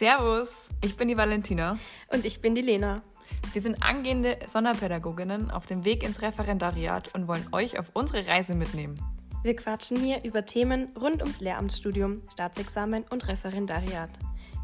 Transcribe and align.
Servus, 0.00 0.70
ich 0.82 0.96
bin 0.96 1.08
die 1.08 1.16
Valentina. 1.18 1.78
Und 2.10 2.24
ich 2.24 2.40
bin 2.40 2.54
die 2.54 2.62
Lena. 2.62 3.02
Wir 3.52 3.60
sind 3.60 3.82
angehende 3.82 4.38
Sonderpädagoginnen 4.46 5.50
auf 5.50 5.66
dem 5.66 5.84
Weg 5.84 6.02
ins 6.02 6.22
Referendariat 6.22 7.14
und 7.14 7.28
wollen 7.28 7.46
euch 7.52 7.78
auf 7.78 7.90
unsere 7.92 8.26
Reise 8.26 8.54
mitnehmen. 8.54 8.98
Wir 9.42 9.54
quatschen 9.54 9.98
hier 9.98 10.24
über 10.24 10.46
Themen 10.46 10.88
rund 10.98 11.20
ums 11.20 11.40
Lehramtsstudium, 11.40 12.22
Staatsexamen 12.32 13.04
und 13.10 13.28
Referendariat. 13.28 14.08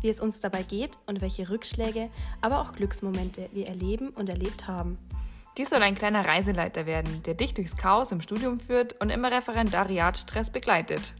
Wie 0.00 0.08
es 0.08 0.20
uns 0.20 0.40
dabei 0.40 0.62
geht 0.62 0.96
und 1.04 1.20
welche 1.20 1.50
Rückschläge, 1.50 2.08
aber 2.40 2.62
auch 2.62 2.72
Glücksmomente 2.72 3.50
wir 3.52 3.66
erleben 3.66 4.08
und 4.08 4.30
erlebt 4.30 4.66
haben. 4.66 4.96
Dies 5.58 5.68
soll 5.68 5.82
ein 5.82 5.96
kleiner 5.96 6.24
Reiseleiter 6.24 6.86
werden, 6.86 7.22
der 7.24 7.34
dich 7.34 7.52
durchs 7.52 7.76
Chaos 7.76 8.10
im 8.10 8.22
Studium 8.22 8.58
führt 8.58 8.98
und 9.02 9.10
immer 9.10 9.30
Referendariatstress 9.30 10.48
begleitet. 10.48 11.12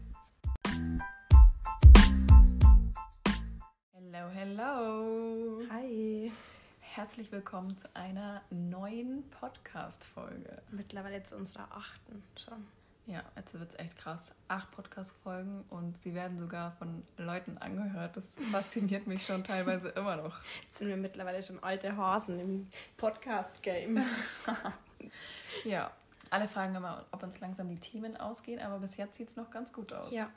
Herzlich 7.07 7.31
willkommen 7.31 7.77
zu 7.77 7.87
einer 7.93 8.41
neuen 8.49 9.23
Podcast-Folge. 9.29 10.61
Mittlerweile 10.71 11.23
zu 11.23 11.37
unserer 11.37 11.69
achten 11.71 12.21
schon. 12.35 12.67
Ja, 13.05 13.23
jetzt 13.37 13.53
wird 13.53 13.71
es 13.71 13.79
echt 13.79 13.97
krass. 13.97 14.33
Acht 14.49 14.69
Podcast-Folgen 14.71 15.63
und 15.69 15.97
sie 16.03 16.13
werden 16.13 16.37
sogar 16.37 16.73
von 16.73 17.03
Leuten 17.15 17.57
angehört. 17.59 18.17
Das 18.17 18.27
fasziniert 18.51 19.07
mich 19.07 19.25
schon 19.25 19.45
teilweise 19.45 19.87
immer 19.87 20.17
noch. 20.17 20.37
Jetzt 20.63 20.79
sind 20.79 20.89
wir 20.89 20.97
mittlerweile 20.97 21.41
schon 21.41 21.63
alte 21.63 21.95
Hasen 21.95 22.41
im 22.41 22.67
Podcast-Game. 22.97 24.03
Ja, 25.63 25.91
alle 26.29 26.49
fragen 26.49 26.75
immer, 26.75 27.05
ob 27.13 27.23
uns 27.23 27.39
langsam 27.39 27.69
die 27.69 27.79
Themen 27.79 28.17
ausgehen, 28.17 28.59
aber 28.59 28.79
bis 28.79 28.97
jetzt 28.97 29.15
sieht 29.15 29.29
es 29.29 29.37
noch 29.37 29.49
ganz 29.49 29.71
gut 29.71 29.93
aus. 29.93 30.11
Ja. 30.11 30.29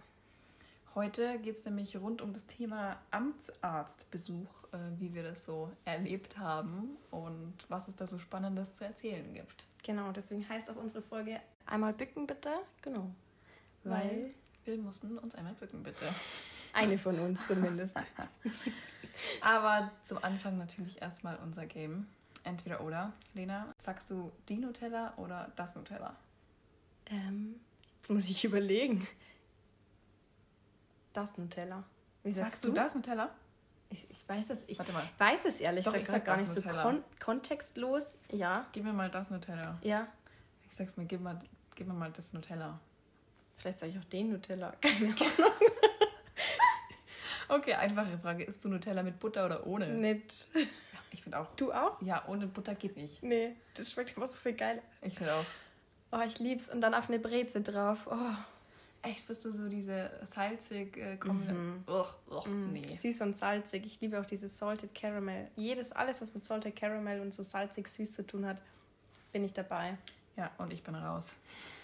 Heute 0.95 1.39
geht 1.39 1.59
es 1.59 1.65
nämlich 1.65 1.97
rund 1.97 2.21
um 2.21 2.33
das 2.33 2.47
Thema 2.47 3.01
Amtsarztbesuch, 3.13 4.65
äh, 4.73 4.79
wie 4.99 5.15
wir 5.15 5.23
das 5.23 5.45
so 5.45 5.71
erlebt 5.85 6.37
haben 6.39 6.97
und 7.11 7.55
was 7.69 7.87
es 7.87 7.95
da 7.95 8.07
so 8.07 8.19
Spannendes 8.19 8.75
zu 8.75 8.85
erzählen 8.85 9.33
gibt. 9.33 9.67
Genau, 9.85 10.11
deswegen 10.11 10.49
heißt 10.49 10.69
auch 10.71 10.77
unsere 10.77 11.01
Folge 11.01 11.41
einmal 11.67 11.93
bücken 11.93 12.27
bitte. 12.27 12.51
Genau. 12.83 13.11
Weil 13.85 14.35
wir 14.65 14.77
mussten 14.79 15.17
uns 15.19 15.35
einmal 15.35 15.55
bücken, 15.55 15.83
bitte. 15.83 16.05
Eine 16.73 16.99
von 16.99 17.19
uns 17.21 17.47
zumindest. 17.47 17.97
Aber 19.41 19.91
zum 20.05 20.19
Anfang 20.19 20.59
natürlich 20.59 21.01
erstmal 21.01 21.39
unser 21.39 21.67
Game. 21.67 22.09
Entweder 22.43 22.81
oder. 22.81 23.13
Lena, 23.35 23.73
sagst 23.79 24.11
du 24.11 24.33
die 24.49 24.57
Nutella 24.57 25.15
oder 25.19 25.53
das 25.57 25.75
Nutella? 25.77 26.17
ähm, 27.11 27.57
jetzt 27.99 28.11
muss 28.11 28.29
ich 28.29 28.45
überlegen. 28.45 29.07
Das 31.13 31.37
Nutella. 31.39 31.85
Wie 32.23 32.33
sagst, 32.33 32.53
Sagst 32.53 32.65
du 32.65 32.73
das 32.73 32.95
Nutella? 32.95 33.31
Ich, 33.89 34.09
ich 34.11 34.29
weiß 34.29 34.51
es, 34.51 34.63
ich 34.69 34.79
Warte 34.79 34.93
mal. 34.93 35.03
weiß 35.19 35.47
es 35.47 35.59
ehrlich 35.61 35.85
Doch, 35.85 35.95
ich 35.95 36.01
gesagt 36.05 36.25
sag 36.25 36.25
gar 36.25 36.37
nicht 36.37 36.49
so 36.53 36.61
Nutella. 36.61 36.83
kon 36.83 37.05
kontextlos. 37.19 38.17
Ja, 38.31 38.67
Gib 38.73 38.85
mir 38.85 38.93
mal 38.93 39.11
das 39.11 39.31
Nutella. 39.31 39.79
ja. 39.83 40.07
Ich 40.71 40.77
sag's 40.77 40.97
mir, 40.97 41.05
gib, 41.07 41.21
mal, 41.21 41.37
gib 41.75 41.89
mir 41.89 41.95
mal 41.95 42.13
das 42.13 42.33
Nutella. 42.33 42.79
Vielleicht 43.57 43.81
sage 43.81 43.91
ich 43.93 43.99
auch 43.99 44.05
den 44.05 44.31
Nutella. 44.31 44.73
Keine 44.81 45.07
Ahnung. 45.21 45.53
Okay, 47.49 47.75
einfache 47.75 48.17
Frage. 48.19 48.45
Isst 48.45 48.65
du 48.65 48.69
Nutella 48.69 49.03
mit 49.03 49.19
Butter 49.19 49.47
oder 49.47 49.67
ohne? 49.67 49.87
Mit. 49.89 50.47
Ja, 50.55 50.61
ich 51.11 51.23
finde 51.23 51.39
auch. 51.41 51.49
Du 51.57 51.73
auch? 51.73 52.01
Ja, 52.03 52.23
ohne 52.29 52.47
Butter 52.47 52.77
geht 52.77 52.97
nicht. 52.97 53.23
Nee, 53.25 53.57
das 53.75 53.91
schmeckt 53.91 54.17
immer 54.17 54.29
so 54.29 54.39
viel 54.39 54.53
geiler. 54.53 54.83
Ich 55.03 55.15
finde 55.17 55.35
auch. 55.35 55.45
Oh, 56.13 56.21
ich 56.25 56.39
lieb's. 56.39 56.69
Und 56.69 56.81
dann 56.81 56.95
auf 56.95 57.09
eine 57.09 57.19
Breze 57.19 57.61
drauf. 57.61 58.07
Oh, 58.09 58.17
Echt, 59.03 59.27
bist 59.27 59.45
du 59.45 59.51
so 59.51 59.69
diese 59.69 60.11
salzig 60.35 60.97
äh, 60.99 61.17
kommende. 61.17 61.55
Mhm. 61.55 61.85
Ugh, 61.87 62.15
ugh, 62.31 62.47
mm, 62.47 62.73
nee. 62.73 62.87
süß 62.87 63.23
und 63.23 63.37
salzig. 63.39 63.87
Ich 63.87 64.01
liebe 64.01 64.21
auch 64.21 64.27
dieses 64.27 64.59
Salted 64.59 64.95
Caramel. 64.95 65.49
Jedes, 65.57 65.91
alles, 65.93 66.21
was 66.21 66.35
mit 66.35 66.45
Salted 66.45 66.77
Caramel 66.77 67.21
und 67.21 67.35
so 67.35 67.43
salzig 67.43 67.89
süß 67.89 68.13
zu 68.13 68.27
tun 68.27 68.45
hat, 68.45 68.61
bin 69.33 69.43
ich 69.43 69.55
dabei. 69.55 69.97
Ja, 70.37 70.51
und 70.59 70.73
ich 70.73 70.83
bin 70.83 70.95
raus. 70.95 71.27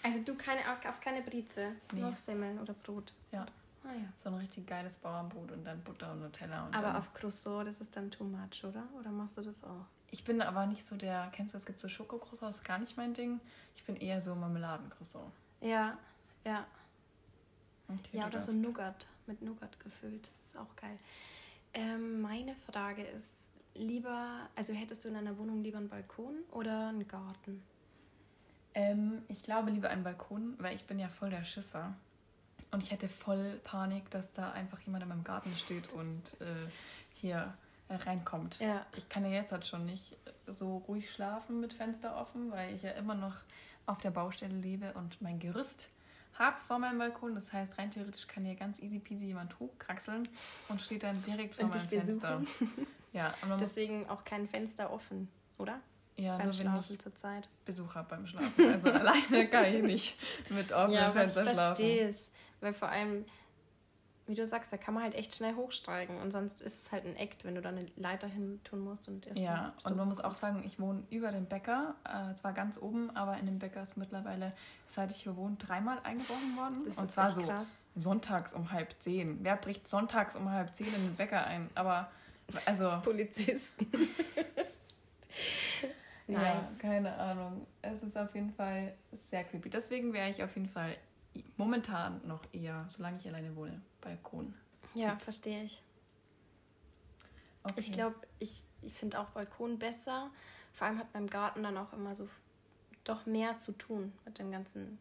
Also 0.03 0.19
du 0.19 0.35
keine, 0.35 0.61
auf 0.61 0.99
keine 1.01 1.21
Breze, 1.21 1.71
Nee. 1.91 2.01
nur 2.01 2.09
auf 2.09 2.19
Semmeln 2.19 2.59
oder 2.59 2.73
Brot. 2.73 3.13
Ja. 3.31 3.45
Ah 3.83 3.93
ja. 3.93 4.13
So 4.17 4.29
ein 4.29 4.35
richtig 4.35 4.67
geiles 4.67 4.95
Bauernbrot 4.97 5.51
und 5.51 5.63
dann 5.63 5.81
Butter 5.83 6.11
und 6.11 6.21
Nutella. 6.21 6.65
Und 6.67 6.75
Aber 6.75 6.87
dann, 6.87 6.95
auf 6.97 7.13
Croissant, 7.13 7.67
das 7.67 7.81
ist 7.81 7.95
dann 7.95 8.11
too 8.11 8.25
much, 8.25 8.63
oder? 8.63 8.83
Oder 8.99 9.09
machst 9.11 9.37
du 9.37 9.41
das 9.41 9.63
auch? 9.63 9.85
Ich 10.11 10.23
bin 10.23 10.41
aber 10.41 10.65
nicht 10.65 10.85
so 10.87 10.95
der. 10.95 11.29
Kennst 11.33 11.53
du, 11.53 11.57
es 11.57 11.65
gibt 11.65 11.81
so 11.81 11.89
Schokocroissants, 11.89 12.57
ist 12.57 12.63
gar 12.63 12.79
nicht 12.79 12.95
mein 12.97 13.13
Ding. 13.13 13.39
Ich 13.75 13.83
bin 13.83 13.95
eher 13.95 14.21
so 14.21 14.35
Marmeladencroissant. 14.35 15.31
Ja, 15.61 15.97
ja. 16.45 16.65
Okay, 17.87 18.17
Ja, 18.17 18.27
oder 18.27 18.39
so 18.39 18.51
darfst. 18.51 18.67
Nougat, 18.67 19.07
mit 19.27 19.41
Nougat 19.41 19.79
gefüllt. 19.79 20.27
Das 20.27 20.39
ist 20.47 20.57
auch 20.57 20.75
geil. 20.75 20.97
Ähm, 21.73 22.21
meine 22.21 22.55
Frage 22.55 23.03
ist, 23.03 23.47
lieber, 23.75 24.49
also 24.55 24.73
hättest 24.73 25.05
du 25.05 25.09
in 25.09 25.15
einer 25.15 25.37
Wohnung 25.37 25.63
lieber 25.63 25.77
einen 25.77 25.89
Balkon 25.89 26.35
oder 26.51 26.89
einen 26.89 27.07
Garten? 27.07 27.63
Ähm, 28.73 29.21
ich 29.27 29.43
glaube 29.43 29.71
lieber 29.71 29.89
einen 29.89 30.03
Balkon, 30.03 30.55
weil 30.59 30.75
ich 30.75 30.85
bin 30.85 30.99
ja 30.99 31.07
voll 31.07 31.29
der 31.29 31.43
Schisser. 31.43 31.95
Und 32.71 32.83
ich 32.83 32.91
hätte 32.91 33.07
voll 33.07 33.59
Panik, 33.63 34.09
dass 34.09 34.31
da 34.33 34.51
einfach 34.51 34.79
jemand 34.81 35.03
in 35.03 35.09
meinem 35.09 35.23
Garten 35.23 35.55
steht 35.55 35.93
und 35.93 36.39
äh, 36.41 36.69
hier 37.13 37.53
äh, 37.87 37.95
reinkommt. 37.95 38.59
Ja. 38.59 38.85
Ich 38.97 39.07
kann 39.07 39.23
ja 39.23 39.31
jetzt 39.31 39.51
halt 39.51 39.65
schon 39.65 39.85
nicht 39.85 40.17
so 40.47 40.77
ruhig 40.87 41.09
schlafen 41.09 41.61
mit 41.61 41.73
Fenster 41.73 42.17
offen, 42.17 42.51
weil 42.51 42.75
ich 42.75 42.83
ja 42.83 42.91
immer 42.91 43.15
noch 43.15 43.35
auf 43.85 43.99
der 43.99 44.11
Baustelle 44.11 44.55
lebe 44.55 44.93
und 44.93 45.21
mein 45.21 45.39
Gerüst 45.39 45.89
habe 46.39 46.57
vor 46.67 46.79
meinem 46.79 46.97
Balkon. 46.99 47.35
Das 47.35 47.51
heißt, 47.51 47.77
rein 47.77 47.89
theoretisch 47.91 48.27
kann 48.27 48.45
hier 48.45 48.55
ganz 48.55 48.79
easy 48.79 48.99
peasy 48.99 49.25
jemand 49.25 49.59
hochkraxeln 49.59 50.27
und 50.69 50.81
steht 50.81 51.03
dann 51.03 51.21
direkt 51.23 51.55
vor 51.55 51.65
Und 51.65 51.71
meinem 51.71 51.87
Fenster. 51.87 52.41
Ja, 53.13 53.33
Deswegen 53.59 54.07
auch 54.09 54.23
kein 54.25 54.47
Fenster 54.47 54.91
offen, 54.91 55.27
oder? 55.57 55.79
ja 56.17 56.37
Beim 56.37 56.47
nur 56.47 56.57
wenn 56.57 56.61
Schlafen 56.61 56.93
ich 56.93 56.99
zur 56.99 57.15
Zeit. 57.15 57.49
Besuch 57.65 57.95
habe 57.95 58.09
beim 58.09 58.27
Schlafen. 58.27 58.67
Also 58.71 58.91
alleine 58.91 59.47
kann 59.47 59.65
ich 59.73 59.81
nicht 59.81 60.19
mit 60.49 60.71
offenem 60.71 60.93
Ja, 60.93 61.07
ich 61.09 61.13
Fenster 61.13 61.41
schlafen. 61.41 61.55
verstehe 61.59 62.07
es. 62.09 62.29
Weil 62.59 62.73
vor 62.73 62.89
allem, 62.89 63.25
wie 64.27 64.35
du 64.35 64.45
sagst, 64.45 64.71
da 64.73 64.77
kann 64.77 64.93
man 64.93 65.03
halt 65.03 65.15
echt 65.15 65.33
schnell 65.33 65.55
hochsteigen. 65.55 66.17
Und 66.17 66.31
sonst 66.31 66.61
ist 66.61 66.81
es 66.81 66.91
halt 66.91 67.05
ein 67.05 67.15
Act, 67.15 67.45
wenn 67.45 67.55
du 67.55 67.61
da 67.61 67.69
eine 67.69 67.85
Leiter 67.95 68.27
hin 68.27 68.59
tun 68.63 68.79
musst. 68.81 69.07
Und 69.07 69.25
Ja, 69.37 69.73
und 69.83 69.95
man 69.95 70.07
muss 70.07 70.19
auch 70.19 70.35
sagen, 70.35 70.63
ich 70.65 70.79
wohne 70.79 71.03
über 71.09 71.31
dem 71.31 71.45
Bäcker, 71.45 71.95
äh, 72.03 72.35
zwar 72.35 72.53
ganz 72.53 72.77
oben, 72.77 73.09
aber 73.15 73.37
in 73.37 73.45
dem 73.45 73.59
Bäcker 73.59 73.81
ist 73.81 73.95
mittlerweile, 73.97 74.53
seit 74.85 75.11
ich 75.11 75.23
hier 75.23 75.35
wohne, 75.35 75.55
dreimal 75.55 75.99
eingebrochen 76.03 76.57
worden. 76.57 76.83
Das 76.87 76.97
und 76.97 77.09
zwar 77.09 77.31
so 77.31 77.41
krass. 77.41 77.69
sonntags 77.95 78.53
um 78.53 78.71
halb 78.71 78.95
zehn. 78.99 79.39
Wer 79.43 79.55
bricht 79.55 79.87
sonntags 79.87 80.35
um 80.35 80.51
halb 80.51 80.75
zehn 80.75 80.87
in 80.87 81.03
den 81.03 81.15
Bäcker 81.15 81.45
ein? 81.45 81.69
Aber, 81.75 82.09
also, 82.65 82.99
Polizisten. 83.03 83.87
ja, 86.27 86.67
keine 86.79 87.15
Ahnung. 87.17 87.65
Es 87.81 88.03
ist 88.03 88.17
auf 88.17 88.35
jeden 88.35 88.51
Fall 88.51 88.93
sehr 89.31 89.45
creepy. 89.45 89.69
Deswegen 89.69 90.11
wäre 90.11 90.29
ich 90.29 90.43
auf 90.43 90.53
jeden 90.55 90.69
Fall 90.69 90.95
momentan 91.57 92.25
noch 92.27 92.41
eher, 92.53 92.85
solange 92.87 93.17
ich 93.17 93.27
alleine 93.27 93.55
wohne, 93.55 93.81
Balkon. 94.01 94.53
Ja, 94.93 95.17
verstehe 95.17 95.63
ich. 95.63 95.81
Okay. 97.63 97.79
Ich 97.79 97.91
glaube, 97.91 98.15
ich, 98.39 98.63
ich 98.81 98.93
finde 98.93 99.19
auch 99.19 99.29
Balkon 99.29 99.77
besser. 99.77 100.31
Vor 100.73 100.87
allem 100.87 100.99
hat 100.99 101.11
beim 101.13 101.27
Garten 101.27 101.63
dann 101.63 101.77
auch 101.77 101.93
immer 101.93 102.15
so 102.15 102.29
doch 103.03 103.25
mehr 103.25 103.57
zu 103.57 103.71
tun 103.71 104.13
mit 104.25 104.39
dem 104.39 104.51
ganzen 104.51 104.97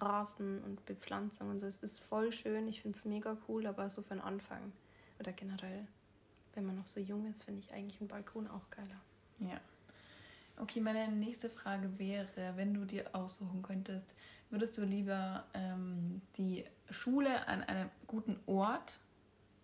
Rasen 0.00 0.62
und 0.64 0.84
Bepflanzung 0.86 1.50
und 1.50 1.60
so. 1.60 1.66
Es 1.66 1.82
ist 1.82 2.00
voll 2.00 2.32
schön, 2.32 2.68
ich 2.68 2.82
finde 2.82 2.98
es 2.98 3.04
mega 3.04 3.36
cool, 3.48 3.66
aber 3.66 3.90
so 3.90 4.02
für 4.02 4.14
den 4.14 4.20
Anfang 4.20 4.72
oder 5.18 5.32
generell, 5.32 5.86
wenn 6.54 6.66
man 6.66 6.76
noch 6.76 6.86
so 6.86 7.00
jung 7.00 7.28
ist, 7.28 7.44
finde 7.44 7.60
ich 7.60 7.72
eigentlich 7.72 8.00
einen 8.00 8.08
Balkon 8.08 8.48
auch 8.48 8.68
geiler. 8.70 9.00
Ja. 9.38 9.60
Okay, 10.58 10.80
meine 10.80 11.08
nächste 11.08 11.48
Frage 11.48 11.98
wäre, 11.98 12.56
wenn 12.56 12.74
du 12.74 12.84
dir 12.84 13.14
aussuchen 13.14 13.62
könntest, 13.62 14.14
würdest 14.52 14.76
du 14.78 14.82
lieber 14.82 15.44
ähm, 15.54 16.20
die 16.36 16.64
Schule 16.90 17.48
an 17.48 17.62
einem 17.62 17.90
guten 18.06 18.38
Ort, 18.46 18.98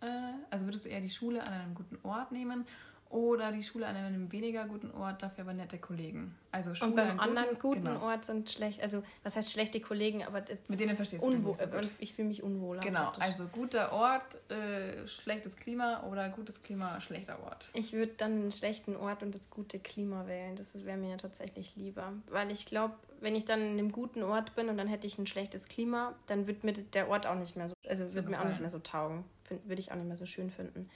äh, 0.00 0.06
also 0.50 0.64
würdest 0.66 0.86
du 0.86 0.88
eher 0.88 1.00
die 1.00 1.10
Schule 1.10 1.46
an 1.46 1.52
einem 1.52 1.74
guten 1.74 1.98
Ort 2.02 2.32
nehmen 2.32 2.66
oder 3.10 3.52
die 3.52 3.62
Schule 3.62 3.86
an 3.86 3.96
einem 3.96 4.30
weniger 4.32 4.66
guten 4.66 4.90
Ort, 4.90 5.22
dafür 5.22 5.44
aber 5.44 5.54
nette 5.54 5.78
Kollegen? 5.78 6.34
Also 6.52 6.74
Schule 6.74 6.90
Und 6.90 6.96
beim 6.96 7.10
an 7.12 7.20
anderen 7.20 7.58
guten 7.58 7.84
genau. 7.84 8.02
Ort 8.02 8.26
sind 8.26 8.50
schlecht, 8.50 8.82
also 8.82 9.02
was 9.22 9.34
heißt 9.34 9.50
schlechte 9.50 9.80
Kollegen, 9.80 10.24
aber 10.24 10.42
Mit 10.68 10.80
denen 10.80 10.94
verstehst 10.94 11.22
du 11.22 11.30
nicht 11.30 11.58
so 11.58 11.66
gut. 11.66 11.88
Ich 11.98 12.12
fühle 12.12 12.28
mich 12.28 12.42
unwohler. 12.42 12.80
Genau, 12.80 13.04
praktisch. 13.04 13.24
also 13.24 13.46
guter 13.46 13.92
Ort, 13.92 14.50
äh, 14.50 15.06
schlechtes 15.06 15.56
Klima 15.56 16.02
oder 16.04 16.28
gutes 16.28 16.62
Klima, 16.62 17.00
schlechter 17.00 17.42
Ort. 17.44 17.70
Ich 17.72 17.94
würde 17.94 18.12
dann 18.16 18.32
einen 18.32 18.52
schlechten 18.52 18.94
Ort 18.94 19.22
und 19.22 19.34
das 19.34 19.48
gute 19.48 19.78
Klima 19.78 20.26
wählen. 20.26 20.56
Das 20.56 20.74
wäre 20.84 20.98
mir 20.98 21.16
tatsächlich 21.16 21.76
lieber. 21.76 22.12
Weil 22.28 22.50
ich 22.50 22.66
glaube, 22.66 22.94
wenn 23.20 23.34
ich 23.34 23.46
dann 23.46 23.60
in 23.60 23.78
einem 23.78 23.92
guten 23.92 24.22
Ort 24.22 24.54
bin 24.54 24.68
und 24.68 24.76
dann 24.76 24.86
hätte 24.86 25.06
ich 25.06 25.18
ein 25.18 25.26
schlechtes 25.26 25.68
Klima, 25.68 26.14
dann 26.26 26.46
wird 26.46 26.62
mir 26.62 26.72
der 26.72 27.08
Ort 27.08 27.26
auch 27.26 27.36
nicht 27.36 27.56
mehr 27.56 27.68
so, 27.68 27.74
also 27.88 28.12
wird 28.14 28.28
mir 28.28 28.40
auch 28.40 28.44
nicht 28.46 28.60
mehr 28.60 28.70
so 28.70 28.78
taugen. 28.78 29.24
Würde 29.64 29.80
ich 29.80 29.90
auch 29.90 29.96
nicht 29.96 30.08
mehr 30.08 30.16
so 30.16 30.26
schön 30.26 30.50
finden. 30.50 30.90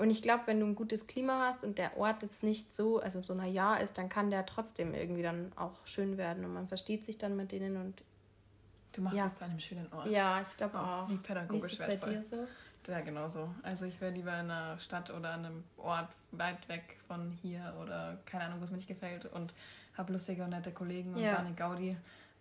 Und 0.00 0.10
ich 0.10 0.22
glaube, 0.22 0.44
wenn 0.46 0.58
du 0.60 0.66
ein 0.66 0.74
gutes 0.74 1.06
Klima 1.06 1.46
hast 1.46 1.62
und 1.62 1.78
der 1.78 1.96
Ort 1.96 2.22
jetzt 2.22 2.42
nicht 2.42 2.74
so, 2.74 3.00
also 3.00 3.20
so 3.20 3.34
ein 3.34 3.52
Jahr 3.52 3.80
ist, 3.80 3.98
dann 3.98 4.08
kann 4.08 4.30
der 4.30 4.46
trotzdem 4.46 4.94
irgendwie 4.94 5.22
dann 5.22 5.52
auch 5.56 5.72
schön 5.84 6.16
werden 6.16 6.44
und 6.44 6.54
man 6.54 6.66
versteht 6.68 7.04
sich 7.04 7.18
dann 7.18 7.36
mit 7.36 7.52
denen 7.52 7.76
und 7.76 8.02
Du 8.92 9.02
machst 9.02 9.18
Ja. 9.18 9.26
es 9.26 9.34
zu 9.34 9.44
einem 9.44 9.60
schönen 9.60 9.86
Ort. 9.92 10.08
ja, 10.08 10.40
ich 10.44 10.56
glaube 10.56 10.76
Oh, 10.76 10.80
auch. 10.80 11.08
wie 11.08 11.12
Wie 11.14 11.18
pädagogisch 11.18 11.72
ist 11.74 11.80
es 11.80 11.86
bei 11.86 11.94
dir 11.96 12.24
so? 12.24 12.48
Ja, 12.88 13.00
genau 13.02 13.28
so. 13.28 13.48
Also 13.62 13.84
ich 13.84 14.00
wäre 14.00 14.10
lieber 14.12 14.32
in 14.32 14.50
einer 14.50 14.76
Stadt 14.80 15.10
oder 15.10 15.30
an 15.30 15.44
einem 15.44 15.64
Ort 15.76 16.08
weit 16.32 16.66
weg 16.68 16.96
von 17.06 17.30
hier 17.40 17.72
oder 17.80 18.18
keine 18.26 18.44
Ahnung, 18.46 18.60
was 18.60 18.70
mir 18.72 18.78
nicht 18.78 18.88
gefällt 18.88 19.26
und 19.26 19.54
habe 19.96 20.12
lustige 20.12 20.42
und 20.42 20.50
nette 20.50 20.72
Kollegen 20.72 21.14
und 21.14 21.20
ja. 21.20 21.36
eine 21.38 21.52
Gaudi 21.54 21.96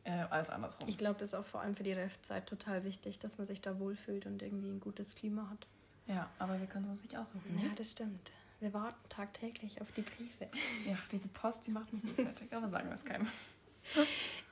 äh, 0.05 0.11
als 0.31 0.49
andersrum. 0.49 0.89
Ich 0.89 0.97
glaube, 0.97 1.19
das 1.19 1.29
ist 1.29 1.35
auch 1.35 1.45
vor 1.45 1.61
allem 1.61 1.75
für 1.75 1.83
die 1.83 1.93
Refzeit 1.93 2.47
total 2.47 2.83
wichtig, 2.83 3.19
dass 3.19 3.37
man 3.37 3.45
sich 3.45 3.61
da 3.61 3.77
wohlfühlt 3.79 4.25
und 4.25 4.41
irgendwie 4.41 4.69
ein 4.69 4.79
gutes 4.79 5.13
Klima 5.13 5.47
hat. 5.51 5.67
Ja, 6.09 6.29
aber 6.39 6.59
wir 6.59 6.67
können 6.67 6.85
es 6.85 6.91
uns 6.91 7.03
nicht 7.03 7.15
aussuchen. 7.17 7.55
ne? 7.55 7.67
Ja, 7.67 7.71
das 7.75 7.91
stimmt. 7.91 8.31
Wir 8.59 8.73
warten 8.73 8.97
tagtäglich 9.07 9.79
auf 9.79 9.89
die 9.93 10.01
Briefe. 10.01 10.49
Ja, 10.85 10.97
diese 11.11 11.29
Post, 11.29 11.65
die 11.65 11.71
macht 11.71 11.93
mich 11.93 12.03
nicht 12.03 12.15
fertig, 12.15 12.51
aber 12.51 12.69
sagen 12.69 12.89
wir 12.89 12.95
es 12.95 13.05
keinem. 13.05 13.27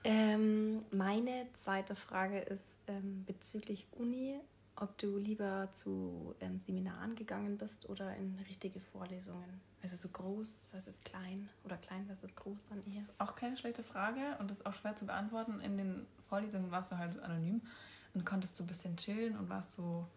Ähm, 0.03 0.85
meine 0.95 1.47
zweite 1.53 1.95
Frage 1.95 2.39
ist 2.39 2.79
ähm, 2.87 3.25
bezüglich 3.25 3.85
Uni, 3.91 4.39
ob 4.77 4.97
du 4.97 5.17
lieber 5.17 5.69
zu 5.73 6.35
ähm, 6.39 6.59
Seminaren 6.59 7.15
gegangen 7.15 7.57
bist 7.57 7.89
oder 7.89 8.15
in 8.15 8.39
richtige 8.47 8.79
Vorlesungen. 8.79 9.59
Also 9.83 9.95
so 9.95 10.07
groß 10.07 10.67
versus 10.71 10.99
klein 11.01 11.49
oder 11.65 11.77
klein 11.77 12.05
versus 12.05 12.35
groß 12.35 12.63
dann 12.69 12.79
eher. 12.93 13.03
Auch 13.17 13.35
keine 13.35 13.57
schlechte 13.57 13.83
Frage 13.83 14.37
und 14.39 14.49
das 14.49 14.59
ist 14.59 14.65
auch 14.65 14.73
schwer 14.73 14.95
zu 14.95 15.05
beantworten. 15.05 15.59
In 15.59 15.77
den 15.77 16.07
Vorlesungen 16.29 16.71
warst 16.71 16.91
du 16.91 16.97
halt 16.97 17.13
so 17.13 17.21
anonym 17.21 17.61
und 18.13 18.25
konntest 18.25 18.55
so 18.55 18.63
ein 18.63 18.67
bisschen 18.67 18.95
chillen 18.97 19.37
und 19.37 19.49
warst 19.49 19.73
so, 19.73 20.07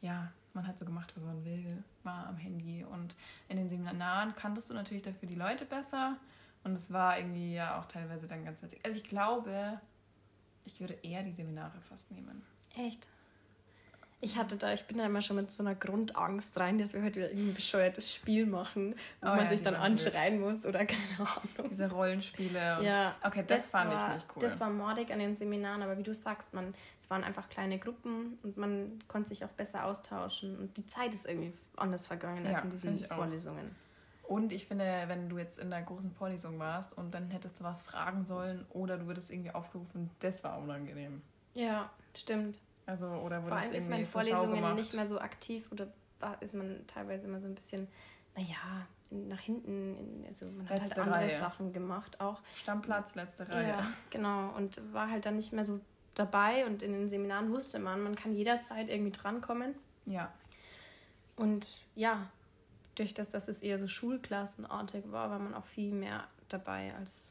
ja, 0.00 0.32
man 0.54 0.66
hat 0.66 0.78
so 0.78 0.84
gemacht, 0.84 1.12
was 1.16 1.24
man 1.24 1.44
will, 1.44 1.82
war 2.02 2.26
am 2.26 2.36
Handy. 2.36 2.84
Und 2.84 3.14
in 3.48 3.56
den 3.56 3.68
Seminaren 3.68 4.34
kanntest 4.34 4.70
du 4.70 4.74
natürlich 4.74 5.02
dafür 5.02 5.28
die 5.28 5.34
Leute 5.34 5.64
besser 5.64 6.16
und 6.64 6.76
es 6.76 6.92
war 6.92 7.18
irgendwie 7.18 7.54
ja 7.54 7.78
auch 7.78 7.86
teilweise 7.86 8.26
dann 8.26 8.44
ganz 8.44 8.62
witzig. 8.62 8.80
Also 8.84 8.98
ich 8.98 9.04
glaube, 9.04 9.80
ich 10.64 10.80
würde 10.80 10.94
eher 11.02 11.22
die 11.22 11.32
Seminare 11.32 11.80
fast 11.88 12.10
nehmen. 12.10 12.42
Echt? 12.76 13.08
Ich 14.22 14.36
hatte 14.36 14.56
da, 14.56 14.72
ich 14.74 14.84
bin 14.84 14.98
da 14.98 15.06
immer 15.06 15.22
schon 15.22 15.36
mit 15.36 15.50
so 15.50 15.62
einer 15.62 15.74
Grundangst 15.74 16.58
rein, 16.60 16.78
dass 16.78 16.92
wir 16.92 17.02
heute 17.02 17.16
wieder 17.16 17.30
irgendwie 17.30 17.50
ein 17.52 17.54
bescheuertes 17.54 18.12
Spiel 18.14 18.44
machen, 18.44 18.94
wo 19.22 19.28
Oh 19.28 19.30
man 19.30 19.38
ja, 19.38 19.46
sich 19.46 19.62
dann 19.62 19.74
anschreien 19.74 20.40
muss 20.40 20.66
oder 20.66 20.84
keine 20.86 21.20
Ahnung. 21.20 21.70
Diese 21.70 21.90
Rollenspiele. 21.90 22.78
Und 22.78 22.84
Ja, 22.84 23.14
okay, 23.24 23.44
das, 23.46 23.70
fand 23.70 23.92
war, 23.92 24.08
ich 24.08 24.14
nicht 24.16 24.26
cool. 24.36 24.42
Das 24.42 24.60
war 24.60 24.68
mordig 24.68 25.10
an 25.10 25.20
den 25.20 25.36
Seminaren, 25.36 25.82
aber 25.82 25.96
wie 25.96 26.02
du 26.02 26.12
sagst, 26.12 26.52
man, 26.52 26.74
es 26.98 27.08
waren 27.08 27.24
einfach 27.24 27.48
kleine 27.48 27.78
Gruppen 27.78 28.38
und 28.42 28.58
man 28.58 28.98
konnte 29.08 29.30
sich 29.30 29.42
auch 29.42 29.50
besser 29.50 29.86
austauschen 29.86 30.58
und 30.58 30.76
die 30.76 30.86
Zeit 30.86 31.14
ist 31.14 31.26
irgendwie 31.26 31.54
anders 31.76 32.06
vergangen 32.06 32.46
als 32.46 32.58
Ja, 32.58 32.64
in 32.64 32.70
diesen. 32.70 32.98
Vorlesungen. 33.06 33.74
Und 34.24 34.52
ich 34.52 34.66
finde, 34.66 34.84
wenn 35.08 35.28
du 35.28 35.38
jetzt 35.38 35.58
in 35.58 35.70
der 35.70 35.82
großen 35.82 36.12
Vorlesung 36.12 36.58
warst 36.60 36.96
und 36.96 37.12
dann 37.12 37.30
hättest 37.30 37.58
du 37.58 37.64
was 37.64 37.82
fragen 37.82 38.24
sollen 38.24 38.64
oder 38.70 38.96
du 38.98 39.06
würdest 39.06 39.30
irgendwie 39.30 39.50
aufgerufen, 39.50 40.08
das 40.20 40.44
war 40.44 40.58
unangenehm. 40.58 41.20
Ja, 41.54 41.90
stimmt. 42.14 42.60
Also, 42.90 43.06
oder 43.06 43.40
Vor 43.42 43.52
allem 43.52 43.72
ist 43.72 43.88
man 43.88 44.00
in 44.00 44.06
Vorlesungen 44.06 44.74
nicht 44.74 44.94
mehr 44.94 45.06
so 45.06 45.20
aktiv 45.20 45.70
oder 45.70 45.86
da 46.18 46.34
ist 46.34 46.54
man 46.54 46.84
teilweise 46.86 47.26
immer 47.26 47.40
so 47.40 47.46
ein 47.46 47.54
bisschen, 47.54 47.86
naja, 48.34 48.86
nach 49.10 49.40
hinten, 49.40 49.96
in, 49.96 50.26
also 50.28 50.46
man 50.46 50.68
hat 50.68 50.70
halt 50.70 50.82
Letzte 50.82 51.02
andere 51.02 51.20
Reihe. 51.20 51.38
Sachen 51.38 51.72
gemacht 51.72 52.20
auch. 52.20 52.40
Stammplatz, 52.56 53.14
letzte 53.14 53.48
Reihe. 53.48 53.68
Ja, 53.68 53.92
genau. 54.10 54.50
Und 54.56 54.80
war 54.92 55.08
halt 55.08 55.24
dann 55.24 55.36
nicht 55.36 55.52
mehr 55.52 55.64
so 55.64 55.80
dabei 56.14 56.66
und 56.66 56.82
in 56.82 56.92
den 56.92 57.08
Seminaren 57.08 57.52
wusste 57.52 57.78
man, 57.78 58.02
man 58.02 58.16
kann 58.16 58.34
jederzeit 58.34 58.88
irgendwie 58.88 59.12
drankommen. 59.12 59.74
Ja. 60.06 60.32
Und 61.36 61.78
ja, 61.94 62.28
durch 62.96 63.14
das, 63.14 63.28
dass 63.28 63.46
es 63.46 63.62
eher 63.62 63.78
so 63.78 63.86
schulklassenartig 63.86 65.10
war, 65.12 65.30
war 65.30 65.38
man 65.38 65.54
auch 65.54 65.64
viel 65.64 65.92
mehr 65.92 66.26
dabei 66.48 66.92
als 66.96 67.30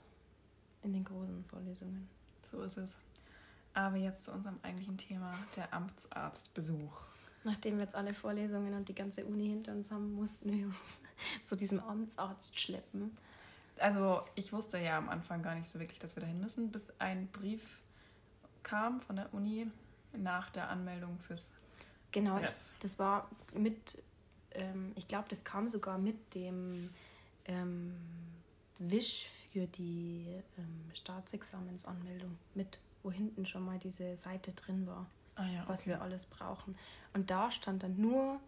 in 0.84 0.94
den 0.94 1.04
großen 1.04 1.44
Vorlesungen. 1.46 2.10
so 2.50 2.62
ist 2.62 2.78
es. 2.78 2.98
Aber 3.80 3.96
jetzt 3.96 4.26
zu 4.26 4.34
unserem 4.34 4.60
eigentlichen 4.62 4.98
Thema, 4.98 5.34
der 5.56 5.74
Amtsarztbesuch. 5.74 7.02
Nachdem 7.46 7.78
wir 7.78 7.84
jetzt 7.84 7.96
alle 7.96 8.14
Vorlesungen 8.14 8.74
und 8.74 8.90
die 8.90 8.94
ganze 8.94 9.24
Uni 9.24 9.48
hinter 9.48 9.72
uns 9.72 9.90
haben, 9.90 10.16
mussten 10.16 10.52
wir 10.52 10.66
uns 10.66 11.00
zu 11.46 11.56
diesem 11.56 11.80
Amtsarzt 11.80 12.60
schleppen. 12.60 13.18
Also, 13.78 14.24
ich 14.36 14.52
wusste 14.52 14.80
ja 14.80 14.98
am 14.98 15.08
Anfang 15.08 15.42
gar 15.42 15.56
nicht 15.56 15.72
so 15.72 15.80
wirklich, 15.80 15.98
dass 15.98 16.18
wir 16.18 16.22
dahin 16.22 16.42
müssen, 16.42 16.74
bis 16.74 16.92
ein 17.00 17.28
Brief 17.28 17.82
kam 18.64 19.00
von 19.00 19.16
der 19.16 19.34
Uni 19.34 19.72
nach 20.12 20.50
der 20.50 20.68
Anmeldung 20.68 21.18
fürs 21.20 21.50
Genau, 22.12 22.36
Ref. 22.36 22.54
das 22.82 23.00
war 23.00 23.30
mit, 23.54 24.04
ähm, 24.52 24.92
ich 24.96 25.08
glaube, 25.08 25.30
das 25.30 25.46
kam 25.46 25.70
sogar 25.70 25.98
mit 25.98 26.36
dem 26.36 26.90
ähm, 27.46 27.96
Wisch 28.78 29.26
für 29.54 29.68
die 29.68 30.26
ähm, 30.58 30.92
Staatsexamensanmeldung 30.94 32.38
mit, 32.56 32.78
wo 33.04 33.12
hinten 33.12 33.46
schon 33.46 33.64
mal 33.66 33.80
diese 33.80 34.16
Seite 34.18 34.52
drin 34.54 34.86
war, 34.88 35.06
Ah 35.36 35.48
ja, 35.48 35.64
was 35.68 35.82
okay. 35.82 35.92
wir 35.92 36.02
alles 36.02 36.26
brauchen. 36.26 36.76
Und 37.14 37.30
da 37.32 37.52
stand 37.52 37.84
dann 37.84 38.00
nur 38.00 38.40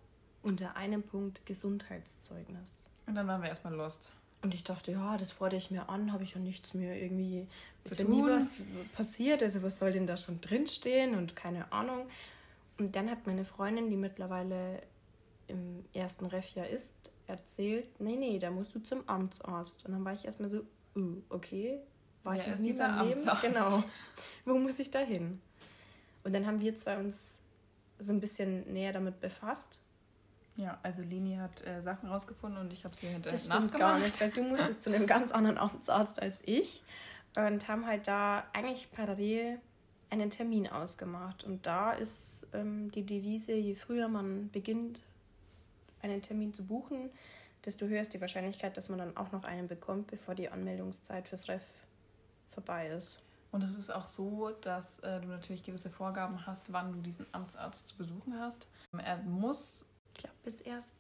unter 0.44 0.76
einem 0.76 1.04
Punkt 1.04 1.46
Gesundheitszeugnis. 1.46 2.86
Und 3.08 3.16
dann 3.16 3.28
waren 3.28 3.42
wir 3.42 3.50
erstmal 3.50 3.74
lost. 3.74 4.12
Und 4.42 4.54
ich 4.56 4.64
dachte, 4.64 4.92
ja, 4.92 5.18
das 5.18 5.32
fordere 5.32 5.58
ich 5.60 5.70
mir 5.70 5.88
an, 5.90 6.12
habe 6.12 6.24
ich 6.24 6.34
ja 6.34 6.40
nichts 6.42 6.74
mehr 6.74 7.00
irgendwie 7.00 7.48
Zu 7.84 7.94
ist 7.94 8.00
ja 8.00 8.06
nie 8.06 8.22
tun. 8.22 8.30
was 8.30 8.62
passiert, 8.96 9.44
also 9.44 9.62
was 9.62 9.78
soll 9.78 9.92
denn 9.92 10.08
da 10.08 10.18
schon 10.18 10.42
drinstehen 10.42 11.16
und 11.16 11.36
keine 11.36 11.72
Ahnung. 11.72 12.08
Und 12.80 12.96
dann 12.96 13.10
hat 13.12 13.28
meine 13.28 13.46
Freundin, 13.46 13.90
die 13.92 13.98
mittlerweile 13.98 14.82
im 15.48 15.86
ersten 15.94 16.26
Refjahr 16.26 16.68
ist, 16.68 16.96
erzählt, 17.28 18.00
nee, 18.00 18.16
nee, 18.16 18.40
da 18.40 18.50
musst 18.50 18.74
du 18.74 18.80
zum 18.80 19.08
Amtsarzt. 19.08 19.86
Und 19.86 19.92
dann 19.92 20.04
war 20.04 20.14
ich 20.14 20.26
erstmal 20.26 20.50
so, 20.50 20.62
uh, 20.96 21.18
okay, 21.30 21.80
war 22.24 22.36
Wer 22.36 22.42
ich 22.42 22.48
noch 22.50 22.60
nie 22.60 23.10
Leben. 23.10 23.30
Genau. 23.42 23.84
Wo 24.46 24.58
muss 24.58 24.80
ich 24.80 24.92
da 24.92 25.00
hin? 25.00 25.42
Und 26.24 26.34
dann 26.34 26.46
haben 26.46 26.62
wir 26.62 26.76
zwei 26.76 26.98
uns 26.98 27.40
so 28.00 28.14
ein 28.14 28.20
bisschen 28.20 28.72
näher 28.72 28.94
damit 28.94 29.20
befasst. 29.20 29.80
Ja, 30.58 30.80
also 30.84 31.02
Leni 31.02 31.36
hat 31.36 31.66
äh, 31.66 31.82
Sachen 31.82 32.10
rausgefunden 32.10 32.60
und 32.60 32.74
ich 32.74 32.84
habe 32.84 32.96
sie 32.96 33.08
hinterher 33.08 33.32
Das 33.32 33.46
stimmt 33.46 33.72
nachgemacht. 33.74 33.80
gar 33.80 34.00
nicht, 34.00 34.20
weil 34.22 34.32
du 34.32 34.44
musstest 34.44 34.84
zu 34.84 34.94
einem 34.94 35.08
ganz 35.08 35.32
anderen 35.32 35.58
Amtsarzt 35.58 36.22
als 36.22 36.42
ich 36.46 36.84
und 37.36 37.68
haben 37.68 37.86
halt 37.88 38.08
da 38.08 38.44
eigentlich 38.54 38.92
parallel 38.92 39.60
einen 40.10 40.30
Termin 40.30 40.68
ausgemacht. 40.68 41.44
Und 41.46 41.66
da 41.66 41.94
ist 41.94 42.46
ähm, 42.54 42.92
die 42.92 43.06
Devise, 43.06 43.54
je 43.54 43.76
früher 43.76 44.10
man 44.10 44.50
beginnt, 44.52 45.02
einen 46.02 46.22
Termin 46.22 46.54
zu 46.54 46.64
buchen, 46.66 47.10
desto 47.66 47.86
höher 47.86 48.02
ist 48.02 48.14
die 48.14 48.22
Wahrscheinlichkeit, 48.22 48.76
dass 48.76 48.90
man 48.90 49.00
dann 49.00 49.16
auch 49.16 49.32
noch 49.32 49.44
einen 49.46 49.68
bekommt, 49.68 50.08
bevor 50.08 50.36
die 50.36 50.50
Anmeldungszeit 50.50 51.28
fürs 51.28 51.48
Ref 51.48 51.64
vorbei 52.52 52.88
ist. 52.90 53.18
Und 53.52 53.64
es 53.64 53.76
ist 53.76 53.94
auch 53.94 54.08
so, 54.08 54.52
dass 54.62 55.00
äh, 55.00 55.20
du 55.20 55.28
natürlich 55.28 55.64
gewisse 55.64 55.90
Vorgaben 55.90 56.46
hast, 56.46 56.72
wann 56.72 56.94
du 56.94 57.00
diesen 57.02 57.26
Amtsarzt 57.34 57.90
zu 57.90 57.98
besuchen 57.98 58.40
hast. 58.40 58.68
Er 58.98 59.18
muss 59.24 59.86
Ich 60.16 60.24
glaube, 60.24 60.36
bis 60.44 60.66
1. 60.66 60.96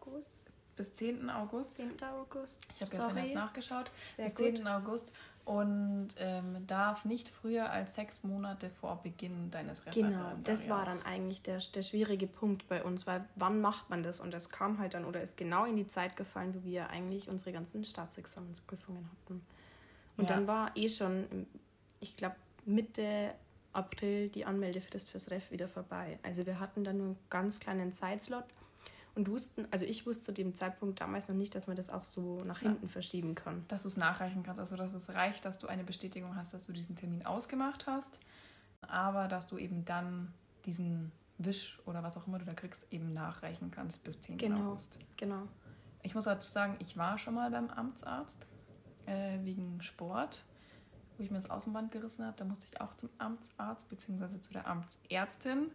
August, 0.00 0.76
bis 0.76 0.94
10. 0.94 1.28
August, 1.30 1.72
10. 1.74 1.90
August. 2.02 2.58
ich 2.74 2.80
habe 2.82 2.90
gestern 2.90 3.16
erst 3.16 3.34
nachgeschaut, 3.34 3.90
Sehr 4.16 4.26
bis 4.26 4.34
gut. 4.36 4.56
10. 4.58 4.68
August 4.68 5.12
und 5.46 6.08
ähm, 6.18 6.66
darf 6.66 7.04
nicht 7.04 7.28
früher 7.28 7.70
als 7.70 7.94
sechs 7.94 8.24
Monate 8.24 8.68
vor 8.68 9.00
Beginn 9.02 9.50
deines 9.52 9.84
Genau, 9.84 10.32
das 10.42 10.68
war 10.68 10.84
dann 10.84 10.96
Referendariats. 10.96 11.06
eigentlich 11.06 11.42
der, 11.42 11.58
der 11.58 11.82
schwierige 11.82 12.26
Punkt 12.26 12.68
bei 12.68 12.82
uns, 12.82 13.06
weil 13.06 13.24
wann 13.36 13.60
macht 13.60 13.88
man 13.88 14.02
das? 14.02 14.20
Und 14.20 14.32
das 14.32 14.48
kam 14.50 14.78
halt 14.78 14.94
dann 14.94 15.04
oder 15.04 15.22
ist 15.22 15.36
genau 15.36 15.64
in 15.64 15.76
die 15.76 15.86
Zeit 15.86 16.16
gefallen, 16.16 16.52
wo 16.54 16.64
wir 16.64 16.90
eigentlich 16.90 17.28
unsere 17.28 17.52
ganzen 17.52 17.84
Staatsexamensprüfungen 17.84 19.08
hatten. 19.10 19.46
Und 20.16 20.28
Ja. 20.28 20.36
dann 20.36 20.46
war 20.46 20.76
eh 20.76 20.88
schon, 20.88 21.46
ich 22.00 22.16
glaube, 22.16 22.36
Mitte 22.64 23.34
April 23.72 24.28
die 24.30 24.44
Anmeldefrist 24.46 25.10
fürs 25.10 25.30
Ref 25.30 25.50
wieder 25.50 25.68
vorbei. 25.68 26.18
Also 26.22 26.46
wir 26.46 26.58
hatten 26.60 26.82
dann 26.84 26.96
nur 26.96 27.06
einen 27.08 27.18
ganz 27.30 27.60
kleinen 27.60 27.92
Zeitslot 27.92 28.44
und 29.14 29.30
wussten, 29.30 29.66
also 29.70 29.84
ich 29.84 30.06
wusste 30.06 30.24
zu 30.24 30.32
dem 30.32 30.54
Zeitpunkt 30.54 31.00
damals 31.00 31.28
noch 31.28 31.34
nicht, 31.36 31.54
dass 31.54 31.66
man 31.66 31.76
das 31.76 31.90
auch 31.90 32.04
so 32.04 32.42
nach 32.44 32.62
Ja. 32.62 32.70
hinten 32.70 32.88
verschieben 32.88 33.34
kann. 33.34 33.64
dass 33.68 33.82
du 33.82 33.88
es 33.88 33.96
nachreichen 33.98 34.42
kannst. 34.42 34.58
Also, 34.60 34.76
dass 34.76 34.94
es 34.94 35.10
reicht, 35.10 35.44
dass 35.44 35.58
du 35.58 35.66
eine 35.66 35.84
Bestätigung 35.84 36.36
hast, 36.36 36.54
dass 36.54 36.64
du 36.64 36.72
diesen 36.72 36.96
Termin 36.96 37.24
ausgemacht 37.26 37.86
hast, 37.86 38.18
aber 38.80 39.28
dass 39.28 39.46
du 39.46 39.58
eben 39.58 39.84
dann 39.84 40.32
diesen 40.64 41.12
Wisch 41.38 41.78
oder 41.84 42.02
was 42.02 42.16
auch 42.16 42.26
immer 42.26 42.38
du 42.38 42.46
da 42.46 42.54
kriegst, 42.54 42.90
eben 42.90 43.12
nachreichen 43.12 43.70
kannst 43.70 44.02
bis 44.04 44.20
10. 44.22 44.38
Genau. 44.38 44.70
August. 44.70 44.98
Genau. 45.18 45.42
Ich 46.02 46.14
muss 46.14 46.24
dazu 46.24 46.48
sagen, 46.50 46.76
ich 46.78 46.96
war 46.96 47.18
schon 47.18 47.34
mal 47.34 47.50
beim 47.50 47.68
Amtsarzt 47.68 48.46
äh, 49.06 49.38
wegen 49.42 49.80
Sport, 49.82 50.44
wo 51.16 51.24
ich 51.24 51.30
mir 51.30 51.38
das 51.38 51.50
Außenband 51.50 51.90
gerissen 51.92 52.24
habe. 52.24 52.36
Da 52.36 52.44
musste 52.44 52.66
ich 52.70 52.80
auch 52.80 52.94
zum 52.96 53.10
Amtsarzt 53.18 53.88
bzw. 53.88 54.40
zu 54.40 54.52
der 54.52 54.66
Amtsärztin 54.66 55.70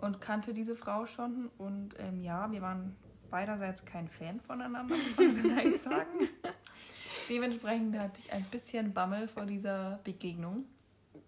und 0.00 0.20
kannte 0.20 0.52
diese 0.52 0.76
Frau 0.76 1.06
schon. 1.06 1.50
Und 1.58 1.94
ähm, 1.98 2.20
ja, 2.20 2.50
wir 2.50 2.62
waren 2.62 2.96
beiderseits 3.30 3.84
kein 3.84 4.08
Fan 4.08 4.40
voneinander, 4.40 4.94
muss 4.96 5.16
man 5.16 5.36
vielleicht 5.42 5.82
sagen. 5.82 6.28
Dementsprechend 7.28 7.98
hatte 7.98 8.20
ich 8.20 8.32
ein 8.32 8.44
bisschen 8.44 8.92
Bammel 8.92 9.28
vor 9.28 9.46
dieser 9.46 9.98
Begegnung. 10.04 10.64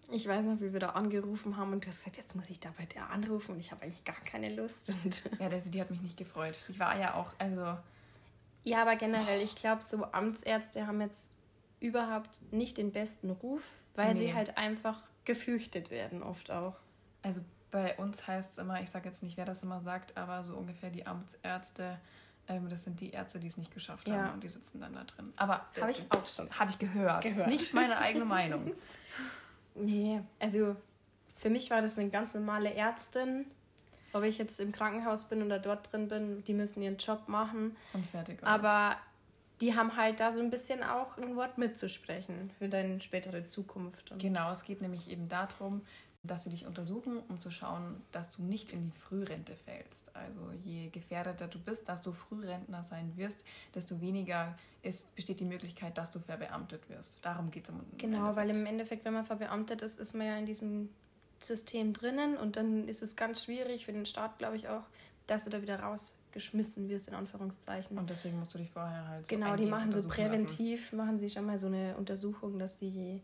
Ich 0.09 0.25
weiß 0.25 0.45
noch, 0.45 0.61
wie 0.61 0.71
wir 0.71 0.79
da 0.79 0.89
angerufen 0.91 1.57
haben 1.57 1.73
und 1.73 1.83
du 1.83 1.89
hast 1.89 1.99
gesagt, 1.99 2.15
jetzt 2.15 2.35
muss 2.35 2.49
ich 2.49 2.61
da 2.61 2.69
bei 2.77 2.85
der 2.85 3.09
anrufen 3.09 3.53
und 3.53 3.59
ich 3.59 3.71
habe 3.71 3.81
eigentlich 3.81 4.05
gar 4.05 4.15
keine 4.15 4.55
Lust. 4.55 4.89
Und 5.03 5.23
Ja, 5.39 5.49
das, 5.49 5.69
die 5.69 5.81
hat 5.81 5.91
mich 5.91 6.01
nicht 6.01 6.15
gefreut. 6.15 6.57
Ich 6.69 6.79
war 6.79 6.97
ja 6.97 7.15
auch, 7.15 7.33
also 7.39 7.77
ja, 8.63 8.81
aber 8.81 8.97
generell, 8.97 9.41
ich 9.41 9.55
glaube, 9.55 9.81
so 9.81 10.03
Amtsärzte 10.11 10.87
haben 10.87 10.99
jetzt 10.99 11.36
überhaupt 11.79 12.39
nicht 12.51 12.77
den 12.77 12.91
besten 12.91 13.29
Ruf, 13.29 13.61
weil 13.95 14.15
sie 14.15 14.25
Nee. 14.25 14.33
halt 14.33 14.57
einfach 14.57 15.01
gefürchtet 15.25 15.89
werden, 15.91 16.23
oft 16.23 16.51
auch. 16.51 16.75
Also 17.21 17.41
Bei 17.69 17.97
uns 17.97 18.25
heißt 18.25 18.53
es 18.53 18.57
immer, 18.59 18.81
ich 18.81 18.89
sage 18.89 19.09
jetzt 19.09 19.21
nicht, 19.23 19.35
wer 19.35 19.43
das 19.43 19.61
immer 19.61 19.81
sagt, 19.81 20.15
aber 20.15 20.43
so 20.45 20.55
ungefähr 20.55 20.89
die 20.89 21.05
Amtsärzte, 21.05 21.99
ähm, 22.47 22.69
das 22.69 22.85
sind 22.85 23.01
die 23.01 23.09
Ärzte, 23.11 23.39
die 23.41 23.47
es 23.47 23.57
nicht 23.57 23.73
geschafft 23.73 24.07
Ja. 24.07 24.15
haben 24.23 24.35
und 24.35 24.43
die 24.43 24.47
sitzen 24.47 24.79
dann 24.79 24.93
da 24.93 25.03
drin. 25.03 25.33
Aber 25.35 25.65
Habe 25.81 25.91
ich 25.91 26.01
auch 26.09 26.25
schon. 26.29 26.49
Habe 26.57 26.69
ich 26.71 26.79
gehört. 26.79 27.25
Das 27.25 27.31
ist 27.31 27.37
Gehört. 27.37 27.51
nicht 27.51 27.73
meine 27.73 27.97
eigene 27.97 28.23
Meinung. 28.37 28.71
Nee, 29.75 30.21
also 30.39 30.75
für 31.35 31.49
mich 31.49 31.69
war 31.69 31.81
das 31.81 31.99
eine 31.99 32.09
ganz 32.09 32.33
normale 32.33 32.73
Ärztin. 32.73 33.45
Ob 34.13 34.23
ich 34.23 34.37
jetzt 34.37 34.59
im 34.61 34.71
Krankenhaus 34.71 35.25
bin 35.25 35.43
oder 35.43 35.59
dort 35.59 35.91
drin 35.91 36.07
bin, 36.07 36.43
die 36.45 36.53
müssen 36.53 36.81
ihren 36.81 36.97
Job 36.97 37.27
machen. 37.27 37.75
Und 37.93 38.05
fertig. 38.05 38.41
aus. 38.41 38.47
Aber 38.47 38.95
die 39.61 39.75
haben 39.75 39.95
halt 39.95 40.19
da 40.19 40.31
so 40.31 40.39
ein 40.39 40.49
bisschen 40.49 40.83
auch 40.83 41.17
ein 41.17 41.35
Wort 41.35 41.57
mitzusprechen 41.57 42.51
für 42.59 42.69
deine 42.69 43.01
spätere 43.01 43.47
Zukunft. 43.47 44.13
Genau, 44.19 44.51
es 44.51 44.63
geht 44.63 44.81
nämlich 44.81 45.09
eben 45.09 45.27
darum, 45.29 45.81
dass 46.23 46.43
sie 46.43 46.49
dich 46.49 46.65
untersuchen, 46.65 47.19
um 47.29 47.39
zu 47.39 47.51
schauen, 47.51 48.01
dass 48.11 48.35
du 48.35 48.43
nicht 48.43 48.71
in 48.71 48.91
die 48.91 48.99
Frührente 48.99 49.55
fällst. 49.55 50.13
Also 50.15 50.51
je 50.63 50.89
gefährdeter 50.89 51.47
du 51.47 51.59
bist, 51.59 51.87
dass 51.87 52.01
du 52.01 52.11
Frührentner 52.11 52.83
sein 52.83 53.13
wirst, 53.15 53.43
desto 53.73 54.01
weniger 54.01 54.55
ist, 54.83 55.13
besteht 55.15 55.39
die 55.39 55.45
Möglichkeit, 55.45 55.97
dass 55.97 56.11
du 56.11 56.19
verbeamtet 56.19 56.89
wirst. 56.89 57.17
Darum 57.21 57.49
geht 57.49 57.63
es 57.63 57.69
im 57.69 57.81
Genau, 57.97 58.35
weil 58.35 58.49
Endeffekt. 58.49 58.57
im 58.59 58.65
Endeffekt, 58.65 59.05
wenn 59.05 59.13
man 59.13 59.25
verbeamtet 59.25 59.81
ist, 59.81 59.99
ist 59.99 60.13
man 60.13 60.27
ja 60.27 60.37
in 60.37 60.45
diesem 60.45 60.89
System 61.39 61.93
drinnen 61.93 62.35
und 62.35 62.55
dann 62.57 62.87
ist 62.87 63.01
es 63.03 63.15
ganz 63.15 63.43
schwierig 63.43 63.85
für 63.85 63.93
den 63.93 64.05
Staat, 64.05 64.37
glaube 64.37 64.57
ich 64.57 64.67
auch, 64.67 64.83
dass 65.27 65.43
du 65.43 65.49
da 65.49 65.61
wieder 65.61 65.87
rausgeschmissen 66.37 66.89
wirst, 66.89 67.07
in 67.07 67.15
Anführungszeichen. 67.15 67.97
Und 67.97 68.09
deswegen 68.09 68.39
musst 68.39 68.53
du 68.53 68.57
dich 68.57 68.71
vorher 68.71 69.07
halt 69.07 69.25
so 69.25 69.35
genau, 69.35 69.55
die 69.55 69.65
machen 69.65 69.91
so 69.91 70.07
präventiv, 70.07 70.93
machen 70.93 71.19
sie 71.19 71.29
schon 71.29 71.45
mal 71.45 71.59
so 71.59 71.67
eine 71.67 71.95
Untersuchung, 71.97 72.59
dass 72.59 72.79
sie 72.79 73.21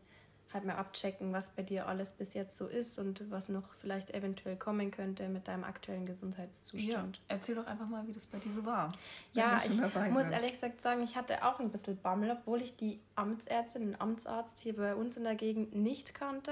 halt 0.54 0.66
mal 0.66 0.76
abchecken, 0.76 1.34
was 1.34 1.50
bei 1.50 1.64
dir 1.64 1.88
alles 1.88 2.12
bis 2.12 2.36
jetzt 2.36 2.56
so 2.58 2.68
ist 2.68 3.00
und 3.00 3.32
was 3.32 3.50
noch 3.50 3.74
vielleicht 3.82 4.14
eventuell 4.14 4.56
kommen 4.56 4.92
könnte 4.92 5.28
mit 5.28 5.48
deinem 5.48 5.64
aktuellen 5.64 6.06
Lassen. 6.06 6.32
Ja, 6.32 6.36
Gesundheitszustand. 6.36 7.22
erzähl 7.28 7.56
doch 7.56 7.66
einfach 7.66 7.88
mal, 7.88 8.06
wie 8.08 8.12
das 8.12 8.28
bei 8.28 8.38
dir 8.38 8.52
so 8.52 8.64
war. 8.64 8.90
Ja, 9.34 9.64
ich 9.66 9.76
muss 10.12 10.24
sind. 10.24 10.32
ehrlich 10.32 10.52
gesagt 10.52 10.80
sagen, 10.80 11.02
ich 11.02 11.16
hatte 11.16 11.44
auch 11.44 11.60
ein 11.60 11.72
bisschen 11.72 11.98
Bammel, 11.98 12.30
obwohl 12.30 12.62
ich 12.62 12.78
die 12.78 13.00
Amtsärztin, 13.16 13.82
den 13.82 14.00
Amtsarzt 14.00 14.60
hier 14.60 14.76
bei 14.76 14.94
uns 14.94 15.18
in 15.18 15.24
der 15.24 15.34
Gegend 15.34 15.74
nicht 15.76 16.14
kannte. 16.14 16.52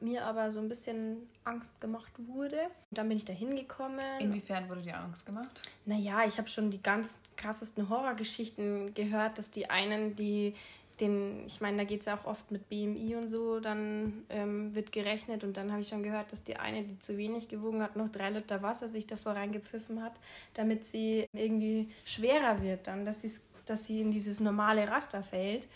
Mir 0.00 0.24
aber 0.24 0.50
so 0.50 0.60
ein 0.60 0.68
bisschen 0.68 1.28
Angst 1.44 1.78
gemacht 1.80 2.12
wurde. 2.16 2.58
Dann 2.90 3.08
bin 3.08 3.16
ich 3.16 3.24
da 3.24 3.32
hingekommen. 3.32 4.20
Inwiefern 4.20 4.68
wurde 4.68 4.82
dir 4.82 4.98
Angst 4.98 5.26
gemacht? 5.26 5.60
Naja, 5.84 6.24
ich 6.26 6.38
habe 6.38 6.48
schon 6.48 6.70
die 6.70 6.82
ganz 6.82 7.20
krassesten 7.36 7.88
Horrorgeschichten 7.88 8.94
gehört, 8.94 9.36
dass 9.36 9.50
die 9.50 9.68
einen, 9.68 10.16
die 10.16 10.54
den, 11.00 11.46
ich 11.46 11.60
meine, 11.60 11.78
da 11.78 11.84
geht 11.84 12.00
es 12.00 12.06
ja 12.06 12.16
auch 12.16 12.26
oft 12.26 12.50
mit 12.50 12.68
BMI 12.68 13.16
und 13.16 13.28
so, 13.28 13.60
dann 13.60 14.24
ähm, 14.28 14.74
wird 14.74 14.92
gerechnet 14.92 15.44
und 15.44 15.56
dann 15.56 15.72
habe 15.72 15.80
ich 15.80 15.88
schon 15.88 16.02
gehört, 16.02 16.32
dass 16.32 16.44
die 16.44 16.56
eine, 16.56 16.82
die 16.82 16.98
zu 16.98 17.16
wenig 17.16 17.48
gewogen 17.48 17.82
hat, 17.82 17.96
noch 17.96 18.10
drei 18.10 18.30
Liter 18.30 18.62
Wasser 18.62 18.88
sich 18.88 19.06
davor 19.06 19.32
reingepfiffen 19.32 20.02
hat, 20.02 20.12
damit 20.54 20.84
sie 20.84 21.26
irgendwie 21.32 21.90
schwerer 22.04 22.62
wird 22.62 22.86
dann, 22.86 23.04
dass, 23.04 23.24
dass 23.66 23.86
sie 23.86 24.00
in 24.00 24.10
dieses 24.10 24.40
normale 24.40 24.88
Raster 24.88 25.22
fällt. 25.22 25.68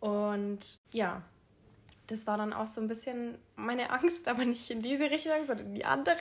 Und 0.00 0.80
ja, 0.92 1.22
das 2.12 2.26
war 2.26 2.36
dann 2.36 2.52
auch 2.52 2.66
so 2.66 2.80
ein 2.80 2.88
bisschen 2.88 3.38
meine 3.56 3.90
Angst, 3.90 4.28
aber 4.28 4.44
nicht 4.44 4.70
in 4.70 4.82
diese 4.82 5.10
Richtung, 5.10 5.32
sondern 5.46 5.66
in 5.66 5.74
die 5.74 5.84
andere. 5.84 6.18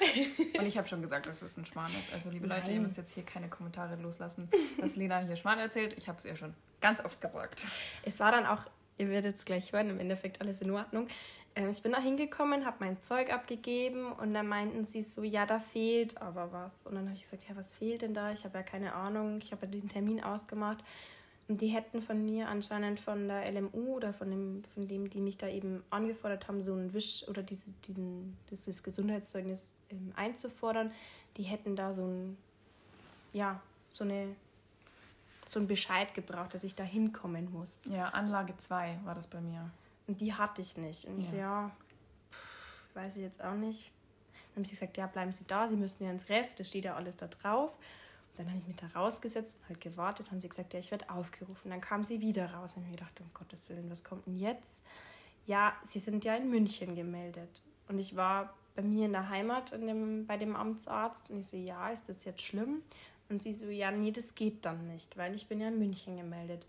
Und 0.58 0.66
ich 0.66 0.78
habe 0.78 0.88
schon 0.88 1.02
gesagt, 1.02 1.28
dass 1.28 1.42
es 1.42 1.58
ein 1.58 1.66
Schmarrn 1.66 1.92
ist. 2.00 2.12
Also, 2.14 2.30
liebe 2.30 2.48
Leute, 2.48 2.72
ihr 2.72 2.76
Nein. 2.78 2.84
müsst 2.84 2.98
jetzt 2.98 3.14
hier 3.14 3.24
keine 3.24 3.50
Kommentare 3.50 3.96
loslassen, 3.98 4.50
dass 4.80 4.96
Lena 4.96 5.20
hier 5.20 5.36
Schmarrn 5.36 5.60
erzählt. 5.60 5.96
Ich 5.98 6.08
habe 6.08 6.18
es 6.20 6.26
ihr 6.26 6.36
schon 6.36 6.54
ganz 6.80 7.04
oft 7.04 7.20
gesagt. 7.22 7.66
Es 8.04 8.20
war 8.20 8.32
dann 8.32 8.46
auch, 8.46 8.62
ihr 8.98 9.10
werdet 9.10 9.36
es 9.36 9.46
gleich 9.46 9.72
hören, 9.74 9.90
im 9.90 10.00
Endeffekt 10.00 10.42
alles 10.42 10.62
in 10.62 10.72
Ordnung. 10.72 11.08
Ähm, 11.56 11.70
Ich 11.70 11.84
bin 11.84 11.92
da 11.92 12.00
hingekommen, 12.00 12.66
habe 12.66 12.78
mein 12.80 13.02
Zeug 13.02 13.32
abgegeben 13.34 14.12
und 14.14 14.34
dann 14.34 14.48
meinten 14.48 14.86
sie 14.86 15.02
so, 15.02 15.24
ja, 15.24 15.46
da 15.46 15.60
fehlt 15.60 16.22
aber 16.22 16.52
was. 16.54 16.88
Und 16.88 16.96
dann 16.96 17.06
habe 17.06 17.16
ich 17.16 17.24
gesagt, 17.24 17.44
ja, 17.50 17.56
was 17.56 17.76
fehlt 17.76 18.02
denn 18.04 18.14
da? 18.14 18.32
Ich 18.32 18.46
habe 18.46 18.58
ja 18.58 18.64
keine 18.64 18.94
Ahnung, 18.94 19.40
ich 19.44 19.52
habe 19.52 19.66
ja 19.66 19.72
den 19.72 19.90
Termin 19.90 20.24
ausgemacht. 20.24 20.78
Die 21.58 21.68
hätten 21.68 22.02
von 22.02 22.24
mir 22.26 22.48
anscheinend 22.50 23.00
von 23.00 23.28
der 23.28 23.52
LMU 23.52 23.96
oder 23.96 24.14
von 24.14 24.30
dem, 24.30 24.64
von 24.74 24.88
dem, 24.88 25.10
die 25.10 25.22
mich 25.22 25.38
da 25.38 25.48
eben 25.48 25.84
angefordert 25.90 26.48
haben, 26.48 26.64
so 26.64 26.74
einen 26.74 26.94
Wisch 26.94 27.26
oder 27.28 27.44
diese, 27.44 27.72
diesen, 27.88 28.38
dieses 28.50 28.84
Gesundheitszeugnis 28.84 29.74
ähm, 29.90 30.12
einzufordern. 30.16 30.92
Die 31.38 31.44
hätten 31.44 31.76
da 31.76 31.94
so 31.94 32.06
ein, 32.06 32.38
ja, 33.34 33.62
so 33.90 34.04
eine, 34.04 34.36
so 35.48 35.60
einen 35.60 35.68
Bescheid 35.68 36.14
gebraucht, 36.14 36.54
dass 36.54 36.64
ich 36.64 36.76
da 36.76 36.84
hinkommen 36.84 37.52
muss. 37.52 37.80
Ja, 37.86 38.10
Anlage 38.10 38.56
2 38.58 39.00
war 39.04 39.16
das 39.16 39.28
bei 39.28 39.42
mir. 39.42 39.70
Und 40.08 40.20
die 40.22 40.34
hatte 40.34 40.62
ich 40.62 40.78
nicht. 40.78 41.06
Und 41.06 41.20
ich 41.20 41.30
so, 41.30 41.36
Ja. 41.36 41.42
ja, 41.42 41.72
pff, 42.32 42.96
weiß 42.96 43.16
ich 43.16 43.22
jetzt 43.24 43.44
auch 43.44 43.56
nicht. 43.56 43.92
Dann 44.34 44.64
haben 44.64 44.66
sie 44.66 44.76
gesagt, 44.76 44.98
ja, 44.98 45.08
bleiben 45.08 45.32
Sie 45.32 45.46
da, 45.48 45.68
Sie 45.68 45.78
müssen 45.78 46.04
ja 46.04 46.12
ins 46.12 46.28
Ref, 46.28 46.54
das 46.56 46.68
steht 46.68 46.84
ja 46.86 46.96
alles 46.96 47.16
da 47.18 47.28
drauf. 47.28 47.72
Dann 48.36 48.48
habe 48.48 48.60
ich 48.60 48.68
mich 48.68 48.76
da 48.76 48.88
rausgesetzt 48.88 49.60
und 49.60 49.70
halt 49.70 49.82
gewartet, 49.82 50.32
haben 50.32 50.40
sie 50.40 50.50
gesagt, 50.50 50.74
ja, 50.74 50.80
ich 50.80 50.92
werde 50.92 51.10
aufgerufen. 51.10 51.70
Dann 51.70 51.82
kam 51.82 52.04
sie 52.04 52.22
wieder 52.22 52.54
raus 52.54 52.76
und 52.76 52.84
ich 52.84 52.90
mir 52.90 52.96
gedacht, 52.96 53.20
um 53.20 53.30
Gottes 53.34 53.70
Willen, 53.70 53.90
was 53.90 54.04
kommt 54.04 54.26
denn 54.26 54.38
jetzt? 54.38 54.82
Ja, 55.46 55.74
Sie 55.84 56.00
sind 56.00 56.24
ja 56.24 56.36
in 56.36 56.50
München 56.50 56.96
gemeldet. 56.96 57.64
Und 57.88 57.98
ich 57.98 58.16
war 58.16 58.54
bei 58.76 58.82
mir 58.82 59.06
in 59.06 59.12
der 59.12 59.30
Heimat 59.30 59.74
in 59.74 59.88
dem, 59.88 60.26
bei 60.26 60.38
dem 60.38 60.56
Amtsarzt 60.56 61.30
und 61.30 61.40
ich 61.40 61.48
so, 61.48 61.58
ja, 61.58 61.90
ist 61.90 62.08
das 62.08 62.24
jetzt 62.24 62.42
schlimm? 62.42 62.82
Und 63.30 63.44
sie 63.44 63.54
so, 63.54 63.66
ja, 63.66 63.92
nee, 63.92 64.12
das 64.12 64.36
geht 64.36 64.66
dann 64.66 64.88
nicht, 64.88 65.18
weil 65.18 65.34
ich 65.36 65.48
bin 65.48 65.62
ja 65.62 65.68
in 65.68 65.80
München 65.80 66.18
gemeldet. 66.18 66.66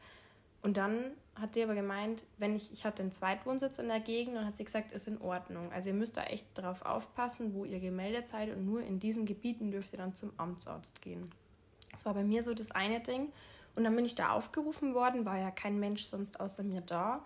Und 0.62 0.76
dann 0.76 1.10
hat 1.34 1.54
sie 1.54 1.62
aber 1.64 1.74
gemeint, 1.74 2.22
wenn 2.38 2.54
ich, 2.54 2.72
ich 2.72 2.84
hatte 2.84 3.02
einen 3.02 3.10
Zweitwohnsitz 3.10 3.78
in 3.78 3.88
der 3.88 3.98
Gegend 3.98 4.36
und 4.36 4.44
hat 4.44 4.56
sie 4.56 4.64
gesagt, 4.64 4.92
ist 4.92 5.08
in 5.08 5.20
Ordnung. 5.20 5.72
Also 5.72 5.88
ihr 5.88 5.94
müsst 5.94 6.16
da 6.16 6.22
echt 6.22 6.46
drauf 6.54 6.82
aufpassen, 6.82 7.54
wo 7.54 7.64
ihr 7.64 7.80
gemeldet 7.80 8.28
seid 8.28 8.54
und 8.54 8.64
nur 8.64 8.80
in 8.80 9.00
diesen 9.00 9.26
Gebieten 9.26 9.72
dürft 9.72 9.92
ihr 9.92 9.98
dann 9.98 10.14
zum 10.14 10.32
Amtsarzt 10.36 11.02
gehen. 11.02 11.30
Das 11.92 12.04
war 12.04 12.14
bei 12.14 12.24
mir 12.24 12.42
so 12.42 12.54
das 12.54 12.70
eine 12.70 13.00
Ding. 13.00 13.32
Und 13.74 13.84
dann 13.84 13.94
bin 13.96 14.04
ich 14.04 14.14
da 14.14 14.30
aufgerufen 14.30 14.94
worden, 14.94 15.24
war 15.24 15.38
ja 15.38 15.50
kein 15.50 15.78
Mensch 15.78 16.04
sonst 16.04 16.40
außer 16.40 16.62
mir 16.62 16.82
da. 16.82 17.24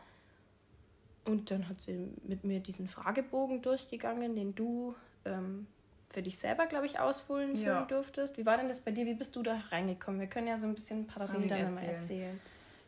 Und 1.24 1.50
dann 1.50 1.68
hat 1.68 1.80
sie 1.80 2.12
mit 2.24 2.44
mir 2.44 2.60
diesen 2.60 2.86
Fragebogen 2.88 3.62
durchgegangen, 3.62 4.36
den 4.36 4.54
du 4.54 4.94
ähm, 5.24 5.66
für 6.10 6.22
dich 6.22 6.38
selber, 6.38 6.66
glaube 6.66 6.86
ich, 6.86 7.00
ausfüllen 7.00 7.56
Ja. 7.56 7.84
durftest. 7.84 8.38
Wie 8.38 8.46
war 8.46 8.56
denn 8.56 8.68
das 8.68 8.80
bei 8.80 8.92
dir? 8.92 9.06
Wie 9.06 9.14
bist 9.14 9.34
du 9.34 9.42
da 9.42 9.60
reingekommen? 9.70 10.20
Wir 10.20 10.28
können 10.28 10.46
ja 10.46 10.56
so 10.56 10.66
ein 10.68 10.74
bisschen 10.74 11.06
parallel 11.06 11.48
dann 11.48 11.74
mal 11.74 11.80
erzählen. 11.82 11.94
erzählen. 12.00 12.40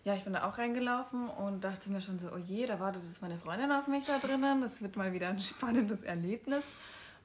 Ja, 0.04 0.14
ich 0.14 0.22
bin 0.22 0.32
da 0.32 0.48
auch 0.48 0.56
reingelaufen 0.56 1.28
und 1.28 1.64
dachte 1.64 1.90
mir 1.90 2.00
schon 2.00 2.18
so, 2.20 2.28
oh 2.32 2.38
je, 2.38 2.66
da 2.66 2.78
wartet 2.78 3.02
jetzt 3.02 3.20
meine 3.20 3.36
Freundin 3.38 3.72
auf 3.72 3.88
mich 3.88 4.04
da 4.04 4.18
drinnen. 4.18 4.60
Das 4.60 4.80
wird 4.80 4.96
mal 4.96 5.12
wieder 5.12 5.28
ein 5.28 5.38
spannendes 5.40 6.04
Erlebnis. 6.04 6.64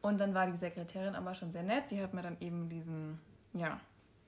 Und 0.02 0.20
dann 0.20 0.34
war 0.34 0.48
die 0.48 0.58
Sekretärin 0.58 1.14
aber 1.16 1.36
schon 1.36 1.52
sehr 1.52 1.64
nett. 1.64 1.92
Die 1.92 2.02
hat 2.02 2.14
mir 2.16 2.24
dann 2.24 2.38
eben 2.42 2.68
diesen, 2.70 3.20
ja, 3.54 3.80